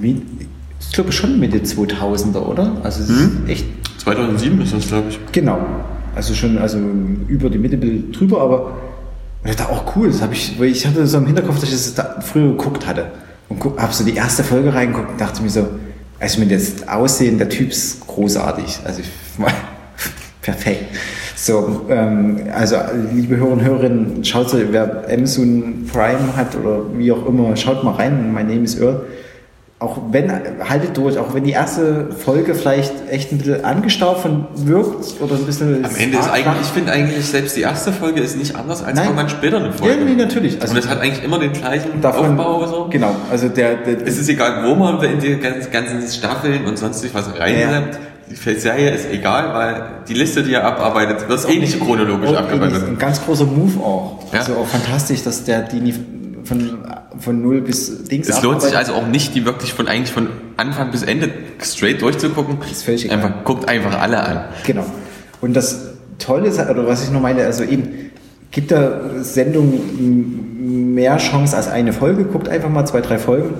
ich 0.00 0.92
glaube 0.92 1.12
schon 1.12 1.38
Mitte 1.38 1.58
2000er, 1.58 2.38
oder? 2.38 2.76
Also 2.82 3.02
es 3.02 3.10
ist 3.10 3.30
echt 3.48 3.64
2007 3.98 4.60
ist 4.62 4.74
das, 4.74 4.88
glaube 4.88 5.08
ich. 5.10 5.18
Genau. 5.32 5.60
Also 6.14 6.34
schon 6.34 6.58
also 6.58 6.78
über 7.28 7.48
die 7.50 7.58
Mitte 7.58 7.78
drüber, 7.78 8.40
aber 8.40 8.72
ich 9.44 9.56
dachte 9.56 9.72
auch 9.72 9.96
cool, 9.96 10.08
das 10.08 10.22
habe 10.22 10.34
ich, 10.34 10.58
weil 10.58 10.68
ich 10.68 10.86
hatte 10.86 11.06
so 11.06 11.18
im 11.18 11.26
Hinterkopf, 11.26 11.60
dass 11.60 11.64
ich 11.64 11.70
das 11.70 11.94
da 11.94 12.20
früher 12.20 12.50
geguckt 12.50 12.86
hatte. 12.86 13.06
Und 13.48 13.62
habe 13.78 13.92
so 13.92 14.04
die 14.04 14.14
erste 14.14 14.44
Folge 14.44 14.72
reingeguckt 14.72 15.10
und 15.10 15.20
dachte 15.20 15.42
mir 15.42 15.50
so, 15.50 15.68
also 16.20 16.40
mit 16.40 16.52
das 16.52 16.86
Aussehen 16.88 17.38
der 17.38 17.48
Typ 17.48 17.70
ist 17.70 18.06
großartig. 18.06 18.80
Also 18.84 19.00
ich, 19.00 19.08
perfekt. 20.42 20.84
So, 21.34 21.86
ähm, 21.88 22.40
also 22.54 22.76
liebe 23.12 23.36
Hörer 23.36 23.50
und 23.50 23.62
Hörerinnen, 23.62 24.24
schaut 24.24 24.54
wer 24.70 25.04
Amazon 25.10 25.86
Prime 25.92 26.36
hat 26.36 26.54
oder 26.54 26.82
wie 26.96 27.10
auch 27.10 27.26
immer, 27.26 27.56
schaut 27.56 27.82
mal 27.82 27.94
rein. 27.94 28.32
Mein 28.32 28.46
Name 28.46 28.62
ist 28.62 28.78
Earl. 28.80 29.04
Auch 29.82 29.98
wenn, 30.10 30.30
haltet 30.68 30.96
durch, 30.96 31.18
auch 31.18 31.34
wenn 31.34 31.44
die 31.44 31.50
erste 31.50 32.10
Folge 32.12 32.54
vielleicht 32.54 32.92
echt 33.10 33.32
ein 33.32 33.38
bisschen 33.38 33.64
angestaubt 33.64 34.26
wirkt 34.54 35.20
oder 35.20 35.34
ein 35.34 35.44
bisschen. 35.44 35.84
Am 35.84 35.90
Ende 35.96 36.18
ist 36.18 36.30
eigentlich, 36.30 36.60
ich 36.62 36.68
finde 36.68 36.92
eigentlich 36.92 37.26
selbst 37.26 37.56
die 37.56 37.62
erste 37.62 37.92
Folge 37.92 38.20
ist 38.20 38.36
nicht 38.36 38.54
anders 38.54 38.84
als 38.84 38.98
irgendwann 38.98 39.28
später 39.28 39.56
eine 39.58 39.72
Folge. 39.72 39.98
Ja, 39.98 40.04
nee, 40.04 40.14
natürlich. 40.14 40.60
Also 40.60 40.74
und 40.74 40.80
es 40.80 40.88
hat 40.88 41.00
eigentlich 41.00 41.24
immer 41.24 41.38
den 41.38 41.52
gleichen 41.52 42.00
davon, 42.00 42.38
Aufbau 42.38 42.66
so. 42.66 42.86
Genau, 42.90 43.14
also 43.30 43.48
der, 43.48 43.76
der 43.76 44.06
Es 44.06 44.18
ist 44.18 44.28
egal, 44.28 44.64
wo 44.64 44.74
man 44.74 45.02
in 45.02 45.18
die 45.18 45.38
ganzen 45.38 46.08
Staffeln 46.08 46.64
und 46.64 46.78
sonst 46.78 47.02
was 47.12 47.28
reinsetzt. 47.38 47.98
Ja 48.00 48.12
die 48.30 48.58
Serie 48.58 48.90
ist 48.92 49.10
egal, 49.10 49.52
weil 49.52 50.04
die 50.08 50.14
Liste, 50.14 50.42
die 50.42 50.54
er 50.54 50.64
abarbeitet, 50.64 51.28
wird 51.28 51.50
eh 51.50 51.58
nicht 51.58 51.78
chronologisch 51.78 52.32
abgearbeitet. 52.32 52.84
Ein 52.88 52.98
ganz 52.98 53.22
großer 53.22 53.44
Move 53.44 53.78
auch. 53.80 54.20
Ja. 54.32 54.38
Also 54.38 54.54
auch 54.54 54.66
fantastisch, 54.66 55.22
dass 55.22 55.44
der 55.44 55.62
die 55.62 55.80
von, 56.52 57.20
von 57.20 57.42
null 57.42 57.60
bis 57.60 58.04
Dings 58.04 58.28
Es 58.28 58.42
lohnt 58.42 58.62
sich 58.62 58.76
also 58.76 58.94
auch 58.94 59.06
nicht, 59.06 59.34
die 59.34 59.44
wirklich 59.44 59.72
von 59.72 59.88
eigentlich 59.88 60.12
von 60.12 60.28
Anfang 60.56 60.90
bis 60.90 61.02
Ende 61.02 61.30
straight 61.60 62.02
durchzugucken. 62.02 62.58
Das 62.60 62.70
ist 62.70 62.82
völlig 62.84 63.04
egal. 63.04 63.18
Einfach, 63.18 63.44
guckt 63.44 63.68
einfach 63.68 64.00
alle 64.00 64.22
an. 64.22 64.44
Genau. 64.64 64.86
Und 65.40 65.54
das 65.54 65.92
Tolle 66.18 66.48
ist, 66.48 66.58
oder 66.58 66.86
was 66.86 67.04
ich 67.04 67.10
noch 67.10 67.20
meine, 67.20 67.44
also 67.44 67.64
eben, 67.64 68.10
gibt 68.50 68.70
der 68.70 69.22
Sendung 69.22 70.94
mehr 70.94 71.16
Chance 71.16 71.56
als 71.56 71.68
eine 71.68 71.92
Folge, 71.92 72.24
guckt 72.24 72.48
einfach 72.48 72.68
mal 72.68 72.84
zwei, 72.86 73.00
drei 73.00 73.18
Folgen. 73.18 73.54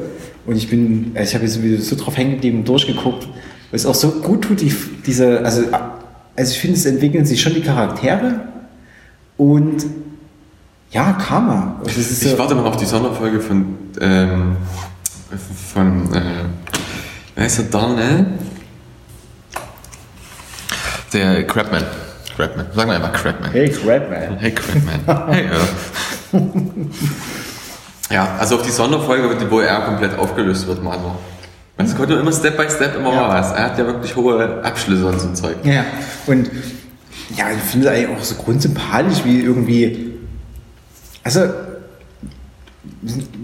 Und 0.45 0.57
ich 0.57 0.69
bin, 0.69 1.17
ich 1.21 1.35
habe 1.35 1.45
jetzt 1.45 1.89
so 1.89 1.97
drauf 1.97 2.17
hängen 2.17 2.33
geblieben, 2.33 2.65
durchgeguckt 2.65 3.29
es 3.73 3.87
auch 3.87 3.95
so 3.95 4.11
gut 4.11 4.43
tut, 4.43 4.61
die, 4.61 4.73
diese, 5.07 5.45
also, 5.45 5.63
also 6.37 6.53
ich 6.53 6.59
finde, 6.59 6.77
es 6.77 6.87
entwickeln 6.87 7.25
sich 7.25 7.41
schon 7.41 7.55
die 7.55 7.63
Charaktere 7.63 8.41
und 9.37 9.85
ja, 10.93 11.13
Karma. 11.15 11.81
Ich 11.87 11.95
so 11.95 12.39
warte 12.39 12.55
mal 12.55 12.67
auf 12.67 12.77
die 12.77 12.85
Sonderfolge 12.85 13.41
von, 13.41 13.79
ähm, 14.01 14.57
von, 15.73 16.15
äh, 16.15 16.21
wer 17.35 17.47
ist 17.47 17.59
der 17.59 17.65
Darnell? 17.67 18.27
Der 21.13 21.47
Crabman. 21.47 21.85
Crabman. 22.37 22.67
Sagen 22.75 22.91
wir 22.91 22.97
einfach 22.97 23.13
Crabman. 23.13 23.51
Hey 23.53 23.71
Crabman. 23.71 24.39
Hey 24.39 24.53
Crabman. 24.53 25.29
hey, 25.29 25.47
ja. 25.47 26.41
ja, 28.15 28.37
also 28.39 28.57
auf 28.57 28.63
die 28.63 28.71
Sonderfolge, 28.71 29.51
wo 29.51 29.61
er 29.61 29.81
komplett 29.81 30.19
aufgelöst 30.19 30.67
wird, 30.67 30.83
mal 30.83 30.99
so. 30.99 31.17
Es 31.79 31.97
konnte 31.97 32.15
immer 32.15 32.33
Step 32.33 32.57
by 32.57 32.69
Step 32.71 32.97
immer 32.97 33.13
ja. 33.13 33.29
was. 33.29 33.53
Er 33.53 33.65
hat 33.65 33.79
ja 33.79 33.87
wirklich 33.87 34.15
hohe 34.15 34.63
Abschlüsse 34.63 35.07
und 35.07 35.21
so 35.21 35.29
ein 35.29 35.37
Zeug. 35.37 35.57
Ja, 35.65 35.85
und 36.27 36.51
ja, 37.37 37.51
ich 37.51 37.63
finde 37.63 37.89
es 37.89 37.95
eigentlich 37.95 38.19
auch 38.19 38.23
so 38.23 38.35
grundsympathisch, 38.37 39.25
wie 39.25 39.41
irgendwie. 39.41 40.12
Also, 41.25 41.41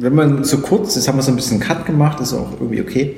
wenn 0.00 0.14
man 0.14 0.44
so 0.44 0.58
kurz, 0.58 0.94
jetzt 0.96 1.08
haben 1.08 1.16
wir 1.16 1.22
so 1.22 1.32
ein 1.32 1.36
bisschen 1.36 1.60
Cut 1.60 1.86
gemacht, 1.86 2.20
ist 2.20 2.32
auch 2.32 2.52
irgendwie 2.52 2.80
okay. 2.80 3.16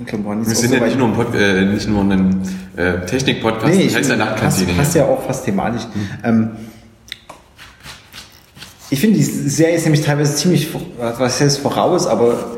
Okay, 0.00 0.18
wir 0.18 0.44
sind 0.44 0.70
so 0.70 0.74
ja 0.74 0.84
nicht 0.84 0.98
nur, 0.98 1.08
ein, 1.08 1.14
Pod, 1.14 1.34
äh, 1.36 1.64
nicht 1.66 1.88
nur 1.88 2.02
ein 2.02 2.42
äh, 2.76 3.06
Technik-Podcast, 3.06 3.74
nee, 3.74 3.84
das 3.84 3.94
heißt 3.94 4.10
ja 4.10 4.16
Nachtkantine. 4.16 4.66
Passt, 4.66 4.78
passt 4.78 4.94
ja 4.96 5.04
auch 5.04 5.22
fast 5.24 5.44
thematisch. 5.44 5.82
Mhm. 5.94 6.08
Ähm, 6.24 6.50
ich 8.90 9.00
finde, 9.00 9.18
die 9.18 9.22
Serie 9.22 9.76
ist 9.76 9.84
nämlich 9.84 10.04
teilweise 10.04 10.34
ziemlich, 10.34 10.68
was 10.98 11.40
heißt 11.40 11.58
voraus, 11.58 12.06
aber 12.08 12.56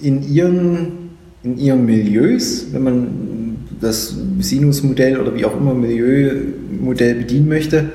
in 0.00 0.22
ihren, 0.22 1.10
in 1.42 1.58
ihren 1.58 1.84
Milieus, 1.84 2.66
wenn 2.72 2.82
man 2.82 3.56
das 3.80 4.16
Sinus-Modell 4.38 5.20
oder 5.20 5.34
wie 5.34 5.44
auch 5.44 5.56
immer 5.56 5.74
Milieumodell 5.74 7.16
bedienen 7.16 7.48
möchte, 7.48 7.90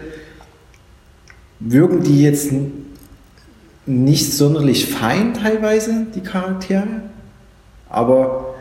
wirken 1.66 2.04
die 2.04 2.22
jetzt 2.22 2.52
nicht 3.86 4.34
sonderlich 4.34 4.88
fein 4.88 5.34
teilweise, 5.34 6.08
die 6.16 6.22
Charaktere, 6.22 6.88
aber 7.90 8.56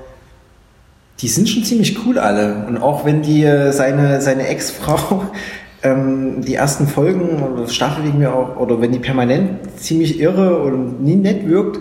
die 1.21 1.29
sind 1.29 1.49
schon 1.49 1.65
ziemlich 1.65 2.05
cool 2.05 2.19
alle. 2.19 2.65
Und 2.67 2.79
auch 2.79 3.05
wenn 3.05 3.23
die 3.23 3.45
äh, 3.45 3.73
seine, 3.73 4.21
seine 4.21 4.47
Ex-Frau 4.49 5.25
ähm, 5.83 6.43
die 6.43 6.55
ersten 6.55 6.87
Folgen 6.87 7.43
oder 7.43 7.69
Staffel 7.69 8.05
wegen 8.05 8.19
mir 8.19 8.35
auch, 8.35 8.57
oder 8.57 8.81
wenn 8.81 8.93
die 8.93 8.99
permanent 8.99 9.81
ziemlich 9.81 10.21
irre 10.21 10.63
und 10.63 11.03
nie 11.03 11.17
nett 11.17 11.49
wirkt, 11.49 11.81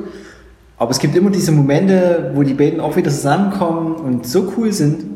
aber 0.77 0.91
es 0.91 0.99
gibt 0.99 1.15
immer 1.15 1.29
diese 1.29 1.51
Momente, 1.51 2.31
wo 2.33 2.41
die 2.41 2.55
beiden 2.55 2.79
auch 2.79 2.95
wieder 2.95 3.11
zusammenkommen 3.11 3.95
und 3.95 4.25
so 4.25 4.51
cool 4.57 4.71
sind 4.73 5.10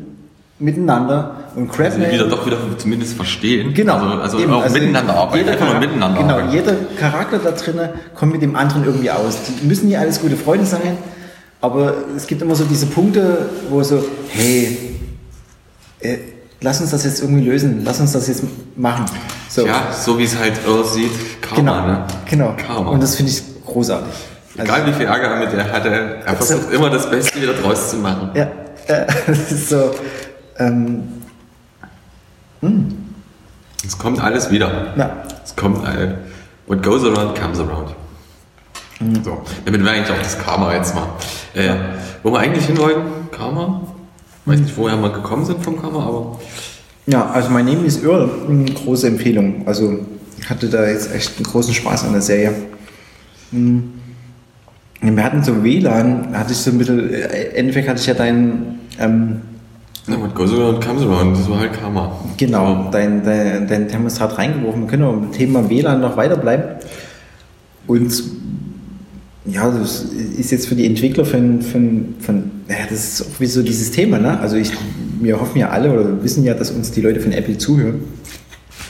miteinander 0.58 1.36
und 1.54 1.68
Crabman... 1.70 2.02
Also 2.02 2.14
wieder 2.14 2.28
doch 2.28 2.46
wieder 2.46 2.58
zumindest 2.78 3.14
verstehen. 3.14 3.74
Genau. 3.74 3.94
Also, 3.94 4.06
also 4.20 4.38
eben, 4.38 4.52
auch 4.52 4.62
also 4.62 4.78
miteinander 4.78 5.14
arbeiten, 5.14 5.48
einfach 5.48 5.66
nur 5.66 5.80
miteinander 5.80 6.20
Genau, 6.20 6.34
arbeiten. 6.34 6.52
jeder 6.52 6.74
Charakter 6.98 7.38
da 7.38 7.50
drinnen 7.50 7.90
kommt 8.14 8.32
mit 8.32 8.42
dem 8.42 8.56
anderen 8.56 8.84
irgendwie 8.84 9.10
aus. 9.10 9.38
Die 9.60 9.66
müssen 9.66 9.88
nicht 9.88 9.98
alles 9.98 10.20
gute 10.20 10.36
Freunde 10.36 10.64
sein, 10.64 10.98
aber 11.60 11.94
es 12.16 12.26
gibt 12.26 12.42
immer 12.42 12.54
so 12.54 12.64
diese 12.64 12.86
Punkte, 12.86 13.50
wo 13.68 13.82
so, 13.82 14.02
hey, 14.28 14.96
äh, 16.00 16.18
lass 16.60 16.80
uns 16.80 16.90
das 16.90 17.04
jetzt 17.04 17.20
irgendwie 17.22 17.44
lösen, 17.44 17.82
lass 17.84 18.00
uns 18.00 18.12
das 18.12 18.28
jetzt 18.28 18.42
machen. 18.76 19.06
So. 19.48 19.66
Ja, 19.66 19.92
so 19.92 20.18
wie 20.18 20.24
es 20.24 20.38
halt 20.38 20.54
aussieht, 20.66 21.10
Karma, 21.40 21.56
genau, 21.56 21.86
ne? 21.86 22.04
Genau, 22.28 22.54
Karma. 22.56 22.90
und 22.90 23.02
das 23.02 23.16
finde 23.16 23.32
ich 23.32 23.42
großartig. 23.64 24.12
Egal 24.58 24.80
also, 24.80 24.86
wie 24.86 24.92
viel 24.94 25.06
Ärger 25.06 25.26
er 25.28 25.40
mit 25.40 25.52
der 25.52 25.70
hatte, 25.70 25.90
er 26.24 26.36
versucht 26.36 26.72
immer 26.72 26.88
das 26.88 27.10
Beste 27.10 27.40
wieder 27.40 27.52
draus 27.52 27.90
zu 27.90 27.96
machen. 27.96 28.30
Ja, 28.34 28.48
äh, 28.86 29.06
das 29.26 29.52
ist 29.52 29.68
so. 29.68 29.90
Ähm, 30.58 31.02
hm. 32.60 32.88
Es 33.84 33.98
kommt 33.98 34.20
alles 34.20 34.50
wieder. 34.50 34.94
Ja. 34.96 35.22
Es 35.44 35.54
kommt, 35.54 35.86
äh, 35.86 36.14
what 36.66 36.82
goes 36.82 37.04
around 37.04 37.38
comes 37.38 37.60
around. 37.60 37.94
Mhm. 39.00 39.22
So, 39.22 39.42
damit 39.64 39.84
wir 39.84 39.90
eigentlich 39.90 40.10
auch 40.10 40.22
das 40.22 40.38
Karma 40.38 40.74
jetzt 40.74 40.94
mal. 40.94 41.08
Äh. 41.54 41.74
Wo 42.22 42.32
wir 42.32 42.40
eigentlich 42.40 42.66
hin 42.66 42.78
wollten, 42.78 43.30
Karma. 43.30 43.82
Ich 44.44 44.52
weiß 44.52 44.60
nicht, 44.60 44.76
woher 44.76 44.96
wir 44.96 45.10
gekommen 45.10 45.44
sind 45.44 45.62
vom 45.62 45.80
Karma, 45.80 46.06
aber. 46.06 46.40
Ja, 47.06 47.30
also 47.30 47.50
mein 47.50 47.66
Name 47.66 47.84
ist 47.84 48.02
Earl. 48.02 48.28
Große 48.74 49.06
Empfehlung. 49.06 49.62
Also 49.66 49.98
ich 50.38 50.50
hatte 50.50 50.68
da 50.68 50.86
jetzt 50.86 51.14
echt 51.14 51.36
einen 51.36 51.44
großen 51.44 51.74
Spaß 51.74 52.04
an 52.04 52.12
der 52.12 52.22
Serie. 52.22 52.52
Mhm. 53.52 53.92
Wir 55.00 55.22
hatten 55.22 55.44
so 55.44 55.62
WLAN, 55.62 56.36
hatte 56.36 56.52
ich 56.52 56.58
so 56.58 56.70
ein 56.70 56.78
bisschen, 56.78 57.12
äh, 57.12 57.50
Endeffekt 57.54 57.88
hatte 57.88 58.00
ich 58.00 58.06
ja 58.06 58.14
deinen. 58.14 58.80
Ähm, 58.98 59.42
ja, 60.08 60.20
what 60.20 60.34
goes 60.34 60.52
around 60.52 60.84
comes 60.84 61.02
around, 61.02 61.36
das 61.36 61.50
war 61.50 61.60
halt 61.60 61.72
Karma. 61.72 62.12
Genau, 62.36 62.88
dein, 62.92 63.24
dein, 63.24 63.66
dein 63.66 63.88
Thermostat 63.88 64.38
reingeworfen. 64.38 64.82
Wir 64.82 64.88
können 64.88 65.04
auch 65.04 65.14
mit 65.14 65.24
dem 65.24 65.32
Thema 65.32 65.68
WLAN 65.68 66.00
noch 66.00 66.16
weiterbleiben. 66.16 66.76
Und 67.86 68.22
ja, 69.46 69.70
das 69.70 70.02
ist 70.02 70.50
jetzt 70.50 70.68
für 70.68 70.74
die 70.74 70.86
Entwickler 70.86 71.24
von, 71.24 71.62
von, 71.62 72.14
von 72.20 72.50
ja, 72.68 72.76
das 72.88 73.20
ist 73.20 73.22
auch 73.22 73.40
wie 73.40 73.46
so 73.46 73.62
dieses 73.62 73.92
Thema, 73.92 74.18
ne? 74.18 74.38
Also 74.40 74.56
ich, 74.56 74.72
wir 75.20 75.40
hoffen 75.40 75.58
ja 75.58 75.70
alle 75.70 75.92
oder 75.92 76.22
wissen 76.22 76.44
ja, 76.44 76.54
dass 76.54 76.70
uns 76.70 76.90
die 76.90 77.00
Leute 77.00 77.20
von 77.20 77.32
Apple 77.32 77.58
zuhören. 77.58 78.00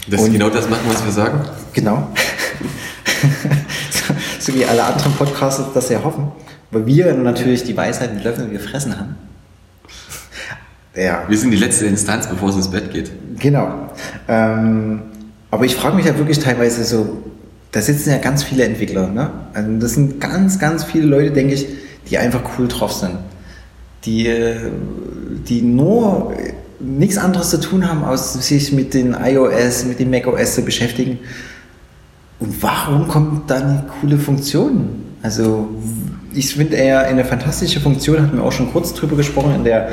Dass 0.09 0.25
sie 0.25 0.31
genau 0.31 0.51
das 0.51 0.69
machen, 0.69 0.85
was 0.89 1.05
wir 1.05 1.13
sagen? 1.13 1.41
Genau. 1.73 2.09
so 4.39 4.55
wie 4.55 4.65
alle 4.65 4.85
anderen 4.85 5.13
Podcasts 5.13 5.63
das 5.75 5.89
ja 5.89 6.03
hoffen, 6.03 6.29
weil 6.71 6.87
wir 6.87 7.13
natürlich 7.15 7.65
die 7.65 7.77
Weisheit 7.77 8.15
mit 8.15 8.25
Löffeln 8.25 8.53
gefressen 8.53 8.99
haben. 8.99 9.17
Ja. 10.97 11.25
Wir 11.29 11.39
sind 11.39 11.51
die 11.51 11.57
letzte 11.57 11.87
Instanz, 11.87 12.27
bevor 12.27 12.49
es 12.49 12.57
ins 12.57 12.71
Bett 12.71 12.93
geht. 12.93 13.11
Genau. 13.39 13.91
Ähm, 14.29 15.03
aber 15.51 15.65
ich 15.65 15.77
frage 15.77 15.97
mich 15.97 16.07
ja 16.07 16.17
wirklich 16.17 16.39
teilweise 16.39 16.85
so, 16.85 17.23
da 17.73 17.81
sitzen 17.81 18.11
ja 18.11 18.19
ganz 18.19 18.43
viele 18.43 18.65
Entwickler. 18.65 19.09
Ne? 19.09 19.31
Also 19.53 19.71
das 19.79 19.93
sind 19.93 20.21
ganz, 20.21 20.59
ganz 20.59 20.85
viele 20.85 21.07
Leute, 21.07 21.33
denke 21.33 21.55
ich, 21.55 21.67
die 22.09 22.19
einfach 22.19 22.41
cool 22.59 22.69
drauf 22.69 22.93
sind. 22.93 23.17
Die, 24.05 24.33
die 25.49 25.63
nur 25.63 26.33
nichts 26.79 27.19
anderes 27.19 27.51
zu 27.51 27.61
tun 27.61 27.89
haben, 27.89 28.05
als 28.05 28.35
sich 28.35 28.73
mit 28.73 28.95
den 28.95 29.15
iOS, 29.15 29.85
mit 29.85 29.99
den 29.99 30.11
macOS 30.11 30.55
zu 30.55 30.63
beschäftigen 30.63 31.19
und 32.39 32.63
warum 32.63 33.09
kommt 33.09 33.51
da 33.51 33.57
eine 33.57 33.85
coole 34.01 34.19
Funktion? 34.19 35.05
Also 35.23 35.69
ich 36.35 36.55
finde 36.55 36.77
eher 36.77 37.01
eine 37.07 37.25
fantastische 37.25 37.81
Funktion, 37.81 38.21
hatten 38.21 38.37
wir 38.37 38.45
auch 38.45 38.53
schon 38.53 38.71
kurz 38.73 38.93
drüber 38.93 39.17
gesprochen, 39.17 39.55
in 39.55 39.65
der 39.65 39.89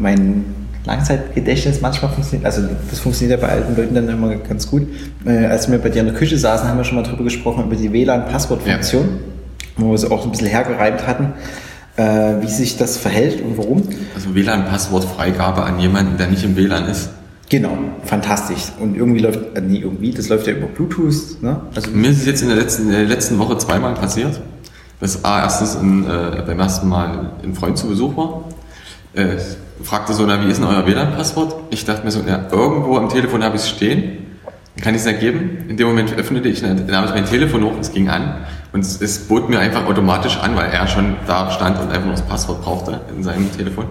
mein 0.00 0.44
Langzeitgedächtnis 0.84 1.80
manchmal 1.80 2.10
funktioniert, 2.10 2.46
also 2.46 2.62
das 2.88 2.98
funktioniert 3.00 3.40
ja 3.40 3.46
bei 3.46 3.52
alten 3.52 3.76
Leuten 3.76 3.94
dann 3.94 4.08
immer 4.08 4.34
ganz 4.36 4.68
gut. 4.68 4.88
Äh, 5.24 5.46
als 5.46 5.70
wir 5.70 5.78
bei 5.78 5.90
dir 5.90 6.00
in 6.00 6.06
der 6.06 6.16
Küche 6.16 6.38
saßen, 6.38 6.68
haben 6.68 6.78
wir 6.78 6.84
schon 6.84 6.96
mal 6.96 7.02
drüber 7.02 7.24
gesprochen, 7.24 7.64
über 7.64 7.76
die 7.76 7.92
WLAN-Passwortfunktion, 7.92 9.02
ja. 9.02 9.08
wo 9.76 9.88
wir 9.88 9.94
es 9.94 10.10
auch 10.10 10.24
ein 10.24 10.30
bisschen 10.30 10.48
hergereibt 10.48 11.06
hatten, 11.06 11.34
äh, 11.96 12.40
wie 12.40 12.48
sich 12.48 12.78
das 12.78 12.96
verhält 12.96 13.42
und 13.42 13.58
warum. 13.58 13.82
Also 14.14 14.34
WLAN-Passwortfreigabe 14.34 15.62
an 15.62 15.78
jemanden, 15.78 16.16
der 16.16 16.28
nicht 16.28 16.44
im 16.44 16.56
WLAN 16.56 16.88
ist. 16.88 17.10
Genau, 17.50 17.76
fantastisch. 18.04 18.72
Und 18.78 18.96
irgendwie 18.96 19.20
läuft, 19.20 19.56
äh, 19.56 19.60
nee, 19.60 19.78
irgendwie, 19.78 20.12
das 20.12 20.28
läuft 20.28 20.46
ja 20.46 20.54
über 20.54 20.68
Bluetooth. 20.68 21.42
Ne? 21.42 21.60
Also 21.74 21.90
Mir 21.90 22.10
ist 22.10 22.20
es 22.20 22.26
jetzt 22.26 22.42
in 22.42 22.48
der 22.48 22.56
letzten, 22.56 22.84
in 22.84 22.92
der 22.92 23.04
letzten 23.04 23.38
Woche 23.38 23.58
zweimal 23.58 23.94
passiert. 23.94 24.40
Das 25.00 25.24
A, 25.24 25.42
erstens 25.42 25.74
in, 25.74 26.04
äh, 26.04 26.42
beim 26.46 26.58
ersten 26.58 26.88
Mal 26.88 27.32
ein 27.42 27.54
Freund 27.54 27.76
zu 27.76 27.88
Besuch 27.88 28.16
war. 28.16 28.44
Äh, 29.14 29.36
fragte 29.82 30.14
so, 30.14 30.24
na, 30.26 30.44
wie 30.44 30.50
ist 30.50 30.60
denn 30.60 30.68
euer 30.68 30.86
WLAN-Passwort? 30.86 31.54
Ich 31.70 31.84
dachte 31.84 32.04
mir 32.04 32.10
so, 32.10 32.20
ja, 32.20 32.46
irgendwo 32.50 32.96
am 32.96 33.08
Telefon 33.08 33.42
habe 33.42 33.56
ich 33.56 33.62
es 33.62 33.68
stehen. 33.68 34.26
Kann 34.80 34.94
ich 34.94 35.00
es 35.00 35.06
ergeben. 35.06 35.66
In 35.68 35.76
dem 35.76 35.88
Moment 35.88 36.16
öffnete 36.16 36.48
ich, 36.48 36.62
nahm 36.62 37.04
ich 37.04 37.10
mein 37.10 37.26
Telefon 37.26 37.64
hoch, 37.64 37.74
es 37.80 37.92
ging 37.92 38.08
an 38.08 38.46
und 38.72 38.80
es, 38.80 39.00
es 39.00 39.26
bot 39.26 39.48
mir 39.48 39.58
einfach 39.58 39.86
automatisch 39.86 40.38
an, 40.38 40.56
weil 40.56 40.70
er 40.70 40.86
schon 40.86 41.16
da 41.26 41.50
stand 41.50 41.78
und 41.80 41.90
einfach 41.90 42.06
noch 42.06 42.14
das 42.14 42.22
Passwort 42.22 42.62
brauchte 42.62 43.00
in 43.14 43.22
seinem 43.22 43.54
Telefon. 43.54 43.86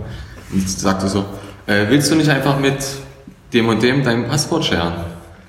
Und 0.52 0.68
sagte 0.68 1.08
so, 1.08 1.26
äh, 1.68 1.86
willst 1.90 2.10
du 2.12 2.16
nicht 2.16 2.30
einfach 2.30 2.60
mit 2.60 2.78
dem 3.54 3.68
und 3.68 3.84
dem 3.84 4.04
dein 4.04 4.28
Passwort 4.28 4.66
scheren? 4.66 4.94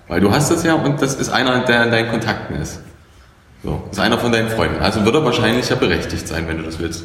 Weil 0.08 0.20
du 0.20 0.30
hast 0.30 0.50
das 0.50 0.64
ja 0.64 0.74
und 0.74 1.00
das 1.00 1.14
ist 1.14 1.30
einer, 1.30 1.60
der 1.60 1.84
in 1.84 1.90
deinen 1.90 2.10
Kontakten 2.10 2.56
ist. 2.56 2.80
So, 3.62 3.82
ist 3.90 4.00
einer 4.00 4.18
von 4.18 4.32
deinen 4.32 4.48
Freunden. 4.48 4.80
Also 4.80 5.04
wird 5.04 5.14
er 5.14 5.24
wahrscheinlich 5.24 5.68
ja 5.68 5.76
berechtigt 5.76 6.26
sein, 6.26 6.48
wenn 6.48 6.58
du 6.58 6.64
das 6.64 6.78
willst. 6.78 7.04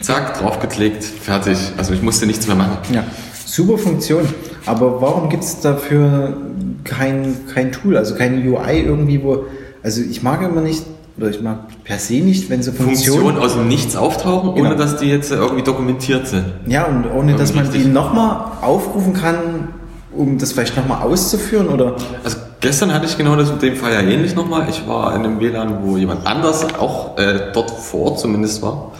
Zack, 0.00 0.38
draufgeklickt, 0.40 1.04
fertig. 1.04 1.58
Also 1.76 1.92
ich 1.94 2.02
musste 2.02 2.26
nichts 2.26 2.46
mehr 2.46 2.56
machen. 2.56 2.78
Ja, 2.92 3.04
super 3.44 3.78
Funktion. 3.78 4.26
Aber 4.66 5.00
warum 5.00 5.28
gibt 5.28 5.44
es 5.44 5.60
dafür 5.60 6.36
kein, 6.84 7.36
kein 7.52 7.72
Tool, 7.72 7.96
also 7.96 8.14
keine 8.14 8.36
UI 8.38 8.80
irgendwie, 8.80 9.22
wo. 9.22 9.44
Also 9.82 10.00
ich 10.00 10.22
mag 10.22 10.42
immer 10.42 10.60
nicht, 10.60 10.84
oder 11.18 11.28
ich 11.28 11.40
mag 11.42 11.58
per 11.84 11.98
se 11.98 12.14
nicht, 12.14 12.48
wenn 12.50 12.62
so 12.62 12.72
Funktionen. 12.72 13.20
Funktionen 13.22 13.38
aus 13.38 13.54
dem 13.54 13.68
Nichts 13.68 13.96
auftauchen, 13.96 14.54
Genau. 14.54 14.68
ohne 14.68 14.76
dass 14.76 14.96
die 14.96 15.06
jetzt 15.06 15.30
irgendwie 15.30 15.62
dokumentiert 15.62 16.26
sind. 16.26 16.44
Ja, 16.66 16.84
und 16.86 17.04
ohne 17.12 17.34
dass 17.34 17.54
man 17.54 17.64
die 17.70 17.78
Richtig. 17.78 17.92
nochmal 17.92 18.44
aufrufen 18.62 19.12
kann, 19.12 19.68
um 20.14 20.38
das 20.38 20.52
vielleicht 20.52 20.76
nochmal 20.76 21.02
auszuführen 21.02 21.68
oder. 21.68 21.96
Also 22.24 22.36
gestern 22.60 22.92
hatte 22.94 23.06
ich 23.06 23.16
genau 23.18 23.34
das 23.36 23.50
mit 23.50 23.62
dem 23.62 23.76
Fall 23.76 23.92
ja 23.92 24.00
ähnlich 24.00 24.34
nochmal. 24.34 24.66
Ich 24.70 24.86
war 24.86 25.14
in 25.16 25.24
einem 25.24 25.40
WLAN, 25.40 25.78
wo 25.82 25.96
jemand 25.96 26.26
anders 26.26 26.64
auch 26.78 27.18
äh, 27.18 27.50
dort 27.52 27.70
vor 27.70 28.12
Ort 28.12 28.20
zumindest 28.20 28.62
war. 28.62 28.92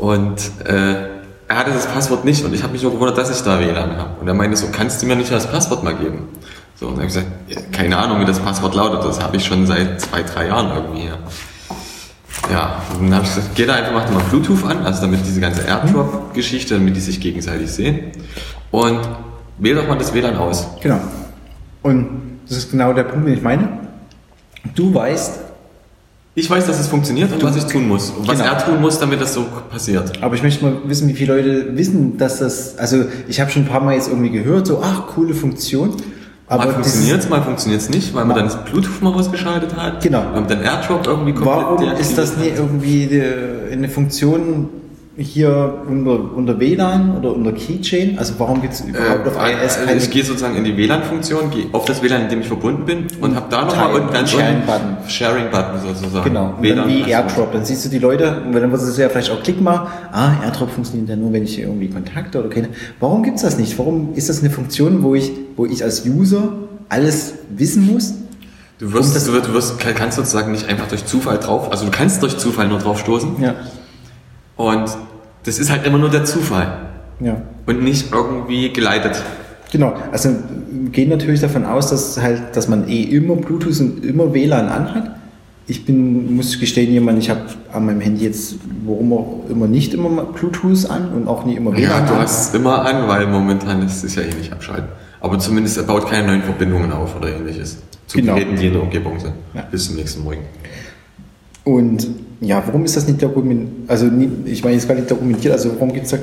Und 0.00 0.40
äh, 0.64 0.94
er 1.46 1.56
hatte 1.56 1.72
das 1.72 1.86
Passwort 1.86 2.24
nicht 2.24 2.42
und 2.44 2.54
ich 2.54 2.62
habe 2.62 2.72
mich 2.72 2.82
nur 2.82 2.92
gewundert, 2.92 3.18
dass 3.18 3.30
ich 3.30 3.42
da 3.44 3.60
WLAN 3.60 3.98
habe. 3.98 4.20
Und 4.20 4.26
er 4.26 4.34
meinte 4.34 4.56
so, 4.56 4.68
kannst 4.72 5.02
du 5.02 5.06
mir 5.06 5.14
nicht 5.14 5.30
das 5.30 5.46
Passwort 5.46 5.84
mal 5.84 5.94
geben? 5.94 6.28
So, 6.76 6.86
und 6.86 6.96
dann 6.96 7.06
habe 7.06 7.08
ich 7.08 7.46
gesagt, 7.46 7.72
keine 7.72 7.98
Ahnung, 7.98 8.18
wie 8.20 8.24
das 8.24 8.38
Passwort 8.38 8.74
lautet. 8.74 9.04
Das 9.04 9.22
habe 9.22 9.36
ich 9.36 9.44
schon 9.44 9.66
seit 9.66 10.00
zwei, 10.00 10.22
drei 10.22 10.46
Jahren 10.46 10.74
irgendwie. 10.74 11.06
Ja, 11.06 11.18
ja 12.50 12.82
und 12.98 13.06
dann 13.06 13.16
habe 13.16 13.26
ich 13.26 13.34
gesagt, 13.34 13.54
geh 13.54 13.66
da 13.66 13.74
einfach, 13.74 13.92
mach 13.92 14.10
mal 14.10 14.22
Bluetooth 14.30 14.64
an, 14.64 14.86
also 14.86 15.02
damit 15.02 15.20
diese 15.26 15.40
ganze 15.40 15.66
Airdrop-Geschichte, 15.66 16.74
damit 16.74 16.96
die 16.96 17.00
sich 17.00 17.20
gegenseitig 17.20 17.70
sehen. 17.70 18.12
Und 18.70 19.00
wähl 19.58 19.74
doch 19.74 19.86
mal 19.86 19.98
das 19.98 20.14
WLAN 20.14 20.38
aus. 20.38 20.66
Genau. 20.80 21.00
Und 21.82 22.40
das 22.48 22.56
ist 22.56 22.70
genau 22.70 22.94
der 22.94 23.04
Punkt, 23.04 23.26
den 23.26 23.34
ich 23.34 23.42
meine. 23.42 23.68
Du 24.74 24.94
weißt, 24.94 25.49
Ich 26.34 26.48
weiß, 26.48 26.66
dass 26.66 26.78
es 26.78 26.86
funktioniert 26.86 27.32
und 27.32 27.42
was 27.42 27.56
ich 27.56 27.64
tun 27.64 27.88
muss. 27.88 28.10
Und 28.10 28.26
was 28.28 28.38
Genau. 28.38 28.52
er 28.52 28.58
tun 28.64 28.80
muss, 28.80 28.98
damit 29.00 29.20
das 29.20 29.34
so 29.34 29.44
passiert. 29.68 30.22
aber 30.22 30.34
ich 30.36 30.42
möchte 30.42 30.64
mal 30.64 30.74
wissen, 30.84 31.08
wie 31.08 31.14
viele 31.14 31.34
Leute 31.36 31.76
wissen, 31.76 32.16
dass 32.18 32.38
das. 32.38 32.78
Also, 32.78 33.04
ich 33.28 33.40
habe 33.40 33.50
schon 33.50 33.62
ein 33.62 33.68
paar 33.68 33.80
Mal 33.82 33.94
jetzt 33.94 34.08
irgendwie 34.08 34.30
gehört, 34.30 34.66
so, 34.68 34.80
ach, 34.82 35.08
coole 35.08 35.34
Funktion. 35.34 35.96
Aber 36.46 36.66
mal 36.66 36.72
funktioniert 36.74 37.20
es, 37.20 37.28
mal 37.28 37.42
funktioniert 37.42 37.80
es 37.82 37.90
nicht, 37.90 38.12
weil 38.14 38.24
man 38.24 38.36
dann 38.36 38.46
das 38.46 38.64
Bluetooth 38.64 39.02
mal 39.02 39.12
ausgeschaltet 39.14 39.76
hat. 39.76 40.02
Genau. 40.02 40.22
Man 40.34 40.46
dann 40.48 40.62
AirDrop 40.62 41.06
irgendwie 41.06 41.32
komplett 41.32 41.56
Warum 41.56 41.96
ist 42.00 42.18
das 42.18 42.36
nicht 42.36 42.56
irgendwie 42.56 43.06
die- 43.06 43.72
eine 43.72 43.88
Funktion 43.88 44.68
hier 45.20 45.82
unter, 45.88 46.34
unter 46.34 46.58
WLAN 46.58 47.16
oder 47.18 47.34
unter 47.34 47.52
Keychain? 47.52 48.18
Also 48.18 48.34
warum 48.38 48.60
gibt 48.62 48.74
es 48.74 48.80
hat. 48.80 48.88
überhaupt 48.88 49.26
auf 49.28 49.36
Äh, 49.36 49.52
iOS 49.52 49.62
also 49.76 49.86
keine 49.86 49.98
ich 50.00 50.10
gehe 50.10 50.24
sozusagen 50.24 50.56
in 50.56 50.64
die 50.64 50.76
WLAN-Funktion, 50.76 51.50
gehe 51.50 51.66
auf 51.72 51.84
das 51.84 52.02
WLAN, 52.02 52.22
in 52.22 52.28
dem 52.30 52.40
ich 52.40 52.46
verbunden 52.48 52.84
bin 52.84 53.06
und 53.20 53.36
habe 53.36 53.46
da 53.50 53.64
nochmal 53.64 53.94
unten 53.94 54.12
ganz 54.12 54.30
Sharing-Button. 54.30 54.96
Sharing-Button 55.08 55.80
sozusagen. 55.86 56.24
Genau, 56.24 56.54
und 56.58 56.68
dann 56.68 56.88
wie 56.88 57.04
WLAN 57.04 57.08
AirDrop. 57.10 57.52
Dann 57.52 57.64
siehst 57.64 57.84
du 57.84 57.88
die 57.88 57.98
Leute, 57.98 58.42
und 58.46 58.52
dann 58.52 58.70
würdest 58.70 58.96
du 58.96 59.02
ja 59.02 59.08
vielleicht 59.08 59.30
auch 59.30 59.42
klicken 59.42 59.62
machen, 59.64 59.88
ah, 60.12 60.32
AirDrop 60.42 60.70
funktioniert 60.70 61.08
ja 61.08 61.16
nur, 61.16 61.32
wenn 61.32 61.44
ich 61.44 61.58
irgendwie 61.58 61.88
Kontakte 61.90 62.38
oder 62.40 62.48
keine. 62.48 62.68
Warum 62.98 63.22
gibt's 63.22 63.42
das 63.42 63.58
nicht? 63.58 63.78
Warum 63.78 64.14
ist 64.14 64.28
das 64.28 64.40
eine 64.40 64.50
Funktion, 64.50 65.02
wo 65.02 65.14
ich, 65.14 65.30
wo 65.56 65.66
ich 65.66 65.84
als 65.84 66.04
User 66.06 66.52
alles 66.88 67.34
wissen 67.56 67.86
muss? 67.92 68.14
Du 68.78 68.90
wirst, 68.94 69.14
das- 69.14 69.26
du, 69.26 69.32
wirst, 69.34 69.46
du 69.48 69.52
wirst, 69.52 69.78
kannst 69.78 70.16
sozusagen 70.16 70.52
nicht 70.52 70.66
einfach 70.66 70.88
durch 70.88 71.04
Zufall 71.04 71.36
drauf, 71.38 71.70
also 71.70 71.84
du 71.84 71.90
kannst 71.90 72.22
durch 72.22 72.38
Zufall 72.38 72.66
nur 72.66 72.78
drauf 72.78 72.98
stoßen 72.98 73.36
Ja. 73.42 73.54
und 74.56 74.84
das 75.44 75.58
ist 75.58 75.70
halt 75.70 75.86
immer 75.86 75.98
nur 75.98 76.10
der 76.10 76.24
Zufall 76.24 76.78
Ja. 77.20 77.40
und 77.66 77.82
nicht 77.82 78.12
irgendwie 78.12 78.72
geleitet. 78.72 79.22
Genau, 79.72 79.94
also 80.10 80.30
gehen 80.90 81.08
natürlich 81.10 81.40
davon 81.40 81.64
aus, 81.64 81.90
dass 81.90 82.20
halt, 82.20 82.56
dass 82.56 82.68
man 82.68 82.88
eh 82.88 83.02
immer 83.02 83.36
Bluetooth 83.36 83.80
und 83.80 84.04
immer 84.04 84.34
WLAN 84.34 84.68
anhat. 84.68 85.10
Ich 85.68 85.84
bin, 85.84 86.34
muss 86.34 86.58
gestehen, 86.58 86.90
jemand, 86.92 87.20
ich 87.20 87.30
habe 87.30 87.42
an 87.72 87.86
meinem 87.86 88.00
Handy 88.00 88.24
jetzt, 88.24 88.56
warum 88.84 89.12
auch 89.12 89.44
immer 89.48 89.68
nicht 89.68 89.94
immer 89.94 90.24
Bluetooth 90.24 90.90
an 90.90 91.10
und 91.12 91.28
auch 91.28 91.44
nie 91.44 91.54
immer 91.54 91.70
Ja, 91.78 91.88
WLAN 91.90 92.06
du 92.08 92.12
an. 92.14 92.18
hast 92.20 92.48
es 92.48 92.54
immer 92.54 92.84
an, 92.84 93.06
weil 93.06 93.28
momentan 93.28 93.80
ist 93.82 94.02
es 94.02 94.16
ja 94.16 94.22
eh 94.22 94.34
nicht 94.34 94.52
abschalten. 94.52 94.88
Aber 95.20 95.38
zumindest 95.38 95.76
er 95.76 95.84
baut 95.84 96.08
keine 96.08 96.26
neuen 96.26 96.42
Verbindungen 96.42 96.90
auf 96.90 97.14
oder 97.14 97.28
ähnliches. 97.36 97.78
Zu 98.08 98.18
Genau. 98.18 98.34
Geräten, 98.34 98.56
die 98.56 98.66
in 98.66 98.72
der 98.72 98.82
Umgebung 98.82 99.20
sind. 99.20 99.34
Ja. 99.54 99.62
Bis 99.70 99.86
zum 99.86 99.94
nächsten 99.96 100.24
Morgen. 100.24 100.40
Und 101.62 102.08
ja, 102.40 102.62
warum 102.66 102.84
ist 102.84 102.96
das 102.96 103.06
nicht 103.06 103.22
dokumentiert? 103.22 103.68
Also 103.86 104.10
ich 104.46 104.64
meine 104.64 104.76
jetzt 104.76 104.88
gar 104.88 104.94
nicht 104.94 105.10
dokumentiert, 105.10 105.52
also 105.52 105.72
warum 105.74 105.92
gibt 105.92 106.06
es 106.06 106.12
da 106.12 106.18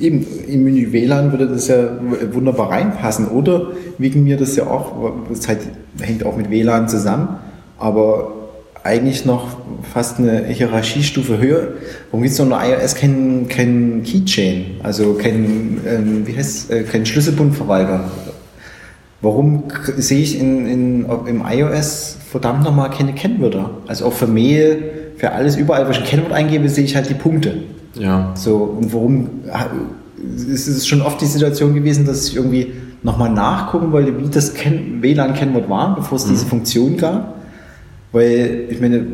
eben 0.00 0.24
im 0.46 0.64
Menü 0.64 0.92
WLAN 0.92 1.32
würde 1.32 1.48
das 1.48 1.66
ja 1.66 1.90
wunderbar 2.32 2.70
reinpassen. 2.70 3.28
Oder 3.28 3.72
wegen 3.98 4.22
mir 4.22 4.36
das 4.36 4.54
ja 4.54 4.66
auch, 4.66 5.12
das 5.28 5.48
halt, 5.48 5.60
hängt 6.00 6.24
auch 6.24 6.36
mit 6.36 6.50
WLAN 6.50 6.88
zusammen, 6.88 7.38
aber 7.78 8.32
eigentlich 8.82 9.24
noch 9.24 9.58
fast 9.92 10.18
eine 10.18 10.46
Hierarchiestufe 10.46 11.38
höher. 11.38 11.68
Warum 12.10 12.22
gibt 12.22 12.32
es 12.32 12.38
noch 12.38 12.46
in 12.46 12.70
iOS 12.70 12.94
kein, 12.94 13.46
kein 13.48 14.02
Keychain, 14.04 14.76
also 14.82 15.14
kein, 15.14 15.80
ähm, 15.86 16.26
wie 16.26 16.36
heißt 16.36 16.70
äh, 16.70 16.82
kein 16.84 17.04
Schlüsselbundverwalter? 17.04 18.10
Warum 19.20 19.64
sehe 19.98 20.20
ich 20.20 20.38
in, 20.40 20.66
in, 20.66 21.06
im 21.26 21.44
iOS 21.46 22.16
verdammt 22.30 22.64
nochmal 22.64 22.90
keine 22.90 23.12
Kennwörter? 23.12 23.70
Also 23.86 24.06
auch 24.06 24.14
für 24.14 24.26
Mail, 24.26 25.09
für 25.20 25.32
alles, 25.32 25.56
überall, 25.56 25.86
wo 25.86 25.90
ich 25.90 25.98
ein 25.98 26.04
Kennwort 26.04 26.32
eingebe, 26.32 26.66
sehe 26.70 26.84
ich 26.84 26.96
halt 26.96 27.10
die 27.10 27.14
Punkte. 27.14 27.54
Ja. 27.94 28.32
So, 28.34 28.56
und 28.56 28.94
warum 28.94 29.28
es 30.50 30.66
ist 30.66 30.88
schon 30.88 31.02
oft 31.02 31.20
die 31.20 31.26
Situation 31.26 31.74
gewesen, 31.74 32.06
dass 32.06 32.28
ich 32.28 32.36
irgendwie 32.36 32.72
nochmal 33.02 33.30
nachgucken 33.30 33.92
wollte, 33.92 34.18
wie 34.18 34.28
das 34.30 34.54
Ken 34.54 35.02
WLAN-Kennwort 35.02 35.68
war, 35.68 35.94
bevor 35.94 36.16
es 36.16 36.24
diese 36.24 36.46
Funktion 36.46 36.96
gab. 36.96 37.34
Weil, 38.12 38.64
ich 38.70 38.80
meine, 38.80 39.06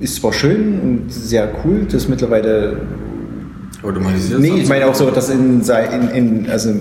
ist 0.00 0.16
zwar 0.16 0.32
schön 0.32 0.80
und 0.80 1.12
sehr 1.12 1.48
cool, 1.64 1.86
dass 1.90 2.08
mittlerweile 2.08 2.80
Automatisiert. 3.82 4.40
Nee, 4.40 4.62
ich 4.62 4.68
meine 4.68 4.86
auch 4.86 4.94
so, 4.94 5.10
dass 5.10 5.30
in, 5.30 5.62
in, 5.62 6.08
in 6.10 6.50
also 6.50 6.74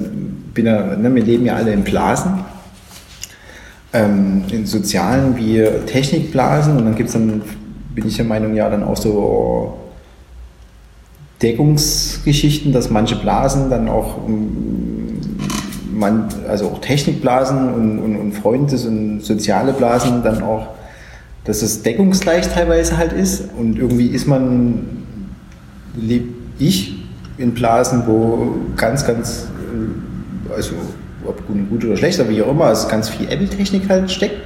bin 0.56 0.66
ja, 0.66 0.96
ne, 0.96 1.14
wir 1.14 1.24
leben 1.24 1.46
ja 1.46 1.56
alle 1.56 1.72
in 1.72 1.84
Blasen, 1.84 2.40
ähm, 3.94 4.44
in 4.52 4.66
sozialen 4.66 5.38
wie 5.38 5.64
Technikblasen 5.86 6.78
und 6.78 6.86
dann 6.86 6.96
gibt 6.96 7.10
es 7.10 7.14
dann, 7.14 7.42
bin 8.00 8.10
ich 8.10 8.16
der 8.16 8.26
Meinung, 8.26 8.56
ja 8.56 8.70
dann 8.70 8.84
auch 8.84 8.98
so 8.98 9.78
Deckungsgeschichten, 11.42 12.74
dass 12.74 12.90
manche 12.90 13.16
Blasen 13.16 13.70
dann 13.70 13.88
auch 13.88 14.28
ähm, 14.28 15.20
man, 15.94 16.30
also 16.48 16.68
auch 16.68 16.80
Technikblasen 16.80 17.74
und, 17.74 18.00
und, 18.00 18.16
und 18.16 18.32
Freundes- 18.34 18.86
und 18.86 19.22
soziale 19.22 19.74
Blasen 19.74 20.24
dann 20.24 20.42
auch, 20.42 20.68
dass 21.44 21.62
es 21.62 21.84
deckungsgleich 21.84 22.48
teilweise 22.50 22.98
halt 22.98 23.14
ist 23.14 23.50
und 23.58 23.78
irgendwie 23.78 24.08
ist 24.08 24.28
man 24.28 25.00
lebe 25.96 26.30
ich 26.60 27.00
in 27.38 27.54
Blasen, 27.54 28.04
wo 28.06 28.56
ganz, 28.76 29.06
ganz, 29.06 29.48
äh, 29.74 30.54
also 30.54 30.76
ob 31.26 31.42
gut, 31.48 31.86
oder 31.86 31.98
schlecht, 31.98 32.20
aber 32.20 32.30
wie 32.30 32.42
auch 32.42 32.52
immer, 32.52 32.66
also 32.66 32.88
ganz 32.88 33.10
viel 33.10 33.28
Apple-Technik 33.30 33.90
halt 33.90 34.12
steckt. 34.12 34.38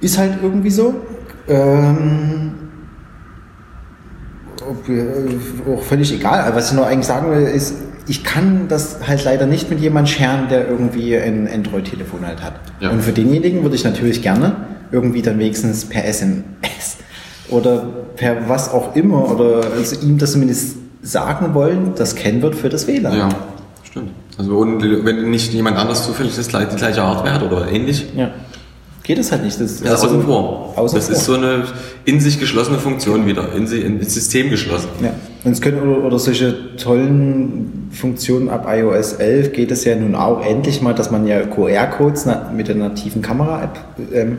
Ist 0.00 0.18
halt 0.18 0.38
irgendwie 0.42 0.70
so. 0.70 0.94
Ähm, 1.48 2.52
ob, 4.68 4.88
äh, 4.88 5.72
auch 5.74 5.82
völlig 5.82 6.12
egal. 6.14 6.50
Was 6.54 6.70
ich 6.70 6.76
noch 6.76 6.86
eigentlich 6.86 7.06
sagen 7.06 7.30
will, 7.30 7.42
ist, 7.42 7.74
ich 8.06 8.24
kann 8.24 8.66
das 8.68 8.98
halt 9.06 9.24
leider 9.24 9.46
nicht 9.46 9.70
mit 9.70 9.80
jemandem 9.80 10.12
scheren, 10.12 10.48
der 10.48 10.68
irgendwie 10.68 11.16
ein 11.16 11.48
Android-Telefon 11.52 12.26
halt 12.26 12.42
hat. 12.42 12.54
Ja. 12.80 12.90
Und 12.90 13.02
für 13.02 13.12
denjenigen 13.12 13.62
würde 13.62 13.76
ich 13.76 13.84
natürlich 13.84 14.22
gerne 14.22 14.56
irgendwie 14.90 15.22
dann 15.22 15.38
wenigstens 15.38 15.84
per 15.84 16.04
SMS 16.04 16.98
oder 17.48 17.86
per 18.16 18.48
was 18.48 18.70
auch 18.70 18.94
immer 18.94 19.30
oder 19.30 19.62
also 19.76 19.96
ihm 20.00 20.18
das 20.18 20.32
zumindest 20.32 20.76
sagen 21.02 21.54
wollen, 21.54 21.92
das 21.96 22.14
Kennwort 22.14 22.54
für 22.54 22.68
das 22.68 22.86
WLAN. 22.86 23.16
Ja, 23.16 23.28
stimmt. 23.84 24.10
Also 24.38 24.56
und 24.58 24.82
wenn 25.04 25.30
nicht 25.30 25.52
jemand 25.52 25.76
anders 25.76 26.04
zufällig 26.04 26.34
das, 26.36 26.48
gleich- 26.48 26.68
die 26.68 26.76
gleiche 26.76 27.02
Hardware 27.02 27.34
hat 27.34 27.42
oder 27.42 27.68
ähnlich, 27.70 28.06
Ja. 28.14 28.30
Geht 29.04 29.18
es 29.18 29.32
halt 29.32 29.42
nicht. 29.44 29.60
Das 29.60 29.72
ist 29.72 29.84
das 29.84 30.04
außen 30.04 30.22
vor. 30.22 30.72
Außen 30.76 30.96
das 30.96 31.06
vor. 31.06 31.16
ist 31.16 31.24
so 31.24 31.34
eine 31.34 31.64
in 32.04 32.20
sich 32.20 32.38
geschlossene 32.38 32.78
Funktion 32.78 33.26
wieder, 33.26 33.52
in, 33.52 33.66
sich, 33.66 33.84
ins 33.84 34.14
System 34.14 34.50
geschlossen. 34.50 34.88
Ja, 35.02 35.12
und 35.44 35.52
es 35.52 35.60
können 35.60 35.80
oder, 35.80 36.04
oder 36.04 36.18
solche 36.18 36.76
tollen 36.76 37.88
Funktionen 37.90 38.48
ab 38.48 38.66
iOS 38.68 39.14
11 39.14 39.52
geht 39.52 39.72
es 39.72 39.84
ja 39.84 39.96
nun 39.96 40.14
auch 40.14 40.44
endlich 40.44 40.82
mal, 40.82 40.94
dass 40.94 41.10
man 41.10 41.26
ja 41.26 41.42
QR-Codes 41.42 42.28
mit 42.56 42.68
der 42.68 42.76
nativen 42.76 43.22
Kamera-App 43.22 43.78
ähm, 44.12 44.38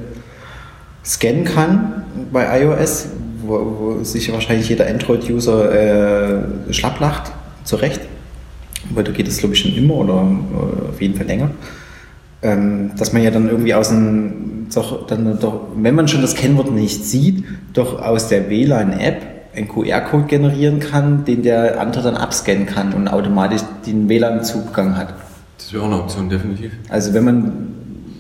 scannen 1.04 1.44
kann 1.44 2.06
bei 2.32 2.62
iOS, 2.62 3.08
wo, 3.46 3.98
wo 3.98 4.04
sich 4.04 4.32
wahrscheinlich 4.32 4.70
jeder 4.70 4.88
Android-User 4.88 5.74
äh, 6.70 6.74
schlapp 6.74 7.02
lacht, 7.02 7.34
zu 7.66 7.76
Recht. 7.76 8.00
Weil 8.94 9.04
da 9.04 9.12
geht 9.12 9.28
es, 9.28 9.38
glaube 9.38 9.56
ich, 9.56 9.62
schon 9.62 9.76
immer 9.76 9.96
oder 9.96 10.14
äh, 10.14 10.90
auf 10.90 11.02
jeden 11.02 11.16
Fall 11.16 11.26
länger. 11.26 11.52
Ähm, 12.44 12.92
dass 12.98 13.14
man 13.14 13.24
ja 13.24 13.32
dann 13.32 13.50
irgendwie 13.50 13.74
aus 13.74 13.90
dem, 13.90 14.68
doch, 14.74 15.08
dann 15.08 15.40
doch, 15.40 15.62
wenn 15.76 15.96
man 15.96 16.08
schon 16.08 16.22
das 16.22 16.36
Kennwort 16.36 16.72
nicht 16.72 17.06
sieht, 17.06 17.44
doch 17.74 18.02
aus 18.02 18.28
der 18.28 18.50
WLAN-App 18.50 19.22
einen 19.56 19.68
QR-Code 19.68 20.26
generieren 20.26 20.80
kann, 20.80 21.26
den 21.26 21.44
der 21.44 21.80
andere 21.80 22.04
dann 22.04 22.16
abscannen 22.16 22.66
kann 22.66 22.94
und 22.94 23.08
automatisch 23.08 23.62
den 23.86 24.10
WLAN-Zugang 24.10 24.98
hat. 24.98 25.14
Das 25.58 25.72
wäre 25.74 25.84
auch 25.84 25.88
eine 25.88 26.00
Option, 26.00 26.30
definitiv. 26.30 26.72
Also 26.90 27.14
wenn 27.14 27.24
man 27.24 27.74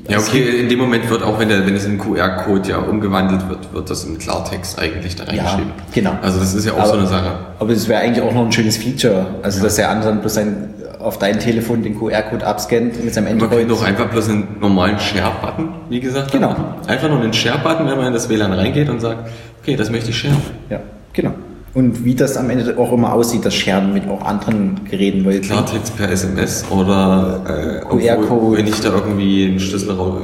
ja, 0.09 0.17
okay, 0.19 0.59
in 0.59 0.67
dem 0.67 0.79
Moment 0.79 1.09
wird 1.09 1.23
auch, 1.23 1.39
wenn, 1.39 1.47
der, 1.47 1.65
wenn 1.65 1.75
es 1.75 1.85
in 1.85 1.97
QR-Code 1.97 2.69
ja 2.69 2.77
umgewandelt 2.77 3.47
wird, 3.47 3.73
wird 3.73 3.89
das 3.89 4.03
im 4.03 4.17
Klartext 4.17 4.77
eigentlich 4.77 5.15
da 5.15 5.23
reingeschrieben. 5.23 5.71
Ja, 5.77 5.83
genau. 5.93 6.17
Also 6.21 6.39
das 6.39 6.53
ist 6.53 6.65
ja 6.65 6.73
auch 6.73 6.79
aber, 6.79 6.87
so 6.87 6.97
eine 6.97 7.07
Sache. 7.07 7.39
Aber 7.57 7.71
es 7.71 7.87
wäre 7.87 8.01
eigentlich 8.01 8.21
auch 8.21 8.33
noch 8.33 8.45
ein 8.45 8.51
schönes 8.51 8.75
Feature. 8.75 9.27
Also 9.43 9.59
ja. 9.59 9.63
dass 9.63 9.75
der 9.77 9.89
andere 9.89 10.09
dann 10.09 10.19
bloß 10.19 10.33
sein, 10.33 10.73
auf 11.03 11.19
dein 11.19 11.39
Telefon 11.39 11.83
den 11.83 11.99
QR-Code 11.99 12.45
abscannt 12.45 13.03
mit 13.03 13.13
seinem 13.13 13.27
Android. 13.27 13.41
Man 13.41 13.59
könnte 13.59 13.73
doch 13.73 13.83
einfach 13.83 14.09
bloß 14.09 14.29
einen 14.29 14.57
normalen 14.59 14.99
Share-Button, 14.99 15.69
wie 15.89 15.99
gesagt. 15.99 16.31
Genau. 16.31 16.55
Einfach 16.87 17.09
nur 17.09 17.21
einen 17.21 17.33
Share-Button, 17.33 17.87
wenn 17.87 17.97
man 17.97 18.07
in 18.07 18.13
das 18.13 18.29
WLAN 18.29 18.53
reingeht 18.53 18.89
und 18.89 18.99
sagt, 18.99 19.29
okay, 19.61 19.75
das 19.75 19.89
möchte 19.89 20.09
ich 20.09 20.17
share. 20.17 20.35
Ja, 20.69 20.79
genau. 21.13 21.33
Und 21.73 22.05
wie 22.05 22.13
das 22.13 22.37
am 22.37 22.51
Ende 22.51 22.77
auch 22.77 22.93
immer 22.93 23.13
aussieht, 23.13 23.43
das 23.45 23.55
Sharen 23.55 23.93
mit 23.93 24.07
auch 24.07 24.21
anderen 24.21 24.81
Geräten. 24.89 25.25
Weil 25.25 25.41
Klartext 25.41 25.97
per 25.97 26.11
SMS 26.11 26.63
oder 26.69 27.81
äh, 27.91 28.09
QR-Code. 28.09 28.57
Wenn 28.57 28.67
ich 28.67 28.79
da 28.79 28.93
irgendwie 28.93 29.45
einen 29.45 29.59
Schlüssel 29.59 29.91
raus. 29.91 30.21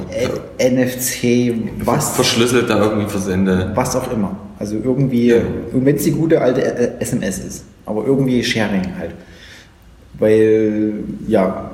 NFC, 0.59 1.53
was? 1.83 2.11
Verschlüsselt 2.11 2.69
da 2.69 2.79
irgendwie 2.79 3.09
versende. 3.09 3.71
Was 3.73 3.95
auch 3.95 4.11
immer. 4.11 4.35
Also 4.59 4.75
irgendwie, 4.75 5.29
ja. 5.29 5.37
wenn 5.71 5.95
es 5.95 6.03
die 6.03 6.11
gute 6.11 6.39
alte 6.39 6.99
SMS 7.01 7.39
ist, 7.39 7.65
aber 7.85 8.05
irgendwie 8.05 8.43
Sharing 8.43 8.83
halt. 8.99 9.15
Weil, 10.17 10.93
ja, 11.27 11.71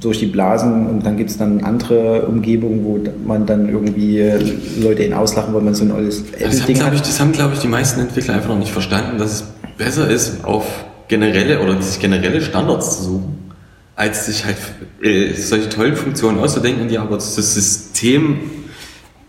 durch 0.00 0.18
die 0.18 0.26
Blasen 0.26 0.86
und 0.86 1.04
dann 1.04 1.16
gibt 1.16 1.30
es 1.30 1.36
dann 1.36 1.62
andere 1.62 2.22
Umgebungen, 2.22 2.84
wo 2.84 3.00
man 3.26 3.44
dann 3.46 3.68
irgendwie 3.68 4.22
Leute 4.80 5.04
ihn 5.04 5.12
auslachen, 5.12 5.52
weil 5.54 5.60
man 5.60 5.74
so 5.74 5.84
ein 5.84 5.92
altes 5.92 6.24
das 6.40 6.64
Ding 6.64 6.82
hat. 6.82 6.94
Ich, 6.94 7.02
das 7.02 7.20
haben, 7.20 7.32
glaube 7.32 7.54
ich, 7.54 7.60
die 7.60 7.68
meisten 7.68 8.00
Entwickler 8.00 8.34
einfach 8.34 8.48
noch 8.48 8.58
nicht 8.58 8.72
verstanden, 8.72 9.18
dass 9.18 9.32
es 9.32 9.44
besser 9.76 10.08
ist, 10.08 10.44
auf 10.44 10.64
generelle 11.08 11.60
oder 11.60 11.80
sich 11.82 12.00
generelle 12.00 12.40
Standards 12.40 12.98
zu 12.98 13.04
suchen, 13.04 13.52
als 13.96 14.26
sich 14.26 14.44
halt 14.44 14.56
äh, 15.02 15.34
solche 15.34 15.68
tollen 15.68 15.96
Funktionen 15.96 16.38
auszudenken, 16.38 16.88
die 16.88 16.98
aber 16.98 17.16
das 17.16 17.34
System 17.34 18.38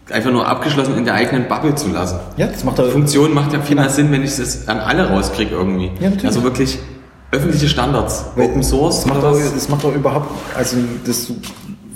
einfach 0.10 0.32
nur 0.32 0.48
abgeschlossen 0.48 0.98
in 0.98 1.06
der 1.06 1.16
eigenen 1.16 1.48
Bubble 1.48 1.76
zu 1.76 1.90
lassen. 1.90 2.20
Ja, 2.38 2.48
das 2.48 2.64
macht 2.64 2.78
Funktion 2.80 3.34
macht 3.34 3.54
ja 3.54 3.62
viel 3.62 3.76
mehr 3.76 3.90
Sinn, 3.90 4.12
wenn 4.12 4.24
ich 4.24 4.36
das 4.36 4.68
an 4.68 4.80
alle 4.80 5.10
rauskriege 5.10 5.56
irgendwie. 5.56 5.92
Ja, 6.00 6.12
also 6.24 6.44
wirklich 6.44 6.80
öffentliche 7.32 7.68
Standards, 7.68 8.26
Open 8.38 8.64
Source. 8.64 9.04
Das 9.04 9.06
macht, 9.06 9.24
auch, 9.24 9.38
das 9.38 9.70
macht 9.70 9.86
auch 9.86 9.96
überhaupt, 9.96 10.30
also 10.56 10.78
das 11.06 11.32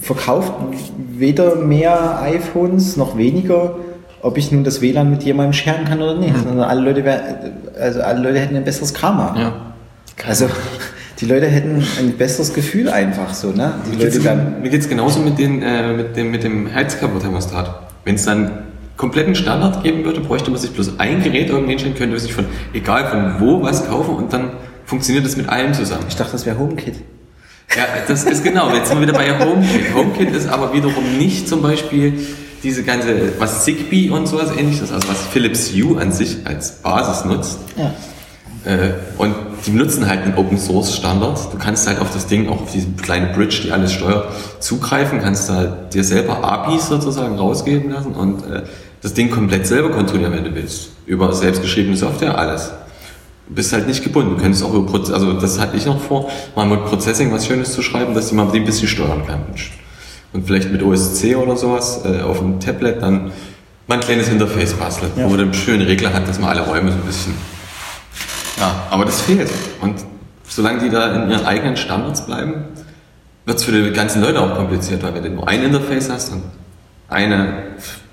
verkauft 0.02 0.54
weder 1.18 1.56
mehr 1.56 2.22
iPhones 2.22 2.96
noch 2.98 3.18
weniger, 3.18 3.76
ob 4.22 4.38
ich 4.38 4.52
nun 4.52 4.64
das 4.64 4.82
WLAN 4.82 5.10
mit 5.10 5.24
jemandem 5.24 5.54
scheren 5.54 5.86
kann 5.86 6.02
oder 6.02 6.16
nicht. 6.16 6.46
Mhm. 6.46 6.60
alle 6.60 6.82
Leute, 6.82 7.04
also 7.80 8.02
alle 8.02 8.22
Leute 8.22 8.40
hätten 8.40 8.56
ein 8.56 8.64
besseres 8.64 8.94
Karma. 8.94 9.36
Ja. 9.38 9.54
Also 10.28 10.48
die 11.20 11.26
Leute 11.26 11.48
hätten 11.48 11.84
ein 12.00 12.18
besseres 12.18 12.54
Gefühl 12.54 12.90
einfach 12.90 13.34
so, 13.34 13.52
ne? 13.52 13.74
Die 13.86 13.98
mir 13.98 14.06
Leute 14.06 14.20
geht 14.64 14.82
es 14.82 14.90
genauso 14.90 15.20
mit, 15.20 15.38
den, 15.38 15.62
äh, 15.62 15.94
mit 15.94 16.16
dem, 16.16 16.32
mit 16.32 16.44
dem 16.44 16.74
Heizkörperthermostat. 16.74 17.82
Wenn 18.04 18.16
es 18.16 18.26
dann 18.26 18.52
kompletten 18.98 19.36
Standard 19.36 19.84
geben 19.84 20.06
würde, 20.06 20.22
bräuchte 20.22 20.52
man 20.52 20.60
sich 20.60 20.72
bloß 20.72 21.00
ein 21.00 21.22
Gerät 21.22 21.50
irgendwie 21.50 21.72
hinstellen, 21.72 21.96
könnte 21.96 22.20
sich 22.20 22.34
von, 22.34 22.46
egal 22.74 23.08
von 23.08 23.36
wo, 23.40 23.62
was 23.62 23.88
kaufen 23.88 24.16
und 24.16 24.34
dann 24.34 24.52
funktioniert 24.86 25.26
das 25.26 25.36
mit 25.36 25.50
allem 25.50 25.74
zusammen. 25.74 26.06
Ich 26.08 26.16
dachte, 26.16 26.34
das 26.34 26.46
wäre 26.46 26.58
HomeKit. 26.58 26.96
Ja, 27.76 27.86
das 28.08 28.24
ist 28.24 28.44
genau. 28.44 28.74
Jetzt 28.74 28.90
sind 28.90 29.00
wir 29.00 29.08
wieder 29.08 29.18
bei 29.18 29.38
HomeKit. 29.38 29.94
HomeKit 29.94 30.32
ist 30.32 30.48
aber 30.48 30.74
wiederum 30.74 31.18
nicht 31.18 31.50
zum 31.50 31.62
Beispiel 31.62 32.14
diese 32.64 32.84
ganze, 32.84 33.40
was 33.40 33.64
Zigbee 33.64 34.10
und 34.10 34.28
sowas 34.28 34.50
ähnliches, 34.58 34.92
also 34.92 35.08
was 35.08 35.22
Philips 35.32 35.72
Hue 35.72 36.00
an 36.00 36.12
sich 36.12 36.38
als 36.46 36.72
Basis 36.82 37.26
nutzt. 37.26 37.60
Ja. 37.78 37.94
Äh, 38.66 38.94
und 39.18 39.36
die 39.66 39.72
nutzen 39.72 40.08
halt 40.08 40.24
einen 40.24 40.36
Open 40.36 40.58
Source 40.58 40.96
Standard. 40.96 41.54
Du 41.54 41.58
kannst 41.58 41.88
halt 41.88 42.00
auf 42.00 42.12
das 42.12 42.28
Ding, 42.28 42.50
auch 42.50 42.62
auf 42.64 42.72
diese 42.72 42.88
kleine 43.02 43.28
Bridge, 43.28 43.62
die 43.64 43.72
alles 43.72 43.94
steuert, 43.94 44.30
zugreifen, 44.60 45.20
kannst 45.22 45.50
da 45.50 45.66
dir 45.66 46.04
selber 46.04 46.44
APIs 46.44 46.88
sozusagen 46.88 47.38
rausgeben 47.38 47.92
lassen 47.92 48.14
und 48.14 48.44
äh, 48.46 48.64
das 49.02 49.14
Ding 49.14 49.30
komplett 49.30 49.68
selber 49.68 49.92
kontrollieren, 49.92 50.34
wenn 50.34 50.44
du 50.44 50.56
willst. 50.56 50.90
Über 51.06 51.32
selbstgeschriebene 51.34 51.96
Software, 51.96 52.38
alles 52.38 52.72
bist 53.48 53.74
halt 53.74 53.88
nicht 53.88 54.04
gebunden. 54.04 54.36
Du 54.36 54.42
könntest 54.42 54.64
auch 54.64 54.74
über 54.74 54.86
Proz 54.86 55.12
also 55.12 55.34
das 55.34 55.60
hatte 55.60 55.78
ich 55.78 55.86
noch 55.86 56.00
vor, 56.00 56.30
mal 56.56 56.66
mit 56.66 56.86
Processing 56.86 57.32
was 57.32 57.46
Schönes 57.46 57.74
zu 57.74 57.82
schreiben, 57.82 58.14
dass 58.14 58.30
die 58.30 58.36
mal 58.36 58.50
ein 58.52 58.66
bisschen 58.66 58.88
steuern 58.88 59.26
kann. 59.26 59.42
Und 60.34 60.46
vielleicht 60.46 60.72
mit 60.72 60.84
OSC 60.84 61.36
oder 61.36 61.56
sowas 61.56 62.02
äh, 62.06 62.22
auf 62.22 62.40
dem 62.40 62.60
Tablet 62.60 63.02
dann 63.02 63.32
mal 63.88 63.96
ein 63.96 64.00
kleines 64.02 64.28
Interface 64.30 64.74
basteln, 64.74 65.12
ja. 65.16 65.26
wo 65.26 65.30
man 65.30 65.40
dann 65.40 65.54
schöne 65.54 65.88
Regler 65.88 66.14
hat, 66.14 66.28
dass 66.28 66.40
man 66.40 66.50
alle 66.50 66.62
Räume 66.62 66.92
so 66.92 66.98
ein 66.98 67.04
bisschen. 67.04 67.34
Ja, 68.60 68.84
aber 68.90 69.06
das 69.06 69.22
fehlt. 69.22 69.50
Und 69.82 69.96
solange 70.48 70.80
die 70.80 70.90
da 70.90 71.24
in 71.24 71.30
ihren 71.30 71.46
eigenen 71.46 71.78
Standards 71.78 72.26
bleiben, 72.26 72.66
wird 73.46 73.58
es 73.58 73.64
für 73.64 73.72
die 73.72 73.92
ganzen 73.92 74.22
Leute 74.22 74.42
auch 74.42 74.56
kompliziert, 74.56 75.04
weil 75.04 75.14
wenn 75.14 75.24
du 75.24 75.30
nur 75.30 75.48
ein 75.48 75.64
Interface 75.64 76.10
hast 76.10 76.32
und 76.32 76.42
eine, 77.08 77.64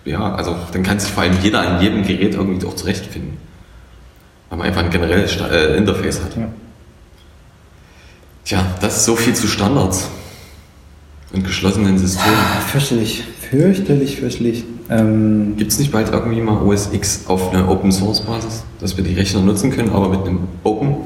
ja, 0.05 0.35
also 0.35 0.55
dann 0.73 0.83
kann 0.83 1.01
sich 1.01 1.11
vor 1.11 1.23
allem 1.23 1.37
jeder 1.43 1.61
an 1.61 1.81
jedem 1.81 2.03
Gerät 2.03 2.35
irgendwie 2.35 2.67
auch 2.67 2.77
zurechtfinden 2.77 3.39
weil 4.53 4.59
man 4.59 4.67
einfach 4.67 4.85
ein 4.85 4.91
generelles 4.91 5.35
äh, 5.41 5.79
Interface 5.79 6.21
hat. 6.23 6.37
Ja. 6.37 6.47
Tja, 8.45 8.67
das 8.83 8.99
ist 8.99 9.05
so 9.07 9.17
viel 9.17 9.33
zu 9.33 9.47
Standards 9.47 10.11
und 11.33 11.43
geschlossenen 11.43 11.97
Systemen. 11.97 12.37
Ah, 12.37 12.61
fürchterlich, 12.61 13.25
fürchterlich, 13.51 14.17
fürchterlich. 14.21 14.65
Ähm, 14.91 15.55
Gibt 15.57 15.73
es 15.73 15.79
nicht 15.79 15.91
bald 15.91 16.11
irgendwie 16.11 16.43
mal 16.43 16.61
OS 16.61 16.91
X 16.93 17.23
auf 17.29 17.55
einer 17.55 17.67
Open 17.71 17.91
Source 17.93 18.21
Basis, 18.21 18.65
dass 18.79 18.95
wir 18.99 19.05
die 19.05 19.15
Rechner 19.15 19.41
nutzen 19.41 19.71
können, 19.71 19.89
aber 19.89 20.11
mit 20.11 20.27
einem 20.27 20.41
Open 20.65 20.97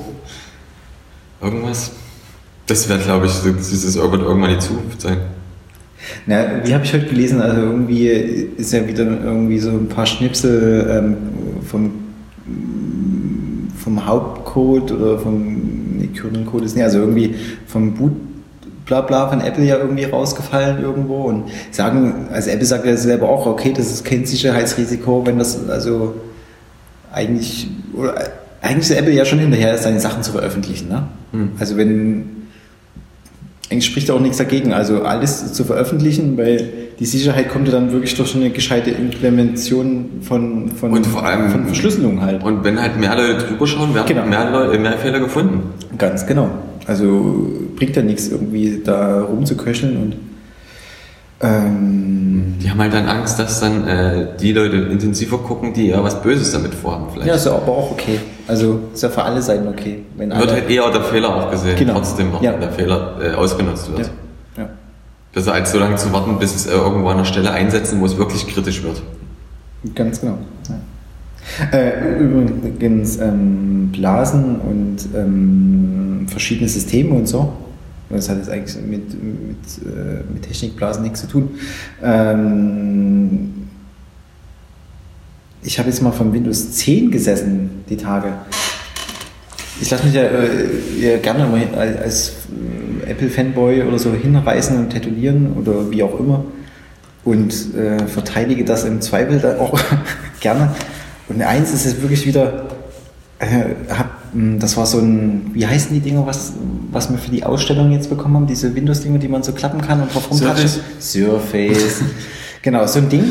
irgendwas? 1.41 1.93
Das 2.67 2.89
wäre, 2.89 2.99
glaube 2.99 3.27
ich, 3.27 3.33
dieses 3.33 3.95
wird 3.95 4.23
irgendwann 4.23 4.51
die 4.51 4.59
Zukunft 4.59 5.03
sein. 5.03 5.19
Na, 6.27 6.67
wie 6.67 6.75
habe 6.75 6.85
ich 6.85 6.93
heute 6.93 7.07
gelesen? 7.07 7.41
Also 7.41 7.61
irgendwie 7.61 8.09
ist 8.09 8.73
ja 8.73 8.89
wieder 8.89 9.05
irgendwie 9.05 9.61
so 9.61 9.71
ein 9.71 9.89
paar 9.89 10.07
Schnipsel 10.07 10.91
ähm, 10.91 11.17
vom 11.65 12.06
vom 13.87 14.05
Hauptcode 14.05 14.91
oder 14.91 15.17
vom 15.17 15.97
nee, 15.97 16.09
Kernel-Code 16.09 16.65
ist 16.65 16.75
nicht, 16.75 16.83
also 16.83 16.99
irgendwie 16.99 17.37
vom 17.69 17.95
Boot 17.95 18.15
Blabla 18.85 19.29
von 19.29 19.41
Apple 19.41 19.65
ja 19.65 19.77
irgendwie 19.79 20.03
rausgefallen 20.03 20.83
irgendwo 20.83 21.23
und 21.23 21.45
sagen, 21.71 22.27
also 22.33 22.51
Apple 22.51 22.67
sagt 22.67 22.85
ja 22.85 22.97
selber 22.97 23.29
auch, 23.29 23.47
okay, 23.47 23.73
das 23.73 23.93
ist 23.93 24.05
kein 24.05 24.27
Sicherheitsrisiko, 24.27 25.25
wenn 25.25 25.39
das 25.39 25.69
also 25.69 26.15
eigentlich, 27.13 27.69
oder 27.95 28.17
eigentlich 28.61 28.91
ist 28.91 28.97
Apple 28.99 29.13
ja 29.13 29.25
schon 29.25 29.39
hinterher, 29.39 29.79
seine 29.79 30.01
Sachen 30.01 30.25
zu 30.25 30.33
veröffentlichen. 30.33 30.89
Ne? 30.89 31.05
Hm. 31.31 31.51
Also 31.61 31.77
wenn 31.77 32.49
eigentlich 33.71 33.87
spricht 33.87 34.11
auch 34.11 34.19
nichts 34.19 34.39
dagegen, 34.39 34.73
also 34.73 35.03
alles 35.03 35.53
zu 35.53 35.63
veröffentlichen, 35.63 36.37
weil 36.37 36.86
die 36.99 37.05
Sicherheit 37.05 37.51
kommt 37.51 37.69
ja 37.69 37.75
dann 37.75 37.93
wirklich 37.93 38.15
durch 38.15 38.35
eine 38.35 38.51
gescheite 38.51 38.91
Implementation 38.91 40.21
von, 40.23 40.71
von, 40.71 40.93
und 40.93 41.07
vor 41.07 41.25
allem, 41.25 41.51
von 41.51 41.67
Verschlüsselung 41.67 42.23
halt. 42.23 42.43
Und 42.43 42.65
wenn 42.65 42.81
halt 42.81 42.99
mehr 42.99 43.15
Leute 43.15 43.47
drüber 43.47 43.67
schauen, 43.67 43.95
werden 43.95 44.07
genau. 44.07 44.27
mehr, 44.27 44.51
Leute, 44.51 44.79
mehr 44.79 44.97
Fehler 44.99 45.21
gefunden. 45.21 45.75
Ganz 45.99 46.27
genau. 46.27 46.49
Also 46.87 47.51
bringt 47.77 47.97
ja 47.97 48.03
nichts, 48.03 48.29
irgendwie 48.29 48.81
da 48.83 49.23
rumzuköcheln 49.23 49.97
und 49.97 50.17
ähm, 51.39 52.55
die 52.63 52.71
haben 52.71 52.81
halt 52.81 52.95
dann 52.95 53.07
Angst, 53.07 53.39
dass 53.39 53.61
dann 53.61 53.87
äh, 53.87 54.29
die 54.41 54.53
Leute 54.53 54.77
intensiver 54.77 55.37
gucken, 55.37 55.75
die 55.75 55.89
ja 55.89 56.03
was 56.03 56.23
Böses 56.23 56.53
damit 56.53 56.75
vorhaben 56.75 57.09
vielleicht. 57.13 57.29
Ja, 57.29 57.35
ist 57.35 57.45
ja 57.45 57.53
aber 57.53 57.73
auch 57.73 57.91
okay. 57.91 58.21
Also 58.49 58.81
ist 58.95 59.03
ja 59.03 59.11
für 59.11 59.23
alle 59.23 59.43
Seiten 59.43 59.69
okay. 59.69 60.05
Wenn 60.17 60.31
wird 60.31 60.51
halt 60.51 60.71
eher 60.71 60.91
der 60.91 61.03
Fehler 61.03 61.37
auch 61.37 61.51
gesehen, 61.51 61.77
genau. 61.77 61.95
trotzdem 61.95 62.35
auch, 62.35 62.41
ja. 62.41 62.55
wenn 62.55 62.61
der 62.61 62.73
Fehler 62.73 63.17
äh, 63.21 63.35
ausgenutzt 63.35 63.91
wird. 63.91 64.07
Ja. 64.07 64.13
Besser 65.37 65.53
als 65.53 65.71
so 65.71 65.79
lange 65.79 65.97
zu 65.97 66.13
warten, 66.13 66.39
bis 66.39 66.55
es 66.55 66.67
äh, 66.67 66.73
irgendwo 66.73 67.09
an 67.09 67.19
einer 67.19 67.25
Stelle 67.25 67.53
einsetzen, 67.53 68.01
wo 68.01 68.07
es 68.07 68.17
wirklich 68.17 68.47
kritisch 68.49 68.83
wird. 68.83 69.03
Ganz 69.95 70.21
genau. 70.21 70.39
Ja. 70.69 71.79
Äh, 71.79 72.19
übrigens 72.19 73.19
ähm, 73.19 73.91
Blasen 73.93 74.57
und 74.57 74.97
ähm, 75.15 76.27
verschiedene 76.29 76.69
Systeme 76.69 77.15
und 77.15 77.29
so 77.29 77.53
das 78.09 78.29
hat 78.29 78.39
jetzt 78.39 78.51
eigentlich 78.51 78.77
mit, 78.77 79.23
mit, 79.23 79.59
äh, 79.85 80.23
mit 80.33 80.43
Technikblasen 80.43 81.03
nichts 81.03 81.23
zu 81.23 81.27
tun. 81.27 81.51
Ähm, 82.03 83.69
ich 85.63 85.79
habe 85.79 85.89
jetzt 85.89 86.03
mal 86.03 86.13
von 86.13 86.33
Windows 86.33 86.73
10 86.73 87.11
gesessen, 87.11 87.71
die 87.89 87.97
Tage. 87.97 88.33
Ich 89.81 89.91
lasse 89.91 90.05
mich 90.05 90.15
ja, 90.15 90.23
äh, 90.23 91.19
gerne 91.19 91.47
mal 91.47 91.99
als 92.01 92.33
Apple-Fanboy 93.07 93.83
oder 93.83 93.99
so 93.99 94.13
hinreißen 94.13 94.79
und 94.79 94.91
tätowieren 94.91 95.55
oder 95.55 95.91
wie 95.91 96.03
auch 96.03 96.19
immer 96.19 96.45
und 97.27 97.75
äh, 97.75 98.07
verteidige 98.07 98.65
das 98.65 98.85
im 98.85 99.01
Zweifel 99.01 99.41
da 99.41 99.59
auch 99.59 99.79
gerne. 100.41 100.75
Und 101.29 101.43
eins 101.43 101.73
ist 101.73 101.85
es 101.85 102.01
wirklich 102.01 102.25
wieder, 102.25 102.67
äh, 103.41 103.75
hab, 103.91 104.33
hm, 104.33 104.61
das 104.61 104.77
war 104.77 104.87
so 104.87 104.99
ein, 104.99 105.51
wie 105.53 105.67
heißen 105.67 105.93
die 105.93 106.01
Dinger, 106.01 106.25
was, 106.25 106.53
was 106.93 107.11
wir 107.11 107.19
für 107.19 107.33
die 107.33 107.43
Ausstellung 107.43 107.91
jetzt 107.91 108.09
bekommen 108.09 108.37
haben, 108.37 108.47
diese 108.47 108.75
Windows-Dinge, 108.75 109.19
die 109.19 109.27
man 109.27 109.43
so 109.43 109.53
klappen 109.53 109.81
kann 109.81 110.01
und 110.01 110.15
drauf 110.15 110.31
rumtatschen. 110.31 110.71
Surface. 111.01 112.03
genau, 112.63 112.87
so 112.87 113.01
ein 113.01 113.09
Ding. 113.09 113.25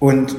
Und 0.00 0.34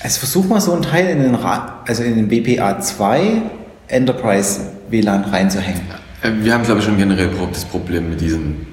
also 0.00 0.20
versuch 0.20 0.46
mal 0.46 0.60
so 0.60 0.72
ein 0.74 0.82
Teil 0.82 1.08
in 1.08 1.22
den, 1.22 1.34
Ra 1.34 1.82
also 1.88 2.04
in 2.04 2.14
den 2.14 2.28
BPA 2.28 2.80
2 2.80 3.42
Enterprise 3.88 4.60
WLAN 4.90 5.24
reinzuhängen. 5.24 5.82
Äh, 6.22 6.30
Wir 6.42 6.54
haben, 6.54 6.64
glaube 6.64 6.80
ich, 6.80 6.86
schon 6.86 6.96
generell 6.96 7.30
das 7.52 7.64
Problem 7.64 8.10
mit 8.10 8.20
diesem 8.20 8.66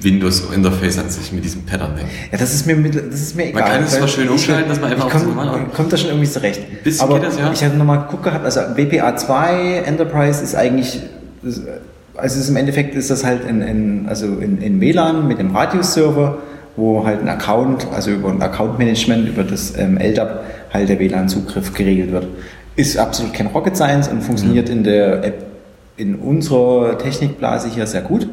Windows-Interface 0.00 0.98
an 0.98 1.08
sich, 1.08 1.32
mit 1.32 1.44
diesem 1.44 1.62
Pattern-Ding. 1.64 2.06
Ja, 2.30 2.38
das 2.38 2.54
ist 2.54 2.66
mir, 2.66 2.76
das 2.90 3.20
ist 3.20 3.36
mir 3.36 3.48
egal. 3.48 3.62
Man 3.62 3.70
kann 3.72 3.82
es 3.84 3.92
zwar 3.96 4.08
schön 4.08 4.28
umschalten, 4.28 4.68
dass 4.68 4.80
man 4.80 4.90
einfach 4.92 5.06
auf 5.06 5.12
komm, 5.12 5.20
das 5.22 5.28
normale- 5.28 5.64
kommt 5.74 5.92
da 5.92 5.96
schon 5.96 6.10
irgendwie 6.10 6.28
zurecht. 6.28 6.60
Ein 6.60 6.78
bisschen 6.84 7.00
Aber 7.08 7.18
geht 7.18 7.28
das, 7.28 7.38
ja. 7.38 7.50
ich 7.52 7.64
hatte 7.64 7.76
nochmal 7.76 8.00
geguckt 8.02 8.24
gehabt, 8.24 8.44
also 8.44 8.60
WPA 8.76 9.16
2 9.16 9.82
Enterprise 9.86 10.42
ist 10.44 10.54
eigentlich, 10.54 11.00
also 11.42 12.38
ist 12.38 12.48
im 12.50 12.56
Endeffekt 12.56 12.94
ist 12.96 13.10
das 13.10 13.24
halt 13.24 13.48
in, 13.48 13.62
in, 13.62 14.08
also 14.08 14.26
in, 14.26 14.60
in 14.60 14.80
WLAN 14.80 15.26
mit 15.26 15.38
dem 15.38 15.56
Radius-Server, 15.56 16.36
wo 16.76 17.06
halt 17.06 17.22
ein 17.22 17.28
Account, 17.28 17.86
also 17.92 18.10
über 18.10 18.28
ein 18.28 18.42
Account-Management, 18.42 19.26
über 19.28 19.42
das 19.42 19.72
ähm, 19.78 19.96
LDAP 19.98 20.44
halt 20.72 20.88
der 20.90 20.98
WLAN-Zugriff 20.98 21.72
geregelt 21.72 22.12
wird. 22.12 22.26
Ist 22.76 22.98
absolut 22.98 23.32
kein 23.32 23.46
Rocket 23.48 23.74
Science 23.74 24.06
und 24.08 24.22
funktioniert 24.22 24.68
in 24.68 24.84
der 24.84 25.24
App, 25.24 25.46
in 25.98 26.14
unserer 26.14 26.96
Technikblase 26.98 27.68
hier 27.68 27.86
sehr 27.86 28.02
gut. 28.02 28.28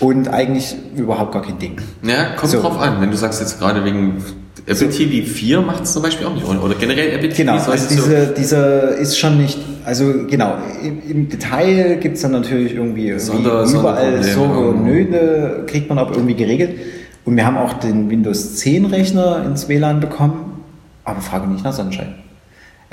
Und 0.00 0.28
eigentlich 0.28 0.74
überhaupt 0.96 1.32
gar 1.32 1.42
kein 1.42 1.58
Ding. 1.58 1.76
Ja, 2.02 2.36
kommt 2.36 2.52
So. 2.52 2.60
drauf 2.60 2.78
an. 2.80 3.00
Wenn 3.00 3.10
du 3.10 3.16
sagst 3.16 3.40
jetzt 3.40 3.58
gerade 3.58 3.84
wegen 3.84 4.22
Apple 4.66 4.88
TV 4.88 5.26
4 5.28 5.60
macht 5.60 5.82
es 5.84 5.92
zum 5.92 6.02
Beispiel 6.02 6.26
auch 6.26 6.34
nicht. 6.34 6.46
Oder, 6.46 6.74
generell 6.76 7.10
Apple 7.10 7.28
TV 7.28 7.52
Genau, 7.52 7.52
also 7.70 7.76
so- 7.76 7.94
diese, 7.94 8.28
dieser 8.28 8.88
ist 8.96 9.18
schon 9.18 9.36
nicht, 9.36 9.58
also 9.84 10.06
genau, 10.30 10.54
im, 10.82 11.02
im 11.10 11.28
Detail 11.28 11.96
gibt 11.96 12.16
es 12.16 12.22
dann 12.22 12.32
natürlich 12.32 12.74
irgendwie, 12.74 13.08
irgendwie 13.08 13.20
Sonder- 13.20 13.64
überall 13.64 14.22
Sonderprobleme 14.22 14.34
so 14.34 14.60
irgendwo. 14.62 14.84
Nöte, 14.86 15.64
kriegt 15.66 15.88
man 15.90 15.98
aber 15.98 16.14
irgendwie 16.14 16.34
geregelt. 16.34 16.78
Und 17.26 17.36
wir 17.36 17.44
haben 17.44 17.58
auch 17.58 17.74
den 17.74 18.08
Windows 18.10 18.56
10 18.56 18.86
Rechner 18.86 19.44
ins 19.44 19.68
WLAN 19.68 20.00
bekommen, 20.00 20.62
aber 21.04 21.20
frage 21.20 21.46
nicht 21.48 21.64
nach 21.64 21.72
Sonnenschein. 21.72 22.14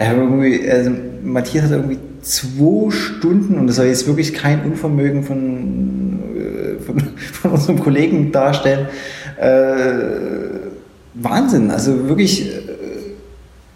Hat 0.07 0.17
irgendwie, 0.17 0.69
also 0.69 0.91
Matthias 1.23 1.65
hat 1.65 1.71
irgendwie 1.71 1.99
zwei 2.21 2.91
Stunden, 2.91 3.57
und 3.57 3.67
das 3.67 3.77
soll 3.77 3.87
jetzt 3.87 4.07
wirklich 4.07 4.33
kein 4.33 4.63
Unvermögen 4.63 5.23
von, 5.23 6.19
äh, 6.35 6.81
von, 6.81 6.99
von 7.17 7.51
unserem 7.51 7.79
Kollegen 7.79 8.31
darstellen, 8.31 8.87
äh, 9.39 10.69
Wahnsinn, 11.13 11.71
also 11.71 12.07
wirklich 12.07 12.47
äh, 12.47 12.61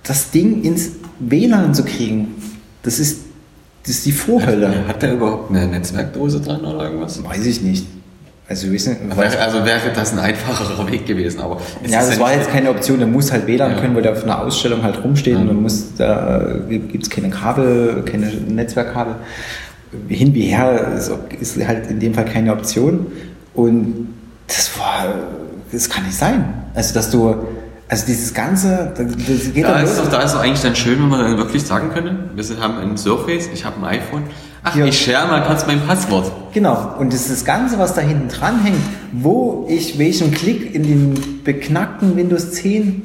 das 0.04 0.32
Ding 0.32 0.64
ins 0.64 0.92
WLAN 1.20 1.74
zu 1.74 1.84
kriegen, 1.84 2.36
das 2.84 3.00
ist, 3.00 3.22
das 3.84 3.96
ist 3.96 4.06
die 4.06 4.12
Vorhölle. 4.12 4.88
Hat 4.88 5.02
der 5.02 5.14
überhaupt 5.14 5.50
eine 5.50 5.68
Netzwerkdose 5.68 6.42
dran 6.42 6.62
oder 6.62 6.86
irgendwas? 6.86 7.24
Weiß 7.24 7.46
ich 7.46 7.62
nicht. 7.62 7.88
Also, 8.48 8.72
wissen, 8.72 8.96
Wäre- 9.16 9.40
Also 9.40 9.66
wäre 9.66 9.80
das 9.96 10.14
ein 10.14 10.20
einfacherer 10.20 10.90
Weg 10.92 11.08
gewesen, 11.08 11.40
aber 11.42 11.60
ja, 11.88 12.00
das 12.00 12.20
war 12.20 12.30
nicht- 12.30 12.42
jetzt 12.42 12.52
keine 12.52 12.70
Option. 12.70 13.00
Der 13.00 13.08
muss 13.08 13.32
halt 13.32 13.48
WLAN 13.48 13.72
Ja. 13.72 13.80
können, 13.80 13.96
weil 13.96 14.04
der 14.04 14.12
auf 14.12 14.24
einer 14.24 14.40
Ausstellung 14.40 14.84
halt 14.84 15.04
rumsteht 15.04 15.34
Ja. 15.34 15.40
und 15.40 15.48
dann 15.48 15.62
muss, 15.64 15.96
da 15.98 16.46
gibt 16.70 17.02
es 17.04 17.10
keine 17.10 17.30
Kabel, 17.32 18.04
keine 18.06 18.28
Netzwerkkabel. 18.28 19.16
Hin 20.10 20.34
wie 20.36 20.42
her 20.42 20.92
ist, 20.96 21.12
ist 21.40 21.66
halt 21.68 21.90
in 21.90 22.00
dem 22.00 22.14
Fall 22.14 22.26
keine 22.26 22.52
Option. 22.54 23.08
Und 23.56 24.10
das 24.48 24.78
war, 24.78 25.06
das 25.72 25.90
kann 25.90 26.04
nicht 26.06 26.16
sein. 26.18 26.46
Also, 26.76 26.94
dass 26.94 27.10
du, 27.10 27.34
also 27.88 28.06
dieses 28.08 28.34
Ganze, 28.34 28.94
das 28.98 29.54
geht 29.54 29.64
Da 29.64 29.80
ist, 29.80 30.00
doch, 30.00 30.10
da 30.10 30.22
ist 30.22 30.34
doch 30.34 30.42
eigentlich 30.42 30.62
dann 30.62 30.76
schön, 30.76 31.00
wenn 31.02 31.10
man 31.10 31.20
dann 31.20 31.38
wirklich 31.38 31.64
sagen 31.64 31.90
könnte, 31.94 32.16
wir 32.36 32.60
haben 32.60 32.80
ein 32.80 32.98
Surface, 32.98 33.48
ich 33.54 33.64
habe 33.64 33.78
ein 33.78 33.86
iPhone. 33.86 34.24
Ach, 34.64 34.76
Ja. 34.76 34.86
ich 34.86 35.00
share 35.00 35.28
mal 35.28 35.44
kurz 35.44 35.68
mein 35.68 35.80
Passwort. 35.82 36.32
Genau, 36.54 36.96
und 36.98 37.14
das 37.14 37.22
ist 37.22 37.32
das 37.32 37.46
Ganze, 37.46 37.78
was 37.78 37.94
da 37.94 38.02
hinten 38.02 38.30
dran 38.30 38.64
hängt, 38.64 38.82
wo 39.12 39.68
ich 39.70 40.00
welchen 40.00 40.32
Klick 40.32 40.74
in 40.74 40.84
den 40.84 41.44
beknackten 41.44 42.16
Windows 42.16 42.54
10 42.54 43.04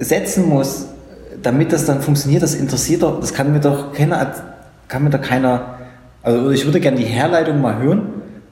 setzen 0.00 0.48
muss, 0.48 0.86
damit 1.40 1.72
das 1.72 1.84
dann 1.84 2.02
funktioniert, 2.02 2.42
das 2.42 2.54
interessiert 2.56 3.02
doch, 3.02 3.20
das 3.20 3.32
kann 3.32 3.52
mir 3.52 3.60
doch 3.60 3.92
keiner, 3.92 4.32
kann 4.88 5.04
mir 5.04 5.10
doch 5.10 5.20
keiner, 5.22 5.76
also 6.22 6.50
ich 6.50 6.64
würde 6.64 6.80
gerne 6.80 6.96
die 6.96 7.04
Herleitung 7.04 7.60
mal 7.60 7.78
hören, 7.78 8.08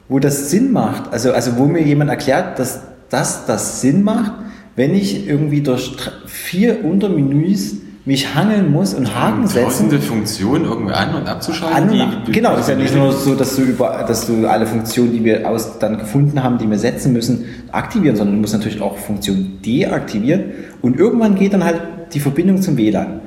wo 0.08 0.20
das 0.20 0.50
Sinn 0.50 0.70
macht, 0.70 1.12
also, 1.12 1.32
also 1.32 1.56
wo 1.56 1.64
mir 1.64 1.82
jemand 1.82 2.10
erklärt, 2.10 2.60
dass 2.60 2.82
das, 3.10 3.46
das 3.46 3.80
Sinn 3.80 4.04
macht, 4.04 4.32
wenn 4.76 4.94
ich 4.94 5.26
irgendwie 5.26 5.60
durch 5.60 5.92
vier 6.26 6.84
Untermenüs 6.84 7.76
mich 8.04 8.34
hangeln 8.34 8.72
muss 8.72 8.94
und 8.94 9.14
Haken 9.14 9.46
setzen 9.46 9.64
Tausende 9.64 10.00
Funktionen 10.00 10.64
irgendwie 10.64 10.92
an- 10.92 11.14
und 11.14 11.28
abzuschalten. 11.28 12.00
an, 12.00 12.16
und 12.18 12.26
die- 12.26 12.32
genau, 12.32 12.56
ist 12.56 12.68
ja 12.68 12.74
nicht 12.74 12.94
nur 12.96 13.12
so, 13.12 13.36
dass 13.36 13.54
du 13.54 13.62
über, 13.62 14.04
dass 14.08 14.26
du 14.26 14.44
alle 14.48 14.66
Funktionen, 14.66 15.12
die 15.12 15.22
wir 15.24 15.48
aus 15.48 15.78
dann 15.78 15.98
gefunden 15.98 16.42
haben, 16.42 16.58
die 16.58 16.68
wir 16.68 16.78
setzen 16.78 17.12
müssen, 17.12 17.44
aktivieren, 17.70 18.16
sondern 18.16 18.34
du 18.36 18.40
musst 18.40 18.54
natürlich 18.54 18.80
auch 18.80 18.96
Funktionen 18.98 19.60
deaktivieren 19.64 20.44
und 20.80 20.98
irgendwann 20.98 21.36
geht 21.36 21.52
dann 21.52 21.62
halt 21.62 21.80
die 22.12 22.18
Verbindung 22.18 22.60
zum 22.60 22.76
WLAN. 22.76 23.20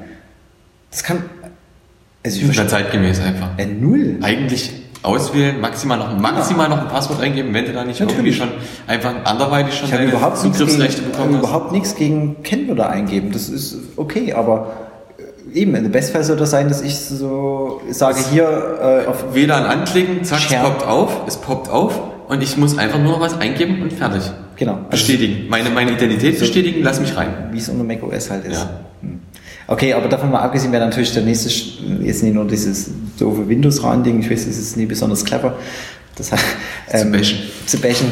Das 0.91 1.03
kann, 1.03 1.17
also 2.23 2.37
ich 2.37 2.43
Nicht 2.45 2.57
mehr 2.57 2.65
verstehe, 2.65 2.83
zeitgemäß 2.83 3.21
einfach. 3.21 3.51
äh, 3.57 3.67
null. 3.67 4.17
Eigentlich 4.21 4.73
auswählen, 5.05 5.59
maximal 5.61 5.97
noch, 5.97 6.17
maximal 6.17 6.67
noch 6.69 6.79
ein 6.81 6.87
Passwort 6.87 7.21
eingeben, 7.21 7.53
wenn 7.53 7.65
du 7.65 7.73
da 7.73 7.83
nicht 7.83 7.99
irgendwie 7.99 8.17
Natürlich. 8.31 8.37
schon 8.37 8.49
einfach 8.87 9.13
anderweitig 9.23 9.75
schon 9.77 9.89
deine 9.91 10.05
überhaupt 10.09 10.43
nichts 10.43 10.57
Zugriffsrechte 10.57 11.01
gegen, 11.01 11.11
bekommen 11.11 11.33
hast. 11.35 11.39
überhaupt 11.43 11.71
nichts 11.71 11.95
gegen 11.95 12.43
Kennwörter 12.43 12.89
eingeben. 12.89 13.31
Das 13.31 13.49
ist 13.49 13.77
okay, 13.95 14.33
aber 14.33 14.73
äh, 15.53 15.59
eben, 15.59 15.75
im 15.75 15.91
Bestfall 15.91 16.23
soll 16.23 16.37
das 16.37 16.51
sein, 16.51 16.67
dass 16.67 16.81
ich 16.81 16.97
so 16.99 17.81
sage, 17.89 18.19
hier 18.31 19.03
äh, 19.05 19.07
auf 19.07 19.33
WLAN 19.33 19.63
anklicken, 19.65 20.23
zack, 20.23 20.39
es 20.39 20.43
Share. 20.45 20.63
poppt 20.63 20.87
auf, 20.87 21.21
es 21.27 21.37
poppt 21.37 21.69
auf 21.69 21.99
und 22.27 22.41
ich 22.41 22.57
muss 22.57 22.77
einfach 22.77 22.99
nur 22.99 23.13
noch 23.13 23.19
was 23.21 23.39
eingeben 23.39 23.81
und 23.81 23.93
fertig. 23.93 24.23
Genau. 24.57 24.73
Also- 24.73 24.89
Bestätigen. 24.91 25.47
Meine, 25.49 25.69
meine 25.69 25.91
Identität 25.91 26.39
bestätigen, 26.39 26.81
lass 26.81 26.99
mich 26.99 27.15
rein. 27.15 27.49
wie 27.51 27.57
es 27.57 27.69
unter 27.69 27.83
macOS 27.83 28.29
halt 28.31 28.45
ist. 28.45 28.53
Ja. 28.63 28.69
Hm. 29.01 29.19
Okay, 29.67 29.93
aber 29.93 30.07
davon 30.07 30.31
mal 30.31 30.41
abgesehen 30.41 30.71
wäre 30.71 30.85
natürlich 30.85 31.13
der 31.13 31.23
nächste, 31.23 31.49
jetzt 32.03 32.23
nicht 32.23 32.35
nur 32.35 32.45
dieses 32.45 32.91
doofe 33.17 33.47
Windows-RAN-Ding, 33.47 34.19
ich 34.19 34.29
weiß, 34.29 34.45
es 34.45 34.59
ist 34.59 34.77
nie 34.77 34.85
besonders 34.85 35.25
clever, 35.25 35.55
das 36.15 36.31
hat, 36.31 36.39
Zu 36.91 37.05
bashen. 37.11 37.39
Zu 37.65 37.79
bashen. 37.79 38.07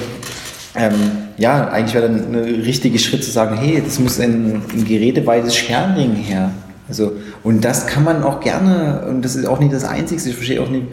Ähm, 0.75 0.93
ja, 1.37 1.67
eigentlich 1.67 1.93
wäre 1.93 2.07
dann 2.07 2.33
ein 2.33 2.61
richtiger 2.61 2.97
Schritt 2.97 3.23
zu 3.23 3.29
sagen, 3.29 3.55
hey, 3.57 3.81
das 3.85 3.99
muss 3.99 4.19
ein, 4.19 4.63
ein 4.73 4.85
geräteweites 4.85 5.55
Sharing 5.55 6.15
her. 6.15 6.51
Also, 6.87 7.13
und 7.43 7.63
das 7.63 7.85
kann 7.85 8.03
man 8.03 8.23
auch 8.23 8.39
gerne, 8.39 9.05
und 9.07 9.23
das 9.23 9.35
ist 9.35 9.45
auch 9.45 9.59
nicht 9.59 9.73
das 9.73 9.83
Einzige, 9.83 10.21
ich 10.27 10.35
verstehe 10.35 10.61
auch 10.61 10.69
nicht, 10.69 10.87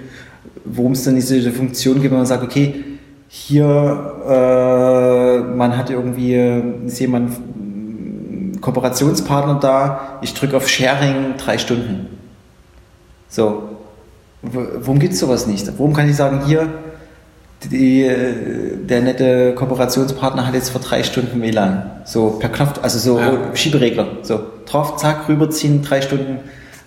worum 0.65 0.93
es 0.93 1.05
dann 1.05 1.15
diese 1.15 1.51
Funktion 1.53 1.95
gibt, 1.95 2.11
wenn 2.11 2.19
man 2.19 2.27
sagt, 2.27 2.45
okay, 2.45 2.75
hier, 3.29 4.17
äh, 4.29 5.55
man 5.57 5.77
hat 5.77 5.89
irgendwie, 5.89 6.35
ist 6.87 6.99
jemand, 7.01 7.33
Kooperationspartner 8.61 9.55
da, 9.61 10.19
ich 10.23 10.35
drücke 10.35 10.57
auf 10.57 10.69
Sharing 10.69 11.35
drei 11.39 11.59
Stunden. 11.59 12.19
So, 13.29 13.77
warum 14.43 14.99
gibt 14.99 15.15
es 15.15 15.21
sowas 15.21 15.47
nicht? 15.47 15.67
Warum 15.79 15.93
kann 15.95 16.09
ich 16.09 16.17
sagen, 16.17 16.43
hier, 16.47 16.69
die, 17.71 18.11
der 18.89 19.03
nette 19.03 19.55
Kooperationspartner 19.55 20.47
hat 20.47 20.55
jetzt 20.55 20.71
vor 20.71 20.81
drei 20.81 21.03
Stunden 21.03 21.43
WLAN. 21.43 21.91
So 22.05 22.31
per 22.41 22.49
Knopf, 22.49 22.81
also 22.83 22.99
so 22.99 23.19
Ja. 23.21 23.33
Schieberegler. 23.55 24.07
So 24.23 24.41
drauf, 24.67 24.97
zack, 24.97 25.29
rüberziehen, 25.29 25.83
drei 25.83 26.01
Stunden 26.01 26.39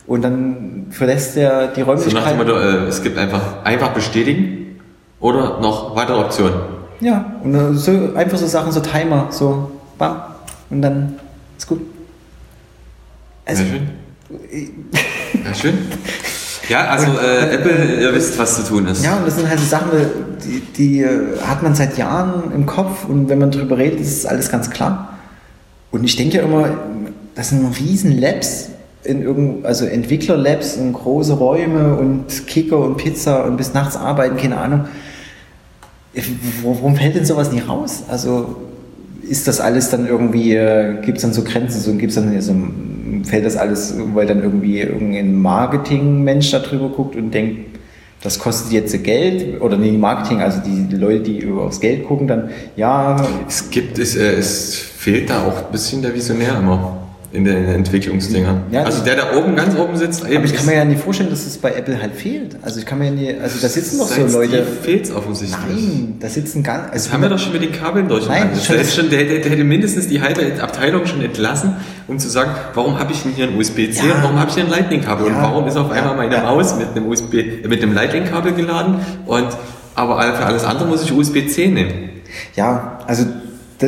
und 0.07 0.23
dann 0.23 0.87
verlässt 0.89 1.35
der 1.35 1.67
die 1.67 1.81
So 1.81 1.85
Räumlichkeit. 1.85 2.37
Motto, 2.37 2.57
äh, 2.57 2.87
es 2.87 3.01
gibt 3.03 3.17
einfach, 3.17 3.63
einfach 3.63 3.89
bestätigen 3.89 4.79
oder 5.19 5.59
noch 5.61 5.95
weitere 5.95 6.17
Optionen. 6.19 6.55
ja, 7.01 7.33
und 7.43 7.53
äh, 7.55 7.73
so, 7.73 7.91
einfach 8.15 8.37
so 8.37 8.47
Sachen, 8.47 8.71
so 8.71 8.79
Timer, 8.79 9.27
so 9.29 9.71
bam, 9.97 10.23
und 10.71 10.81
dann 10.81 11.19
ist 11.57 11.67
gut. 11.67 11.81
Also, 13.45 13.63
Sehr 13.63 13.71
schön. 13.71 13.89
Sehr 15.43 15.55
schön. 15.55 15.77
Ja, 16.69 16.85
also 16.85 17.11
äh, 17.19 17.55
Apple, 17.55 18.01
ihr 18.01 18.13
wisst, 18.15 18.39
was 18.39 18.55
zu 18.55 18.63
tun 18.63 18.87
ist. 18.87 19.03
Ja, 19.03 19.17
und 19.17 19.27
das 19.27 19.35
sind 19.35 19.49
halt 19.49 19.59
so 19.59 19.65
Sachen, 19.65 19.89
die, 20.45 20.61
die 20.61 21.01
äh, 21.01 21.37
hat 21.41 21.61
man 21.61 21.75
seit 21.75 21.97
Jahren 21.97 22.53
im 22.53 22.65
Kopf 22.65 23.05
und 23.05 23.27
wenn 23.27 23.39
man 23.39 23.51
drüber 23.51 23.77
redet, 23.77 23.99
ist 23.99 24.17
es 24.17 24.25
alles 24.25 24.49
ganz 24.49 24.69
klar. 24.69 25.19
Und 25.91 26.05
ich 26.05 26.15
denke 26.15 26.37
ja 26.37 26.43
immer, 26.43 26.69
das 27.35 27.49
sind 27.49 27.65
riesen 27.79 28.17
Labs, 28.17 28.69
in 29.03 29.21
irgend, 29.21 29.65
also 29.65 29.85
Entwickler-Labs 29.85 30.77
und 30.77 30.93
große 30.93 31.33
Räume 31.33 31.95
und 31.95 32.47
Kicker 32.47 32.79
und 32.79 32.95
Pizza 32.97 33.43
und 33.45 33.57
bis 33.57 33.73
nachts 33.73 33.97
arbeiten, 33.97 34.37
keine 34.37 34.57
Ahnung. 34.57 34.85
Warum 36.63 36.95
fällt 36.95 37.15
denn 37.15 37.25
sowas 37.25 37.51
nicht 37.51 37.67
raus? 37.67 38.03
Also 38.07 38.55
ist 39.29 39.47
das 39.47 39.59
alles 39.59 39.89
dann 39.89 40.07
irgendwie, 40.07 40.55
äh, 40.55 41.01
gibt 41.01 41.17
es 41.17 41.21
dann 41.23 41.33
so 41.33 41.43
Grenzen, 41.43 41.81
so 41.81 41.93
gibt's 41.93 42.15
dann 42.15 42.39
so, 42.41 42.55
fällt 43.23 43.45
das 43.45 43.55
alles, 43.57 43.95
weil 44.13 44.27
dann 44.27 44.43
irgendwie 44.43 44.81
irgendein 44.81 45.41
Marketing-Mensch 45.41 46.51
da 46.51 46.59
drüber 46.59 46.89
guckt 46.89 47.15
und 47.15 47.31
denkt, 47.31 47.73
das 48.21 48.39
kostet 48.39 48.71
jetzt 48.71 49.03
Geld, 49.03 49.61
oder 49.61 49.77
nee, 49.77 49.91
Marketing, 49.91 50.41
also 50.41 50.59
die, 50.65 50.95
Leute, 50.95 51.23
die 51.23 51.45
aufs 51.45 51.79
Geld 51.81 52.05
gucken, 52.05 52.27
dann, 52.27 52.49
ja, 52.77 53.17
Es 53.47 53.69
gibt, 53.69 53.99
es, 53.99 54.15
äh, 54.15 54.35
es 54.35 54.75
fehlt 54.75 55.29
da 55.29 55.45
auch 55.45 55.65
ein 55.65 55.71
bisschen 55.71 56.01
der 56.01 56.13
Visionär 56.13 56.57
immer. 56.59 57.02
In 57.33 57.45
den 57.45 57.65
Entwicklungsdingern. 57.65 58.61
Ja, 58.71 58.83
also 58.83 59.03
der 59.03 59.15
da 59.15 59.35
oben, 59.35 59.55
ganz 59.55 59.75
oben 59.75 59.97
sitzt. 59.97 60.23
Aber 60.23 60.43
ich 60.43 60.53
kann 60.53 60.67
mir 60.67 60.75
ja 60.75 60.85
nicht 60.85 61.01
vorstellen, 61.01 61.31
dass 61.31 61.47
es 61.47 61.57
bei 61.57 61.73
Apple 61.73 61.99
halt 61.99 62.13
fehlt. 62.13 62.57
Also 62.61 62.79
ich 62.79 62.85
kann 62.85 62.99
mir 62.99 63.05
ja 63.05 63.11
nie, 63.11 63.35
also 63.41 63.59
da 63.59 63.67
sitzen 63.67 63.97
doch 63.97 64.07
so 64.07 64.39
Leute. 64.39 64.63
fehlt 64.83 65.05
es 65.05 65.11
offensichtlich. 65.11 65.59
Nein, 65.67 66.17
da 66.19 66.29
sitzen 66.29 66.61
ganz. 66.61 66.91
Also 66.91 67.05
das 67.05 67.11
haben 67.11 67.23
wir 67.23 67.29
doch 67.29 67.39
schon 67.39 67.53
mit 67.53 67.63
den 67.63 67.71
Kabeln 67.71 68.07
durcheinander. 68.07 68.55
Nein, 68.55 68.77
der, 68.77 68.83
schon, 68.85 69.09
der, 69.09 69.23
der, 69.23 69.39
der, 69.39 69.51
hätte 69.51 69.63
mindestens 69.63 70.07
die 70.07 70.21
halbe 70.21 70.61
Abteilung 70.61 71.07
schon 71.07 71.23
entlassen, 71.23 71.75
um 72.07 72.19
zu 72.19 72.29
sagen, 72.29 72.51
warum 72.75 72.99
habe 72.99 73.11
ich 73.11 73.23
denn 73.23 73.31
hier 73.31 73.47
ein 73.47 73.57
USB-C 73.57 74.07
ja. 74.07 74.13
und 74.13 74.23
warum 74.23 74.39
habe 74.39 74.49
ich 74.49 74.55
hier 74.55 74.65
ein 74.65 74.69
Lightning-Kabel 74.69 75.27
ja. 75.27 75.35
und 75.35 75.41
warum 75.41 75.67
ist 75.67 75.75
auf 75.75 75.89
einmal 75.89 76.15
meine 76.15 76.37
Maus 76.37 76.77
mit 76.77 76.89
einem 76.89 77.07
USB, 77.07 77.33
äh, 77.33 77.67
mit 77.67 77.81
einem 77.81 77.93
Lightning-Kabel 77.93 78.53
geladen 78.53 78.97
und 79.25 79.47
aber 79.95 80.21
für 80.21 80.45
alles 80.45 80.63
andere 80.63 80.87
muss 80.87 81.03
ich 81.03 81.11
USB-C 81.11 81.67
nehmen. 81.67 82.09
Ja, 82.55 82.99
also 83.07 83.25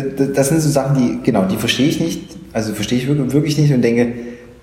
das 0.02 0.50
sind 0.50 0.62
so 0.62 0.70
Sachen, 0.70 0.98
die, 0.98 1.20
genau, 1.24 1.46
die 1.46 1.58
verstehe 1.58 1.88
ich 1.88 2.00
nicht. 2.00 2.22
Also 2.54 2.74
verstehe 2.74 3.00
ich 3.00 3.08
wirklich 3.08 3.58
nicht 3.58 3.74
und 3.74 3.82
denke, 3.82 4.14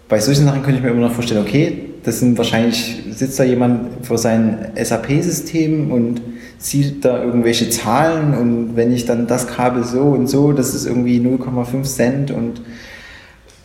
bei 0.08 0.20
solchen 0.20 0.44
Sachen 0.44 0.62
könnte 0.62 0.78
ich 0.78 0.84
mir 0.84 0.90
immer 0.90 1.08
noch 1.08 1.14
vorstellen, 1.14 1.42
okay, 1.42 1.84
das 2.04 2.18
sind 2.18 2.36
wahrscheinlich, 2.36 3.02
sitzt 3.10 3.38
da 3.38 3.44
jemand 3.44 4.04
vor 4.04 4.18
seinem 4.18 4.58
SAP-System 4.76 5.90
und 5.90 6.20
sieht 6.58 7.04
da 7.04 7.22
irgendwelche 7.22 7.70
Zahlen 7.70 8.34
und 8.34 8.76
wenn 8.76 8.92
ich 8.92 9.04
dann 9.04 9.26
das 9.26 9.46
Kabel 9.46 9.84
so 9.84 10.02
und 10.02 10.28
so, 10.28 10.52
das 10.52 10.74
ist 10.74 10.86
irgendwie 10.86 11.18
0,5 11.18 11.82
Cent 11.84 12.30
und 12.30 12.60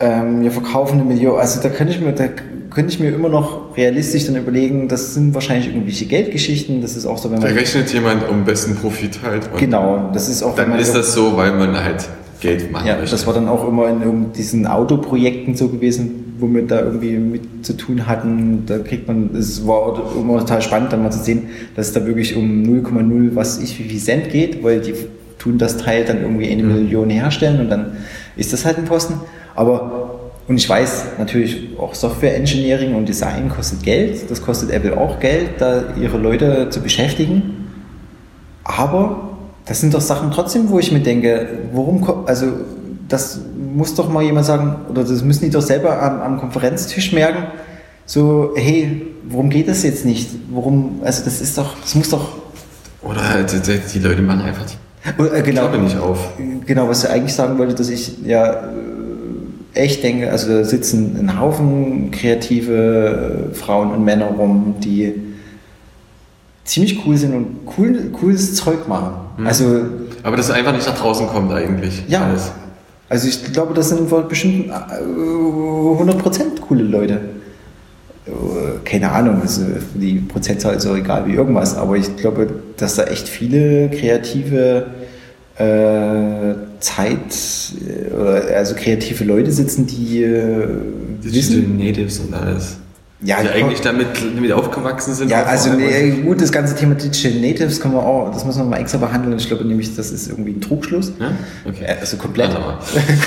ähm, 0.00 0.42
wir 0.42 0.50
verkaufen 0.50 1.00
eine 1.00 1.04
Million. 1.04 1.38
Also 1.38 1.60
da 1.60 1.68
könnte 1.68 1.92
ich 1.92 2.00
mir, 2.00 2.12
da 2.12 2.28
könnte 2.70 2.92
ich 2.92 3.00
mir 3.00 3.08
immer 3.12 3.28
noch 3.28 3.76
realistisch 3.76 4.26
dann 4.26 4.36
überlegen, 4.36 4.88
das 4.88 5.14
sind 5.14 5.34
wahrscheinlich 5.34 5.68
irgendwelche 5.68 6.06
Geldgeschichten. 6.06 6.80
Das 6.82 6.96
ist 6.96 7.06
auch 7.06 7.18
so, 7.18 7.30
wenn 7.30 7.40
man. 7.40 7.48
Da 7.48 7.54
rechnet 7.54 7.92
jemand 7.92 8.28
um 8.28 8.44
besten 8.44 8.76
Profit 8.76 9.20
halt. 9.22 9.48
genau, 9.56 10.10
das 10.12 10.28
ist 10.28 10.42
auch. 10.42 10.54
Dann 10.54 10.78
ist 10.78 10.94
das 10.94 11.12
so, 11.14 11.36
weil 11.36 11.52
man 11.52 11.76
halt 11.76 12.08
Geld 12.40 12.70
machen 12.70 12.86
Ja, 12.86 12.96
möchte. 12.96 13.10
das 13.10 13.26
war 13.26 13.34
dann 13.34 13.48
auch 13.48 13.66
immer 13.66 13.88
in 13.88 14.32
diesen 14.32 14.66
Autoprojekten 14.66 15.56
so 15.56 15.68
gewesen, 15.68 16.36
wo 16.38 16.46
wir 16.48 16.64
da 16.66 16.80
irgendwie 16.80 17.16
mit 17.16 17.66
zu 17.66 17.72
tun 17.72 18.06
hatten. 18.06 18.64
Da 18.66 18.78
kriegt 18.78 19.08
man, 19.08 19.30
es 19.36 19.66
war 19.66 20.00
immer 20.16 20.38
total 20.38 20.62
spannend, 20.62 20.92
dann 20.92 21.02
mal 21.02 21.10
zu 21.10 21.18
sehen, 21.18 21.48
dass 21.74 21.88
es 21.88 21.92
da 21.92 22.06
wirklich 22.06 22.36
um 22.36 22.62
0,0 22.62 23.34
was 23.34 23.58
ich 23.58 23.78
wie 23.80 23.88
viel 23.88 24.00
Cent 24.00 24.30
geht, 24.30 24.62
weil 24.62 24.80
die 24.80 24.94
tun 25.38 25.58
das 25.58 25.78
Teil 25.78 26.04
dann 26.04 26.22
irgendwie 26.22 26.50
eine 26.50 26.62
mhm. 26.62 26.74
Million 26.74 27.10
herstellen 27.10 27.60
und 27.60 27.70
dann 27.70 27.96
ist 28.36 28.52
das 28.52 28.64
halt 28.64 28.78
ein 28.78 28.84
Posten. 28.84 29.14
Aber, 29.58 30.20
und 30.46 30.56
ich 30.56 30.68
weiß 30.68 31.18
natürlich 31.18 31.76
auch 31.80 31.92
Software 31.92 32.36
Engineering 32.36 32.94
und 32.94 33.08
Design 33.08 33.48
kostet 33.48 33.82
Geld. 33.82 34.30
Das 34.30 34.40
kostet 34.40 34.70
Apple 34.70 34.96
auch 34.96 35.18
Geld, 35.18 35.50
da 35.58 35.82
ihre 36.00 36.16
Leute 36.16 36.70
zu 36.70 36.80
beschäftigen. 36.80 37.66
Aber 38.62 39.30
das 39.66 39.80
sind 39.80 39.94
doch 39.94 40.00
Sachen 40.00 40.30
trotzdem, 40.30 40.70
wo 40.70 40.78
ich 40.78 40.92
mir 40.92 41.00
denke, 41.00 41.48
warum, 41.72 42.24
also 42.26 42.46
das 43.08 43.40
muss 43.74 43.96
doch 43.96 44.08
mal 44.08 44.22
jemand 44.22 44.46
sagen, 44.46 44.76
oder 44.88 45.02
das 45.02 45.24
müssen 45.24 45.46
die 45.46 45.50
doch 45.50 45.62
selber 45.62 46.00
am, 46.00 46.20
am 46.20 46.38
Konferenztisch 46.38 47.12
merken, 47.12 47.48
so, 48.06 48.52
hey, 48.54 49.08
worum 49.28 49.50
geht 49.50 49.66
das 49.66 49.82
jetzt 49.82 50.04
nicht? 50.04 50.30
Warum, 50.52 51.00
also 51.02 51.24
das 51.24 51.40
ist 51.40 51.58
doch, 51.58 51.74
das 51.82 51.96
muss 51.96 52.10
doch. 52.10 52.28
Oder 53.02 53.42
die, 53.42 53.80
die 53.92 53.98
Leute 53.98 54.22
machen 54.22 54.42
einfach 54.42 54.66
die 54.66 54.76
äh, 55.16 55.42
genau, 55.42 55.68
nicht 55.76 55.98
auf. 55.98 56.32
Genau, 56.66 56.88
was 56.88 57.04
ich 57.04 57.10
eigentlich 57.10 57.34
sagen 57.34 57.58
wollte, 57.58 57.74
dass 57.74 57.88
ich 57.88 58.18
ja 58.24 58.68
echt 59.78 60.02
denke, 60.02 60.30
also 60.30 60.48
da 60.48 60.64
sitzen 60.64 61.16
ein 61.18 61.40
Haufen 61.40 62.10
kreative 62.10 63.50
Frauen 63.52 63.92
und 63.92 64.04
Männer 64.04 64.26
rum, 64.26 64.74
die 64.82 65.14
ziemlich 66.64 67.04
cool 67.06 67.16
sind 67.16 67.34
und 67.34 67.46
cool, 67.78 68.10
cooles 68.12 68.54
Zeug 68.54 68.86
machen. 68.88 69.14
Mhm. 69.38 69.46
Also, 69.46 69.82
Aber 70.22 70.36
das 70.36 70.50
einfach 70.50 70.72
nicht 70.72 70.86
nach 70.86 70.98
draußen 70.98 71.26
kommt 71.28 71.52
eigentlich. 71.52 72.02
Ja. 72.08 72.26
Alles. 72.26 72.52
Also 73.08 73.26
ich 73.28 73.52
glaube, 73.52 73.72
das 73.72 73.88
sind 73.88 74.10
bestimmt 74.28 74.70
100% 74.70 76.60
coole 76.60 76.82
Leute. 76.82 77.20
Keine 78.84 79.10
Ahnung, 79.10 79.40
also 79.40 79.62
die 79.94 80.16
Prozentzahl 80.16 80.74
ist 80.74 80.86
auch 80.86 80.96
egal 80.96 81.26
wie 81.26 81.32
irgendwas, 81.32 81.74
aber 81.74 81.96
ich 81.96 82.14
glaube, 82.16 82.48
dass 82.76 82.96
da 82.96 83.04
echt 83.04 83.26
viele 83.26 83.88
kreative 83.88 84.58
äh, 84.80 84.97
Zeit, 85.58 87.34
äh, 87.86 88.54
also 88.54 88.74
kreative 88.74 89.24
Leute 89.24 89.50
sitzen, 89.50 89.86
die 89.86 90.22
äh, 90.22 90.68
Digital. 91.24 91.62
Natives 91.62 92.20
und 92.20 92.32
alles. 92.32 92.78
Ja, 93.20 93.42
die 93.42 93.48
eigentlich 93.48 93.80
damit, 93.80 94.06
damit 94.36 94.52
aufgewachsen 94.52 95.12
sind. 95.12 95.28
Ja, 95.28 95.42
also 95.42 95.72
nee, 95.72 96.22
gut, 96.22 96.40
das 96.40 96.52
ganze 96.52 96.76
Thema 96.76 96.94
Digital 96.94 97.40
Natives 97.40 97.80
können 97.80 97.94
wir 97.94 98.02
auch, 98.02 98.32
das 98.32 98.44
müssen 98.44 98.60
wir 98.60 98.66
mal 98.66 98.76
extra 98.76 98.98
behandeln. 98.98 99.36
Ich 99.36 99.48
glaube 99.48 99.64
nämlich, 99.64 99.96
das 99.96 100.12
ist 100.12 100.28
irgendwie 100.28 100.52
ein 100.52 100.60
Trugschluss. 100.60 101.12
Ja? 101.18 101.32
Okay. 101.64 101.84
Also 102.00 102.16
komplett. 102.16 102.56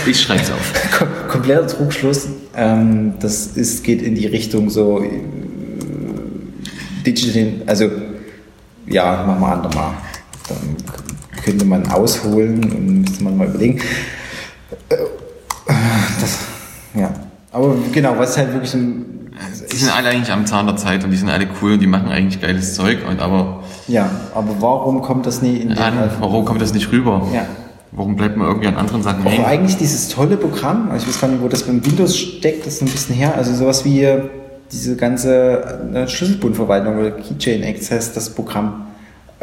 Ich 0.05 0.21
schreibe 0.21 0.41
es 0.41 0.49
auf. 0.49 1.07
kompletter 1.27 1.67
Trugschluss. 1.67 2.29
Ähm, 2.55 3.15
das 3.19 3.47
ist, 3.47 3.84
geht 3.84 4.01
in 4.01 4.15
die 4.15 4.27
Richtung 4.27 4.69
so 4.69 5.03
äh, 5.03 5.09
Digital, 7.05 7.51
also 7.65 7.91
ja, 8.88 9.25
machen 9.25 9.41
wir 9.41 9.51
andermal. 9.51 9.93
Dann 10.47 11.00
könnte 11.43 11.65
man 11.65 11.87
ausholen 11.87 12.63
und 12.63 13.01
müsste 13.01 13.23
man 13.23 13.37
mal 13.37 13.47
überlegen. 13.47 13.79
Äh, 14.89 14.95
das, 16.19 16.39
ja. 16.93 17.11
Aber 17.51 17.75
genau, 17.91 18.17
was 18.17 18.37
halt 18.37 18.53
wirklich 18.53 18.73
ein. 18.73 19.05
Die 19.71 19.75
sind 19.75 19.95
alle 19.95 20.09
eigentlich 20.09 20.31
am 20.31 20.45
Zahn 20.45 20.67
der 20.67 20.75
Zeit 20.75 21.03
und 21.03 21.11
die 21.11 21.17
sind 21.17 21.29
alle 21.29 21.47
cool 21.61 21.73
und 21.73 21.79
die 21.79 21.87
machen 21.87 22.09
eigentlich 22.09 22.41
geiles 22.41 22.75
Zeug 22.75 22.99
und 23.09 23.19
aber. 23.19 23.63
Ja, 23.87 24.09
aber 24.35 24.55
warum 24.59 25.01
kommt 25.01 25.25
das 25.25 25.41
nie 25.41 25.57
in 25.57 25.69
den. 25.69 25.77
An, 25.77 26.09
warum 26.19 26.45
kommt 26.45 26.61
das 26.61 26.73
nicht 26.73 26.91
rüber? 26.91 27.27
Ja. 27.33 27.45
Warum 27.93 28.15
bleibt 28.15 28.37
man 28.37 28.47
irgendwie 28.47 28.67
an 28.67 28.77
anderen 28.77 29.03
Sachen 29.03 29.23
hängen? 29.23 29.43
eigentlich 29.43 29.75
dieses 29.75 30.07
tolle 30.07 30.37
Programm, 30.37 30.91
also 30.91 31.03
ich 31.03 31.13
weiß 31.13 31.21
gar 31.21 31.27
nicht, 31.27 31.41
wo 31.41 31.49
das 31.49 31.63
beim 31.63 31.85
Windows 31.85 32.17
steckt, 32.17 32.65
das 32.65 32.75
ist 32.75 32.81
ein 32.83 32.85
bisschen 32.87 33.15
her, 33.15 33.35
also 33.35 33.53
sowas 33.53 33.83
wie 33.83 34.07
diese 34.71 34.95
ganze 34.95 35.89
äh, 35.93 36.07
Schlüsselbundverwaltung 36.07 36.97
oder 36.97 37.11
Keychain 37.11 37.65
Access, 37.65 38.13
das 38.13 38.29
Programm 38.29 38.85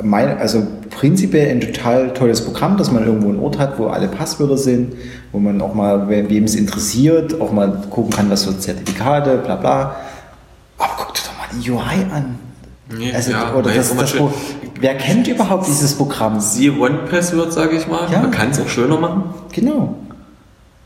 mein, 0.02 0.38
also 0.38 0.66
prinzipiell 0.90 1.50
ein 1.50 1.60
total 1.60 2.12
tolles 2.12 2.40
Programm, 2.42 2.76
dass 2.76 2.90
man 2.90 3.04
irgendwo 3.04 3.28
einen 3.28 3.40
Ort 3.40 3.58
hat, 3.58 3.78
wo 3.78 3.86
alle 3.86 4.08
Passwörter 4.08 4.56
sind, 4.56 4.94
wo 5.32 5.38
man 5.38 5.60
auch 5.60 5.74
mal, 5.74 6.08
wem 6.08 6.44
es 6.44 6.54
interessiert, 6.54 7.40
auch 7.40 7.52
mal 7.52 7.82
gucken 7.90 8.12
kann, 8.12 8.30
was 8.30 8.44
für 8.44 8.58
Zertifikate, 8.58 9.38
bla 9.38 9.56
bla. 9.56 9.96
Aber 10.78 10.92
guck 10.98 11.14
dir 11.14 11.22
doch 11.22 11.38
mal 11.38 11.60
die 11.60 11.70
UI 11.70 12.12
an. 12.12 12.36
Nee, 12.90 13.12
also, 13.12 13.32
ja, 13.32 13.54
oder 13.54 13.70
das, 13.70 13.94
das, 13.94 14.12
das, 14.12 14.22
wer 14.80 14.96
kennt 14.96 15.28
überhaupt 15.28 15.66
dieses 15.66 15.94
Programm? 15.94 16.40
Siehe 16.40 16.72
One-Password, 16.72 17.52
sage 17.52 17.76
ich 17.76 17.86
mal. 17.86 18.10
Ja. 18.10 18.20
Man 18.20 18.30
kann 18.30 18.50
es 18.50 18.60
auch 18.60 18.68
schöner 18.68 18.98
machen. 18.98 19.24
Genau. 19.52 19.96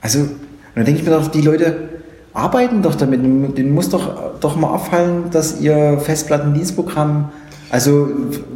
Also, 0.01 0.21
und 0.21 0.31
dann 0.75 0.85
denke 0.85 1.01
ich 1.01 1.07
mir 1.07 1.13
doch, 1.13 1.29
die 1.29 1.43
Leute 1.43 1.91
arbeiten 2.33 2.83
doch 2.83 2.97
damit. 2.97 3.23
Denen 3.23 3.73
muss 3.73 3.89
doch, 3.91 4.39
doch 4.41 4.57
mal 4.57 4.69
auffallen, 4.69 5.31
dass 5.31 5.61
ihr 5.61 5.99
Festplattendienstprogramm 5.99 7.31
also 7.73 8.07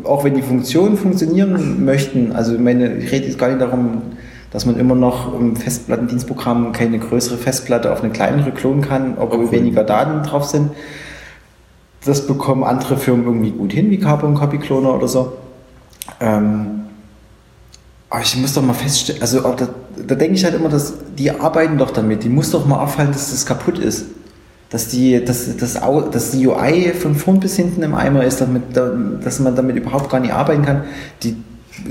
auch 0.04 0.24
wenn 0.24 0.34
die 0.34 0.42
Funktionen 0.42 0.98
funktionieren 0.98 1.86
möchten, 1.86 2.32
also 2.32 2.52
ich 2.52 2.60
meine, 2.60 2.98
ich 2.98 3.10
rede 3.10 3.24
jetzt 3.24 3.38
gar 3.38 3.48
nicht 3.48 3.62
darum, 3.62 4.02
dass 4.50 4.66
man 4.66 4.78
immer 4.78 4.94
noch 4.94 5.32
im 5.32 5.56
Festplattendienstprogramm 5.56 6.72
keine 6.72 6.98
größere 6.98 7.38
Festplatte 7.38 7.90
auf 7.94 8.02
eine 8.02 8.12
kleinere 8.12 8.50
klonen 8.50 8.82
kann, 8.82 9.16
obwohl 9.16 9.46
okay. 9.46 9.56
weniger 9.56 9.84
Daten 9.84 10.22
drauf 10.22 10.44
sind. 10.44 10.70
Das 12.04 12.26
bekommen 12.26 12.62
andere 12.62 12.98
Firmen 12.98 13.24
irgendwie 13.24 13.52
gut 13.52 13.72
hin, 13.72 13.90
wie 13.90 13.98
Carbon 13.98 14.34
Copy 14.34 14.58
Cloner 14.58 14.94
oder 14.94 15.08
so. 15.08 15.32
Ähm, 16.20 16.82
aber 18.10 18.20
ich 18.20 18.36
muss 18.36 18.52
doch 18.52 18.62
mal 18.62 18.74
feststellen, 18.74 19.22
also 19.22 19.40
da, 19.40 19.68
da 20.06 20.14
denke 20.14 20.34
ich 20.34 20.44
halt 20.44 20.54
immer, 20.54 20.68
dass 20.68 20.92
die 21.18 21.30
arbeiten 21.30 21.78
doch 21.78 21.90
damit. 21.90 22.22
Die 22.22 22.28
muss 22.28 22.50
doch 22.50 22.66
mal 22.66 22.80
auffallen, 22.80 23.12
dass 23.12 23.30
das 23.30 23.46
kaputt 23.46 23.78
ist 23.78 24.04
dass 24.70 24.88
die, 24.88 25.24
dass, 25.24 25.56
dass, 25.56 25.74
dass 25.74 26.30
die 26.32 26.46
UI 26.46 26.92
von 26.92 27.14
vorn 27.14 27.40
bis 27.40 27.56
hinten 27.56 27.82
im 27.82 27.94
Eimer 27.94 28.24
ist, 28.24 28.40
damit, 28.40 28.62
dass 28.76 29.38
man 29.38 29.54
damit 29.54 29.76
überhaupt 29.76 30.10
gar 30.10 30.20
nicht 30.20 30.32
arbeiten 30.32 30.64
kann. 30.64 30.82
Die, 31.22 31.36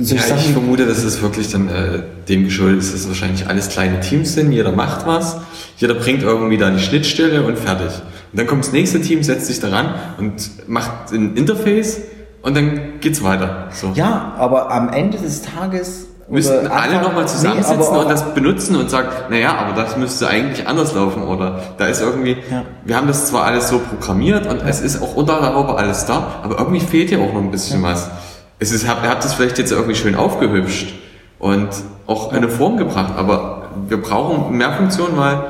so 0.02 0.16
ja, 0.16 0.22
ich 0.36 0.52
vermute, 0.52 0.86
dass 0.86 1.04
es 1.04 1.22
wirklich 1.22 1.52
dann 1.52 1.70
äh, 1.70 2.02
dem 2.28 2.46
geschuldet 2.46 2.80
ist, 2.80 2.94
dass 2.94 3.08
wahrscheinlich 3.08 3.48
alles 3.48 3.70
kleine 3.70 4.00
Teams 4.00 4.34
sind, 4.34 4.52
jeder 4.52 4.72
macht 4.72 5.06
was, 5.06 5.38
jeder 5.78 5.94
bringt 5.94 6.24
irgendwie 6.24 6.58
da 6.58 6.70
die 6.72 6.80
Schnittstelle 6.80 7.44
und 7.44 7.58
fertig. 7.58 7.92
Und 8.32 8.40
dann 8.40 8.48
kommt 8.48 8.66
das 8.66 8.74
nächste 8.74 9.00
Team, 9.00 9.24
setzt 9.24 9.46
sich 9.46 9.60
daran 9.60 9.94
und 10.18 10.68
macht 10.68 11.14
ein 11.14 11.36
Interface 11.36 12.02
und 12.42 12.58
dann 12.58 13.00
geht's 13.00 13.24
weiter. 13.24 13.70
So. 13.72 13.92
Ja, 13.96 14.34
aber 14.38 14.72
am 14.72 14.90
Ende 14.90 15.18
des 15.18 15.44
Tages 15.44 16.08
müssten 16.28 16.68
alle 16.68 17.02
nochmal 17.02 17.28
zusammensitzen 17.28 17.94
nee, 17.94 18.00
und 18.00 18.10
das 18.10 18.34
benutzen 18.34 18.76
und 18.76 18.90
sagen, 18.90 19.10
naja, 19.30 19.56
aber 19.58 19.80
das 19.80 19.96
müsste 19.96 20.28
eigentlich 20.28 20.68
anders 20.68 20.94
laufen 20.94 21.22
oder 21.24 21.62
da 21.78 21.86
ist 21.86 22.02
irgendwie, 22.02 22.38
ja. 22.50 22.64
wir 22.84 22.96
haben 22.96 23.08
das 23.08 23.28
zwar 23.28 23.46
alles 23.46 23.70
so 23.70 23.80
programmiert 23.80 24.48
und 24.48 24.62
ja. 24.62 24.68
es 24.68 24.82
ist 24.82 25.02
auch 25.02 25.16
unter 25.16 25.40
der 25.40 25.54
Haube 25.54 25.78
alles 25.78 26.06
da, 26.06 26.40
aber 26.42 26.58
irgendwie 26.58 26.80
fehlt 26.80 27.12
ja 27.12 27.20
auch 27.20 27.32
noch 27.32 27.42
ein 27.42 27.52
bisschen 27.52 27.84
ja. 27.84 27.90
was. 27.90 28.10
Es 28.58 28.72
ist, 28.72 28.86
ihr 28.86 28.90
habt 28.90 29.24
das 29.24 29.34
vielleicht 29.36 29.60
jetzt 29.60 29.72
irgendwie 29.72 29.96
schön 29.96 30.16
aufgehübscht 30.16 30.96
und 31.38 31.70
auch 32.08 32.32
eine 32.32 32.50
Form 32.50 32.78
gebracht, 32.78 33.14
aber 33.18 33.70
wir 33.88 34.02
brauchen 34.02 34.58
mehr 34.58 34.74
Funktionen, 34.74 35.18
weil 35.18 35.44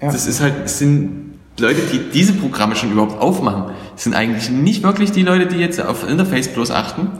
das 0.00 0.26
ist 0.26 0.40
halt, 0.40 0.54
es 0.64 0.78
sind 0.78 1.38
Leute, 1.58 1.80
die 1.92 2.10
diese 2.12 2.32
Programme 2.32 2.74
schon 2.74 2.90
überhaupt 2.90 3.20
aufmachen, 3.20 3.66
sind 3.94 4.14
eigentlich 4.14 4.50
nicht 4.50 4.82
wirklich 4.82 5.12
die 5.12 5.22
Leute, 5.22 5.46
die 5.46 5.56
jetzt 5.56 5.80
auf 5.80 6.08
Interface 6.08 6.48
bloß 6.48 6.72
achten, 6.72 7.12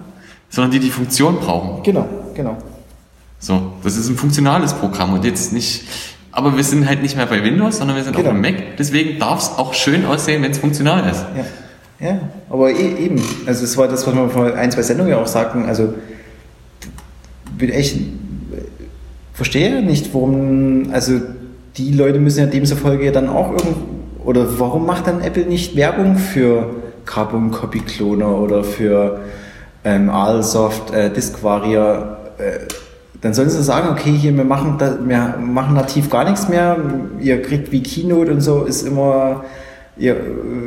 sondern 0.55 0.70
die 0.70 0.78
die 0.78 0.90
Funktion 0.90 1.38
brauchen. 1.40 1.82
Genau, 1.82 2.09
genau. 2.34 2.57
So, 3.38 3.72
das 3.82 3.96
ist 3.96 4.09
ein 4.09 4.16
funktionales 4.16 4.72
Programm 4.72 5.12
und 5.12 5.24
jetzt 5.24 5.52
nicht 5.52 5.84
aber 6.36 6.57
wir 6.57 6.64
sind 6.64 6.88
halt 6.88 7.00
nicht 7.00 7.16
mehr 7.16 7.26
bei 7.26 7.44
Windows, 7.44 7.78
sondern 7.78 7.96
wir 7.96 8.02
sind 8.02 8.16
Genau. 8.16 8.30
auf 8.30 8.34
dem 8.34 8.42
Mac. 8.42 8.76
Deswegen 8.76 9.20
darf 9.20 9.40
es 9.40 9.48
auch 9.57 9.72
schön 9.72 10.05
aussehen, 10.05 10.42
wenn 10.42 10.50
es 10.50 10.59
funktional 10.59 11.09
ist. 11.09 11.24
Ja, 12.00 12.09
ja, 12.09 12.18
aber 12.50 12.72
e 12.72 13.05
eben. 13.05 13.22
Also 13.46 13.61
das 13.61 13.76
war 13.76 13.86
das, 13.86 14.05
was 14.05 14.14
wir 14.14 14.28
vor 14.28 14.52
ein, 14.52 14.70
zwei 14.72 14.82
Sendungen 14.82 15.12
ja 15.12 15.18
auch 15.18 15.28
sagten. 15.28 15.66
Also 15.66 15.94
bin 17.57 17.70
echt 17.70 18.00
verstehe 19.32 19.80
nicht, 19.80 20.12
warum. 20.12 20.90
Also 20.92 21.20
die 21.76 21.92
Leute 21.92 22.18
müssen 22.18 22.40
ja 22.40 22.46
demzufolge 22.46 23.12
dann 23.12 23.28
auch 23.28 23.52
irgend 23.52 23.76
oder 24.24 24.59
warum 24.59 24.86
macht 24.86 25.07
dann 25.07 25.20
Apple 25.20 25.44
nicht 25.44 25.76
Werbung 25.76 26.16
für 26.16 26.70
Carbon 27.05 27.52
Copy 27.52 27.78
Cloner 27.78 28.38
oder 28.38 28.64
für 28.64 29.20
ähm, 29.85 30.11
Alsoft 30.11 30.93
äh, 30.93 31.11
Disk 31.11 31.43
Varia? 31.43 32.16
Äh, 32.39 32.61
dann 33.20 33.32
sollen 33.32 33.49
sie 33.49 33.62
sagen, 33.62 33.89
okay, 33.91 34.11
hier 34.11 34.37
wir 34.37 34.45
machen, 34.45 34.76
da, 34.78 34.99
wir 35.03 35.39
machen 35.41 35.74
nativ 35.74 36.11
gar 36.11 36.24
nichts 36.24 36.49
mehr. 36.49 36.76
Ihr 37.20 37.41
kriegt 37.41 37.72
wie 37.72 37.82
Keynote 37.82 38.30
und 38.30 38.41
so 38.43 38.64
ist 38.64 38.87
immer 38.87 39.45
Ihr, 39.97 40.16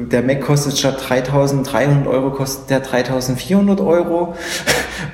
der 0.10 0.24
Mac 0.24 0.40
kostet 0.42 0.78
statt 0.78 1.04
3300 1.06 2.08
Euro, 2.08 2.32
kostet 2.32 2.70
der 2.70 2.80
3400 2.80 3.82
Euro. 3.82 4.36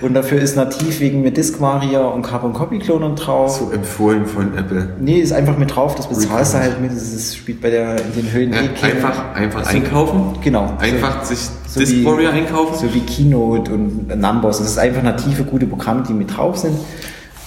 Und 0.01 0.13
dafür 0.13 0.39
ist 0.39 0.55
nativ 0.55 0.99
wegen 0.99 1.23
mit 1.23 1.35
Disk 1.35 1.59
und 1.59 2.21
Carbon 2.21 2.53
Copy 2.53 2.77
Cloner 2.77 3.15
drauf. 3.15 3.57
So 3.59 3.71
empfohlen 3.71 4.25
von 4.27 4.55
Apple. 4.55 4.89
Nee, 4.99 5.19
ist 5.19 5.33
einfach 5.33 5.57
mit 5.57 5.75
drauf, 5.75 5.95
das 5.95 6.07
bezahlst 6.07 6.53
du 6.53 6.59
halt 6.59 6.79
mit, 6.79 6.91
das 6.91 7.35
spielt 7.35 7.59
bei 7.61 7.71
der, 7.71 7.95
in 8.05 8.13
den 8.23 8.31
Höhen 8.31 8.53
Ja, 8.53 8.61
eh 8.61 8.67
keine- 8.79 8.93
einfach 8.93 9.33
einfach 9.35 9.63
so- 9.63 9.69
einkaufen. 9.69 10.21
Genau. 10.43 10.73
Einfach 10.79 11.23
sich 11.25 11.39
So 11.67 11.79
Disk 11.79 12.05
Warrior 12.05 12.31
einkaufen. 12.33 12.87
So 12.87 12.93
wie 12.93 12.99
Keynote 13.01 13.73
und 13.73 14.07
Numbers. 14.15 14.59
Das 14.59 14.67
ist 14.67 14.77
einfach 14.77 15.01
native, 15.01 15.43
gute 15.43 15.65
Programme, 15.65 16.03
die 16.07 16.13
mit 16.13 16.37
drauf 16.37 16.57
sind. 16.57 16.77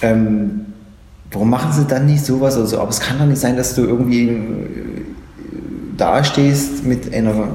Ähm, 0.01 0.65
warum 1.31 1.49
machen 1.49 1.71
sie 1.71 1.85
dann 1.85 2.05
nicht 2.05 2.25
sowas 2.25 2.57
oder 2.57 2.67
so? 2.67 2.79
Aber 2.79 2.89
es 2.89 2.99
kann 2.99 3.17
doch 3.19 3.25
nicht 3.25 3.39
sein, 3.39 3.55
dass 3.55 3.73
du 3.73 3.83
irgendwie 3.83 4.27
äh, 4.29 4.35
dastehst 5.97 6.85
mit 6.85 7.13
einer 7.13 7.49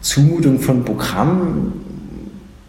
Zumutung 0.00 0.60
von 0.60 0.84
Programmen, 0.84 1.72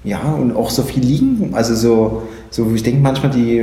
ja, 0.03 0.21
und 0.21 0.55
auch 0.55 0.69
so 0.69 0.83
viel 0.83 1.03
liegen. 1.03 1.53
Also 1.53 1.75
so, 1.75 2.23
so 2.49 2.71
ich 2.73 2.83
denke 2.83 3.01
manchmal, 3.01 3.31
die, 3.31 3.61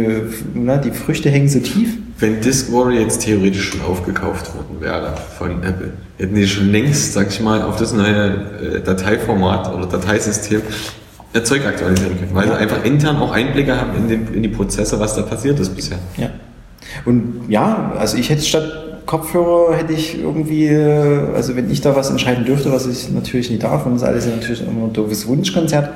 na, 0.54 0.76
die 0.76 0.90
Früchte 0.90 1.30
hängen 1.30 1.48
so 1.48 1.58
tief. 1.60 1.96
Wenn 2.18 2.40
Disk 2.40 2.70
Warrior 2.72 3.00
jetzt 3.00 3.22
theoretisch 3.22 3.70
schon 3.70 3.80
aufgekauft 3.80 4.54
worden 4.54 4.80
wäre 4.80 5.14
von 5.38 5.62
Apple, 5.62 5.92
hätten 6.18 6.34
die 6.34 6.46
schon 6.46 6.70
längst, 6.70 7.14
sag 7.14 7.28
ich 7.28 7.40
mal, 7.40 7.62
auf 7.62 7.76
das 7.76 7.92
neue 7.92 8.76
äh, 8.76 8.80
Dateiformat 8.82 9.74
oder 9.74 9.86
Dateisystem 9.86 10.62
Zeug 11.42 11.66
aktualisieren 11.66 12.16
können, 12.16 12.34
weil 12.34 12.46
sie 12.46 12.54
einfach 12.54 12.84
intern 12.84 13.16
auch 13.16 13.32
Einblicke 13.32 13.76
haben 13.80 13.96
in, 13.96 14.08
den, 14.08 14.34
in 14.34 14.42
die 14.44 14.48
Prozesse, 14.48 15.00
was 15.00 15.16
da 15.16 15.22
passiert 15.22 15.58
ist 15.58 15.74
bisher. 15.74 15.98
Ja. 16.16 16.30
Und 17.04 17.46
ja, 17.48 17.92
also 17.98 18.16
ich 18.16 18.30
hätte 18.30 18.42
statt 18.42 18.83
Kopfhörer 19.06 19.76
hätte 19.76 19.92
ich 19.92 20.18
irgendwie, 20.18 20.66
äh, 20.66 21.34
also 21.34 21.56
wenn 21.56 21.70
ich 21.70 21.80
da 21.80 21.94
was 21.94 22.10
entscheiden 22.10 22.44
dürfte, 22.44 22.72
was 22.72 22.86
ich 22.86 23.10
natürlich 23.10 23.50
nicht 23.50 23.62
darf, 23.62 23.86
und 23.86 23.94
das 23.94 24.02
alles 24.02 24.26
ist 24.26 24.34
natürlich 24.34 24.62
immer 24.62 24.84
ein 24.86 24.92
doofes 24.92 25.26
Wunschkonzert, 25.26 25.90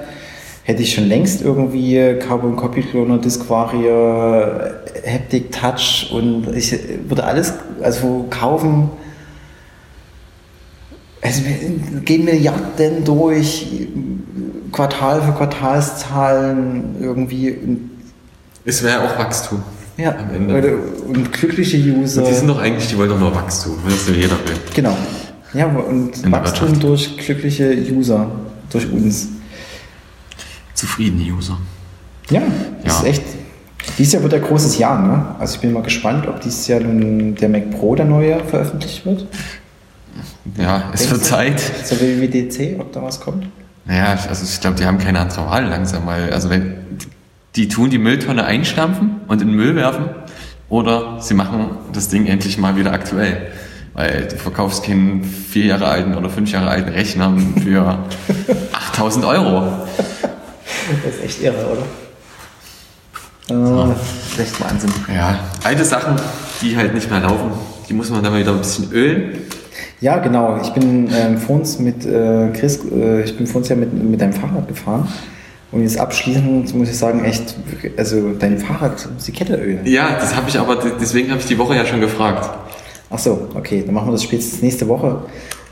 hätte 0.64 0.82
ich 0.82 0.92
schon 0.92 1.08
längst 1.08 1.40
irgendwie 1.40 2.18
Carbon 2.18 2.54
Copy 2.54 2.82
Cloner, 2.82 3.16
Disk 3.18 3.48
Varia, 3.48 4.70
Haptic 5.06 5.50
Touch 5.50 6.10
und 6.12 6.54
ich 6.54 6.78
würde 7.08 7.24
alles 7.24 7.54
also 7.82 8.26
kaufen. 8.28 8.90
Also 11.22 11.42
gehen 12.04 12.26
Milliarden 12.26 13.04
durch, 13.04 13.66
Quartal 14.70 15.22
für 15.22 15.32
Quartalszahlen 15.32 16.96
irgendwie. 17.00 17.56
Es 18.64 18.84
wäre 18.84 19.00
auch 19.02 19.18
Wachstum. 19.18 19.62
Ja, 19.98 20.14
Am 20.16 20.34
Ende. 20.34 20.54
Oder, 20.56 20.68
und 21.08 21.32
glückliche 21.32 21.76
User. 21.76 22.22
Und 22.22 22.28
die 22.30 22.34
sind 22.34 22.48
doch 22.48 22.58
eigentlich, 22.60 22.88
die 22.88 22.96
wollen 22.96 23.10
doch 23.10 23.18
nur 23.18 23.34
Wachstum, 23.34 23.76
wenn 23.84 23.92
das 23.92 24.06
nur 24.08 24.16
jeder 24.16 24.36
will. 24.46 24.56
genau. 24.74 24.96
Ja, 25.54 25.66
und 25.66 26.30
Wachstum 26.30 26.78
durch 26.78 27.16
glückliche 27.16 27.70
User, 27.90 28.30
durch 28.70 28.90
uns. 28.92 29.28
Zufriedene 30.74 31.22
User. 31.32 31.58
Ja, 32.30 32.42
Ja. 32.84 32.90
ist 32.98 33.04
echt. 33.04 33.22
Dieses 33.96 34.12
Jahr 34.12 34.22
wird 34.22 34.34
ein 34.34 34.42
großes 34.42 34.76
Jahr, 34.78 35.00
ne? 35.00 35.34
Also 35.38 35.54
ich 35.54 35.60
bin 35.62 35.72
mal 35.72 35.82
gespannt, 35.82 36.26
ob 36.28 36.40
dieses 36.40 36.68
Jahr 36.68 36.80
nun 36.80 37.34
der 37.34 37.48
Mac 37.48 37.70
Pro 37.70 37.94
der 37.94 38.04
neue 38.04 38.38
veröffentlicht 38.44 39.06
wird. 39.06 39.26
Ja, 40.58 40.90
es 40.92 41.10
wird? 41.10 41.24
Zeit. 41.24 41.60
So 41.84 41.96
wie 42.00 42.20
WWDC, 42.20 42.78
ob 42.80 42.92
da 42.92 43.02
was 43.02 43.18
kommt. 43.20 43.46
Naja, 43.86 44.18
also 44.28 44.44
ich 44.44 44.60
glaube, 44.60 44.76
die 44.76 44.84
haben 44.84 44.98
keine 44.98 45.20
andere 45.20 45.46
Wahl 45.46 45.64
langsam, 45.64 46.04
weil, 46.06 46.30
also 46.32 46.50
wenn, 46.50 46.74
die 47.58 47.66
tun 47.66 47.90
die 47.90 47.98
Mülltonne 47.98 48.44
einstampfen 48.44 49.20
und 49.26 49.42
in 49.42 49.48
den 49.48 49.56
Müll 49.56 49.74
werfen 49.74 50.10
oder 50.68 51.20
sie 51.20 51.34
machen 51.34 51.70
das 51.92 52.08
Ding 52.08 52.26
endlich 52.26 52.56
mal 52.56 52.76
wieder 52.76 52.92
aktuell. 52.92 53.48
Weil 53.94 54.28
du 54.28 54.36
verkaufst 54.36 54.84
keinen 54.84 55.24
vier 55.24 55.64
Jahre 55.64 55.88
alten 55.88 56.14
oder 56.14 56.30
fünf 56.30 56.52
Jahre 56.52 56.70
alten 56.70 56.90
Rechner 56.90 57.36
für 57.60 57.98
8000 58.72 59.24
Euro. 59.24 59.72
Das 61.02 61.14
ist 61.16 61.24
echt 61.24 61.42
irre, 61.42 61.66
oder? 61.66 61.82
Äh, 63.50 63.88
das 63.88 64.32
ist 64.32 64.38
echt 64.38 64.60
Wahnsinn. 64.64 64.92
Ja, 65.12 65.40
alte 65.64 65.84
Sachen, 65.84 66.14
die 66.62 66.76
halt 66.76 66.94
nicht 66.94 67.10
mehr 67.10 67.20
laufen, 67.20 67.50
die 67.88 67.94
muss 67.94 68.08
man 68.10 68.22
dann 68.22 68.32
mal 68.32 68.40
wieder 68.40 68.52
ein 68.52 68.58
bisschen 68.58 68.92
ölen. 68.92 69.38
Ja, 70.00 70.18
genau. 70.18 70.60
Ich 70.62 70.68
bin 70.70 71.10
ähm, 71.12 71.38
vor 71.38 71.56
uns 71.56 71.80
mit 71.80 72.06
äh, 72.06 72.50
Chris, 72.52 72.78
äh, 72.84 73.22
ich 73.22 73.36
bin 73.36 73.48
vor 73.48 73.62
uns 73.62 73.68
ja 73.68 73.74
mit, 73.74 73.92
mit 73.92 74.20
deinem 74.20 74.32
Fahrrad 74.32 74.68
gefahren. 74.68 75.08
Und 75.70 75.82
jetzt 75.82 75.98
abschließend 75.98 76.74
muss 76.74 76.88
ich 76.88 76.96
sagen, 76.96 77.24
echt, 77.24 77.54
also 77.96 78.32
dein 78.32 78.58
Fahrrad 78.58 79.06
muss 79.12 79.24
die 79.24 79.32
Kette 79.32 79.56
ölen. 79.56 79.80
Ja, 79.84 80.14
das 80.18 80.34
habe 80.34 80.48
ich 80.48 80.58
aber, 80.58 80.76
deswegen 81.00 81.30
habe 81.30 81.40
ich 81.40 81.46
die 81.46 81.58
Woche 81.58 81.76
ja 81.76 81.84
schon 81.84 82.00
gefragt. 82.00 82.48
Ach 83.10 83.18
so, 83.18 83.48
okay, 83.54 83.82
dann 83.84 83.94
machen 83.94 84.08
wir 84.08 84.12
das 84.12 84.22
spätestens 84.22 84.62
nächste 84.62 84.88
Woche. 84.88 85.22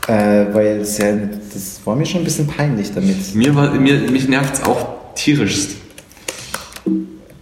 Äh, 0.07 0.45
weil 0.53 0.81
es 0.81 0.97
ja, 0.99 1.07
das 1.53 1.81
war 1.83 1.95
mir 1.95 2.05
schon 2.05 2.21
ein 2.21 2.23
bisschen 2.23 2.47
peinlich 2.47 2.93
damit. 2.93 3.35
Mir 3.35 3.53
war, 3.55 3.71
mir, 3.71 3.99
mich 4.09 4.27
nervt 4.29 4.53
es 4.53 4.63
auch 4.63 4.87
tierischst. 5.15 5.75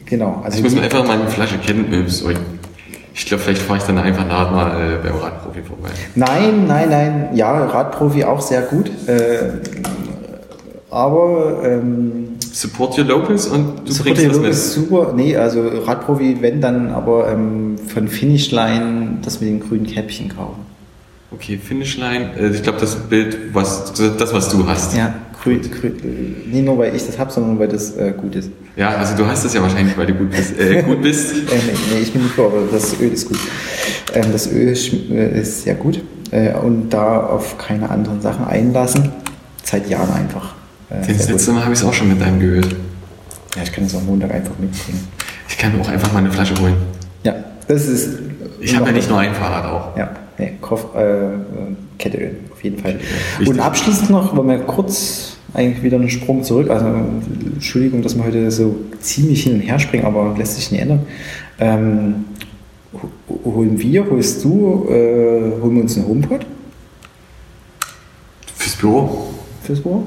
Genau. 0.06 0.42
Also 0.44 0.58
Ich 0.58 0.64
muss 0.64 0.74
mir 0.74 0.82
einfach 0.82 1.06
mal 1.06 1.20
eine 1.20 1.30
Flasche 1.30 1.58
Kettenöl 1.58 2.04
besorgen. 2.04 2.40
Ich 3.14 3.26
glaube, 3.26 3.44
vielleicht 3.44 3.62
fahre 3.62 3.80
ich 3.80 3.86
dann 3.86 3.98
einfach 3.98 4.28
nachher 4.28 4.52
mal 4.52 4.94
äh, 4.94 5.08
beim 5.08 5.16
Radprofi 5.18 5.62
vorbei. 5.62 5.90
Nein, 6.16 6.68
nein, 6.68 6.90
nein. 6.90 7.30
Ja, 7.34 7.66
Radprofi 7.66 8.24
auch 8.24 8.42
sehr 8.42 8.62
gut. 8.64 8.90
Äh, 9.08 9.60
aber 10.96 11.62
ähm, 11.64 12.30
Support 12.40 12.98
your 12.98 13.06
locals 13.06 13.48
und 13.48 13.82
du 13.86 13.92
Support 13.92 14.16
bringst 14.16 14.26
das 14.30 14.36
Your 14.38 14.42
mit. 14.44 14.52
ist 14.52 14.74
super. 14.74 15.14
Nee, 15.16 15.36
also 15.36 15.62
Radprofi, 15.86 16.38
wenn 16.42 16.62
dann 16.62 16.90
aber 16.92 17.30
ähm, 17.32 17.76
von 17.94 18.08
Finishline 18.08 19.18
das 19.22 19.42
mit 19.42 19.50
den 19.50 19.60
grünen 19.60 19.86
Käppchen 19.86 20.30
kaufen. 20.30 20.62
Okay, 21.32 21.58
Finishline. 21.58 22.30
Äh, 22.40 22.50
ich 22.52 22.64
glaube, 22.64 22.80
das 22.80 22.96
Bild, 22.96 23.38
was 23.54 23.94
das, 24.18 24.34
was 24.34 24.50
du 24.50 24.66
hast. 24.68 24.96
Ja, 24.96 25.14
grün, 25.44 25.62
grün. 25.70 25.96
Nicht 26.50 26.64
nur, 26.66 26.78
weil 26.78 26.96
ich 26.96 27.06
das 27.06 27.20
habe, 27.20 27.30
sondern 27.32 27.60
weil 27.60 27.68
das 27.68 27.98
äh, 27.98 28.14
gut 28.16 28.36
ist. 28.36 28.50
Ja, 28.78 28.90
also 28.96 29.18
du 29.18 29.26
hast 29.26 29.44
das 29.44 29.54
ja 29.54 29.62
wahrscheinlich, 29.62 29.98
weil 29.98 30.06
du 30.08 30.14
gut 30.14 30.32
bist. 30.32 30.58
Äh, 30.60 30.82
gut 30.84 31.02
bist. 31.02 31.34
Äh, 31.52 31.56
nee, 31.56 31.78
nee, 31.94 32.00
ich 32.04 32.14
bin 32.14 32.24
nicht 32.24 32.36
vor, 32.36 32.48
aber 32.48 32.62
das 32.72 33.00
Öl 33.02 33.12
ist 33.12 33.28
gut. 33.28 33.40
Ähm, 34.14 34.26
das 34.32 34.50
Öl 34.52 34.72
schm- 34.74 35.12
äh, 35.14 35.42
ist 35.42 35.64
sehr 35.64 35.76
gut. 35.76 36.02
Äh, 36.32 36.54
und 36.54 36.90
da 36.90 37.20
auf 37.26 37.58
keine 37.58 37.90
anderen 37.90 38.22
Sachen 38.22 38.46
einlassen. 38.46 39.12
Seit 39.64 39.90
Jahren 39.90 40.12
einfach. 40.14 40.56
Äh, 41.04 41.14
Das 41.14 41.30
letzte 41.30 41.52
Mal 41.54 41.64
habe 41.64 41.74
ich 41.74 41.80
es 41.80 41.86
auch 41.86 41.94
schon 41.94 42.10
mit 42.10 42.22
deinem 42.22 42.40
geölt. 42.40 42.76
Ja, 43.56 43.64
ich 43.64 43.72
kann 43.72 43.84
das 43.84 43.96
am 43.96 44.06
Montag 44.06 44.32
einfach 44.34 44.58
mitbringen. 44.60 45.08
Ich 45.48 45.58
kann 45.58 45.76
mir 45.76 45.82
auch 45.82 45.88
einfach 45.90 46.12
mal 46.12 46.20
eine 46.20 46.32
Flasche 46.32 46.56
holen. 46.60 46.76
Ja, 47.24 47.36
das 47.68 47.88
ist. 47.88 48.20
Ich 48.60 48.76
habe 48.76 48.88
ja 48.88 48.92
nicht 48.94 49.10
nur 49.10 49.20
ein 49.20 49.34
Fahrrad 49.34 49.66
auch. 49.66 49.98
Ja, 49.98 50.12
nee, 50.38 50.54
Kauf, 50.62 50.96
äh, 50.96 51.28
Ketteöl, 51.98 52.36
auf 52.52 52.64
jeden 52.64 52.80
Fall. 52.80 53.00
Wichtig. 53.38 53.48
Und 53.48 53.60
abschließend 53.60 54.10
noch, 54.10 54.36
wollen 54.36 54.48
wir 54.48 54.60
kurz 54.60 55.38
eigentlich 55.54 55.84
wieder 55.84 55.98
einen 55.98 56.10
Sprung 56.10 56.44
zurück. 56.44 56.70
Also, 56.70 56.88
Entschuldigung, 57.54 58.02
dass 58.02 58.16
wir 58.18 58.26
heute 58.26 58.50
so 58.52 58.76
ziemlich 59.00 59.44
hin 59.44 59.54
und 59.56 59.60
her 59.62 59.78
springen, 59.80 60.06
aber 60.06 60.36
lässt 60.38 60.56
sich 60.56 60.72
nicht 60.72 60.82
ändern. 60.82 61.02
Ähm, 61.60 62.26
ho- 62.94 63.40
holen 63.46 63.80
wir, 63.80 64.10
holst 64.10 64.44
du, 64.44 64.88
äh, 64.90 65.62
holen 65.62 65.76
wir 65.76 65.82
uns 65.84 65.96
einen 65.98 66.08
HomePod 66.08 66.46
Fürs 68.58 68.76
Büro. 68.76 69.28
fürs 69.64 69.80
Büro? 69.80 70.04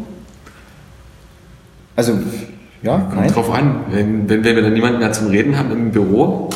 Also, 1.98 2.12
ja, 2.80 2.98
Kommt 2.98 3.16
nein. 3.16 3.32
drauf 3.32 3.50
an. 3.52 3.80
Wenn, 3.90 4.28
wenn, 4.28 4.44
wenn 4.44 4.54
wir 4.54 4.62
dann 4.62 4.72
niemanden 4.72 5.00
mehr 5.00 5.10
zum 5.10 5.26
Reden 5.26 5.58
haben 5.58 5.72
im 5.72 5.90
Büro, 5.90 6.48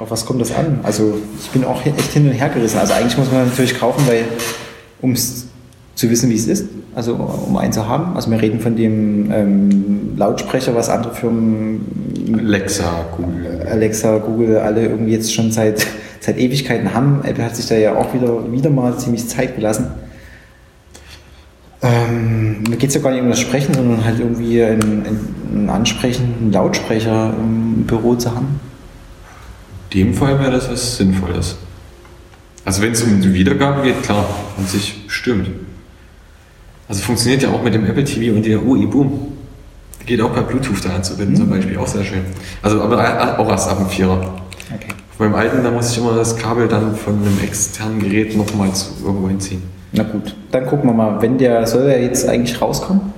Auf 0.00 0.10
was 0.10 0.26
kommt 0.26 0.40
das 0.40 0.52
an? 0.52 0.80
Also 0.82 1.18
ich 1.40 1.50
bin 1.50 1.62
auch 1.62 1.86
echt 1.86 2.10
hin 2.12 2.26
und 2.26 2.32
her 2.32 2.48
gerissen. 2.48 2.78
Also 2.80 2.94
eigentlich 2.94 3.16
muss 3.16 3.30
man 3.30 3.46
natürlich 3.46 3.78
kaufen, 3.78 4.02
weil 4.08 4.24
um 5.00 5.12
es 5.12 5.46
zu 5.94 6.10
wissen, 6.10 6.30
wie 6.30 6.34
es 6.34 6.48
ist, 6.48 6.66
also 6.96 7.14
um 7.14 7.56
einen 7.58 7.72
zu 7.72 7.88
haben. 7.88 8.16
Also 8.16 8.28
wir 8.32 8.42
reden 8.42 8.58
von 8.58 8.74
dem 8.74 9.30
ähm, 9.30 10.14
Lautsprecher, 10.16 10.74
was 10.74 10.88
andere 10.88 11.14
Firmen, 11.14 12.34
Alexa, 12.36 13.06
Google. 13.16 13.64
Alexa, 13.70 14.18
Google, 14.18 14.56
alle 14.58 14.88
irgendwie 14.88 15.12
jetzt 15.12 15.32
schon 15.32 15.52
seit, 15.52 15.86
seit 16.18 16.38
Ewigkeiten 16.38 16.92
haben. 16.92 17.20
Apple 17.22 17.44
hat 17.44 17.54
sich 17.54 17.68
da 17.68 17.76
ja 17.76 17.94
auch 17.94 18.12
wieder, 18.14 18.50
wieder 18.50 18.70
mal 18.70 18.98
ziemlich 18.98 19.28
Zeit 19.28 19.54
gelassen. 19.54 19.92
Ähm, 21.82 22.62
mir 22.62 22.76
geht 22.76 22.90
es 22.90 22.94
ja 22.94 23.00
gar 23.00 23.10
nicht 23.10 23.22
um 23.22 23.28
das 23.28 23.40
Sprechen, 23.40 23.74
sondern 23.74 24.04
halt 24.04 24.20
irgendwie 24.20 24.62
einen, 24.62 25.04
einen 25.52 25.68
ansprechenden 25.68 26.52
Lautsprecher 26.52 27.34
im 27.36 27.84
Büro 27.84 28.14
zu 28.14 28.30
haben. 28.30 28.60
In 29.90 30.06
dem 30.06 30.14
Fall 30.14 30.38
wäre 30.38 30.52
das 30.52 30.70
was 30.70 30.96
Sinnvolles. 30.96 31.56
Also 32.64 32.82
wenn 32.82 32.92
es 32.92 33.02
um 33.02 33.20
die 33.20 33.34
Wiedergabe 33.34 33.82
geht, 33.82 34.02
klar, 34.02 34.24
an 34.56 34.66
sich 34.66 35.02
stimmt. 35.08 35.48
Also 36.88 37.02
funktioniert 37.02 37.42
ja 37.42 37.50
auch 37.50 37.62
mit 37.62 37.74
dem 37.74 37.84
Apple 37.84 38.04
TV 38.04 38.34
und 38.36 38.46
der 38.46 38.62
UI 38.62 38.86
Boom. 38.86 39.32
Geht 40.06 40.20
auch 40.20 40.32
per 40.32 40.42
Bluetooth 40.42 40.84
da 40.84 40.94
anzubinden, 40.94 41.34
mhm. 41.34 41.38
zum 41.38 41.50
Beispiel, 41.50 41.76
auch 41.78 41.86
sehr 41.86 42.04
schön. 42.04 42.22
Also 42.62 42.80
aber 42.80 43.38
auch 43.38 43.48
erst 43.48 43.68
ab 43.68 43.78
dem 43.78 43.88
Vierer. 43.88 44.40
Okay. 44.72 44.88
Meinem 45.18 45.34
alten, 45.34 45.62
da 45.62 45.70
muss 45.70 45.92
ich 45.92 45.98
immer 45.98 46.14
das 46.14 46.36
Kabel 46.36 46.68
dann 46.68 46.96
von 46.96 47.14
einem 47.14 47.38
externen 47.42 48.00
Gerät 48.00 48.36
nochmals 48.36 48.92
irgendwo 49.04 49.28
hinziehen. 49.28 49.62
Na 49.92 50.04
gut, 50.04 50.34
dann 50.50 50.66
gucken 50.66 50.88
wir 50.88 50.94
mal, 50.94 51.20
wenn 51.20 51.36
der, 51.38 51.66
soll 51.66 51.84
der 51.86 52.02
jetzt 52.02 52.26
eigentlich 52.28 52.60
rauskommen? 52.60 53.12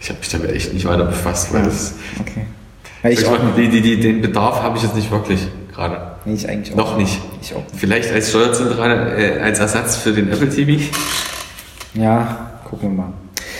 Ich 0.00 0.08
habe 0.08 0.18
mich 0.18 0.30
damit 0.30 0.50
echt 0.52 0.72
nicht 0.72 0.86
weiter 0.86 1.04
befasst, 1.04 1.52
weil 1.52 1.60
ja. 1.60 1.66
das. 1.66 1.94
Okay. 2.20 2.46
Ja, 3.02 3.10
ich 3.10 3.26
auch 3.26 3.36
die, 3.56 3.68
die, 3.68 3.82
die, 3.82 4.00
den 4.00 4.22
Bedarf 4.22 4.62
habe 4.62 4.76
ich 4.78 4.82
jetzt 4.82 4.94
nicht 4.94 5.10
wirklich 5.10 5.46
gerade. 5.72 6.12
Nee, 6.24 6.34
ich 6.34 6.48
eigentlich 6.48 6.72
auch. 6.72 6.78
Noch 6.78 6.96
nicht. 6.96 7.20
Ich 7.42 7.54
auch. 7.54 7.62
Vielleicht 7.74 8.12
als 8.12 8.30
Steuerzentrale, 8.30 9.16
äh, 9.16 9.40
als 9.40 9.58
Ersatz 9.58 9.96
für 9.96 10.12
den 10.12 10.30
Apple 10.30 10.48
TV. 10.48 10.82
Ja, 11.94 12.50
gucken 12.68 12.90
wir 12.90 13.04
mal. 13.04 13.12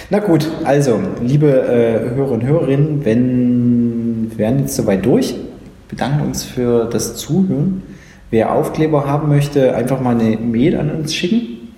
Na 0.09 0.19
gut, 0.19 0.47
also, 0.65 1.01
liebe 1.23 1.47
äh, 1.49 2.15
Hörer 2.15 2.33
und 2.33 2.45
Hörerinnen, 2.45 3.05
wenn, 3.05 4.31
wir 4.31 4.39
werden 4.39 4.61
jetzt 4.61 4.77
soweit 4.77 5.05
durch. 5.05 5.35
Bedanken 5.89 6.27
uns 6.27 6.45
für 6.45 6.87
das 6.87 7.17
Zuhören. 7.17 7.83
Wer 8.31 8.53
Aufkleber 8.53 9.07
haben 9.07 9.29
möchte, 9.29 9.75
einfach 9.75 10.01
mal 10.01 10.19
eine 10.19 10.37
Mail 10.37 10.77
an 10.77 10.91
uns 10.91 11.15
schicken. 11.15 11.73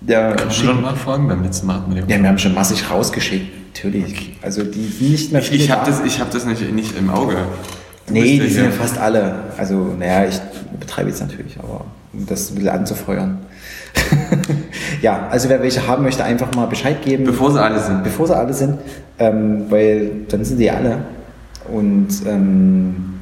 Der 0.00 0.34
Kann 0.34 0.48
man 0.48 0.54
schon 0.54 0.82
mal 0.82 0.94
fragen 0.94 1.28
beim 1.28 1.42
letzten 1.42 1.66
Mal? 1.66 1.82
Dem 1.88 2.08
ja, 2.08 2.20
wir 2.20 2.28
haben 2.28 2.38
schon 2.38 2.54
massig 2.54 2.90
rausgeschickt. 2.90 3.46
Natürlich. 3.74 4.36
Also 4.42 4.62
die 4.62 4.90
nicht 5.00 5.32
mehr 5.32 5.42
viele. 5.42 5.56
Ich, 5.56 5.64
ich 5.64 5.70
habe 5.70 5.86
das, 5.86 6.04
ich 6.04 6.20
hab 6.20 6.30
das 6.30 6.44
nicht, 6.44 6.70
nicht 6.72 6.96
im 6.96 7.10
Auge. 7.10 7.36
Du 8.06 8.12
nee, 8.12 8.38
die 8.38 8.48
sind 8.48 8.66
ja 8.66 8.70
fast 8.70 8.98
alle. 8.98 9.34
Also, 9.56 9.94
naja, 9.98 10.28
ich 10.28 10.38
betreibe 10.78 11.08
jetzt 11.08 11.20
natürlich, 11.20 11.58
aber 11.58 11.86
um 12.12 12.26
das 12.26 12.50
ein 12.50 12.56
bisschen 12.56 12.70
anzufeuern. 12.70 13.38
ja, 15.02 15.28
also 15.30 15.48
wer 15.48 15.62
welche 15.62 15.86
haben 15.86 16.02
möchte, 16.02 16.22
einfach 16.22 16.54
mal 16.54 16.66
Bescheid 16.66 17.02
geben. 17.02 17.24
Bevor 17.24 17.50
sie 17.50 17.62
alle 17.62 17.80
sind. 17.80 18.04
Bevor 18.04 18.26
sie 18.26 18.36
alle 18.36 18.52
sind, 18.52 18.78
ähm, 19.18 19.64
weil 19.70 20.10
dann 20.28 20.44
sind 20.44 20.58
die 20.58 20.70
alle. 20.70 20.98
Und 21.72 22.08
ähm, 22.26 23.20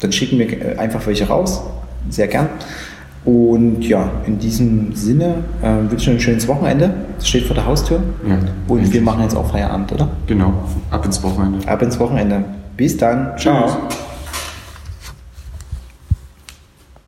dann 0.00 0.12
schicken 0.12 0.38
wir 0.38 0.78
einfach 0.78 1.06
welche 1.06 1.26
raus. 1.26 1.62
Sehr 2.10 2.28
gern. 2.28 2.48
Und 3.24 3.82
ja, 3.82 4.08
in 4.24 4.38
diesem 4.38 4.94
Sinne 4.94 5.42
äh, 5.60 5.90
wünsche 5.90 6.10
ich 6.10 6.16
ein 6.16 6.20
schönes 6.20 6.46
Wochenende. 6.46 6.94
Das 7.16 7.28
steht 7.28 7.44
vor 7.44 7.54
der 7.54 7.66
Haustür. 7.66 8.00
Ja, 8.26 8.38
und 8.68 8.78
richtig. 8.78 8.94
wir 8.94 9.02
machen 9.02 9.22
jetzt 9.22 9.36
auch 9.36 9.50
Feierabend, 9.50 9.92
oder? 9.92 10.08
Genau. 10.28 10.52
Ab 10.92 11.04
ins 11.04 11.20
Wochenende. 11.24 11.66
Ab 11.66 11.82
ins 11.82 11.98
Wochenende. 11.98 12.44
Bis 12.76 12.96
dann. 12.96 13.36
Ciao. 13.36 13.64
Tschüss. 13.64 14.05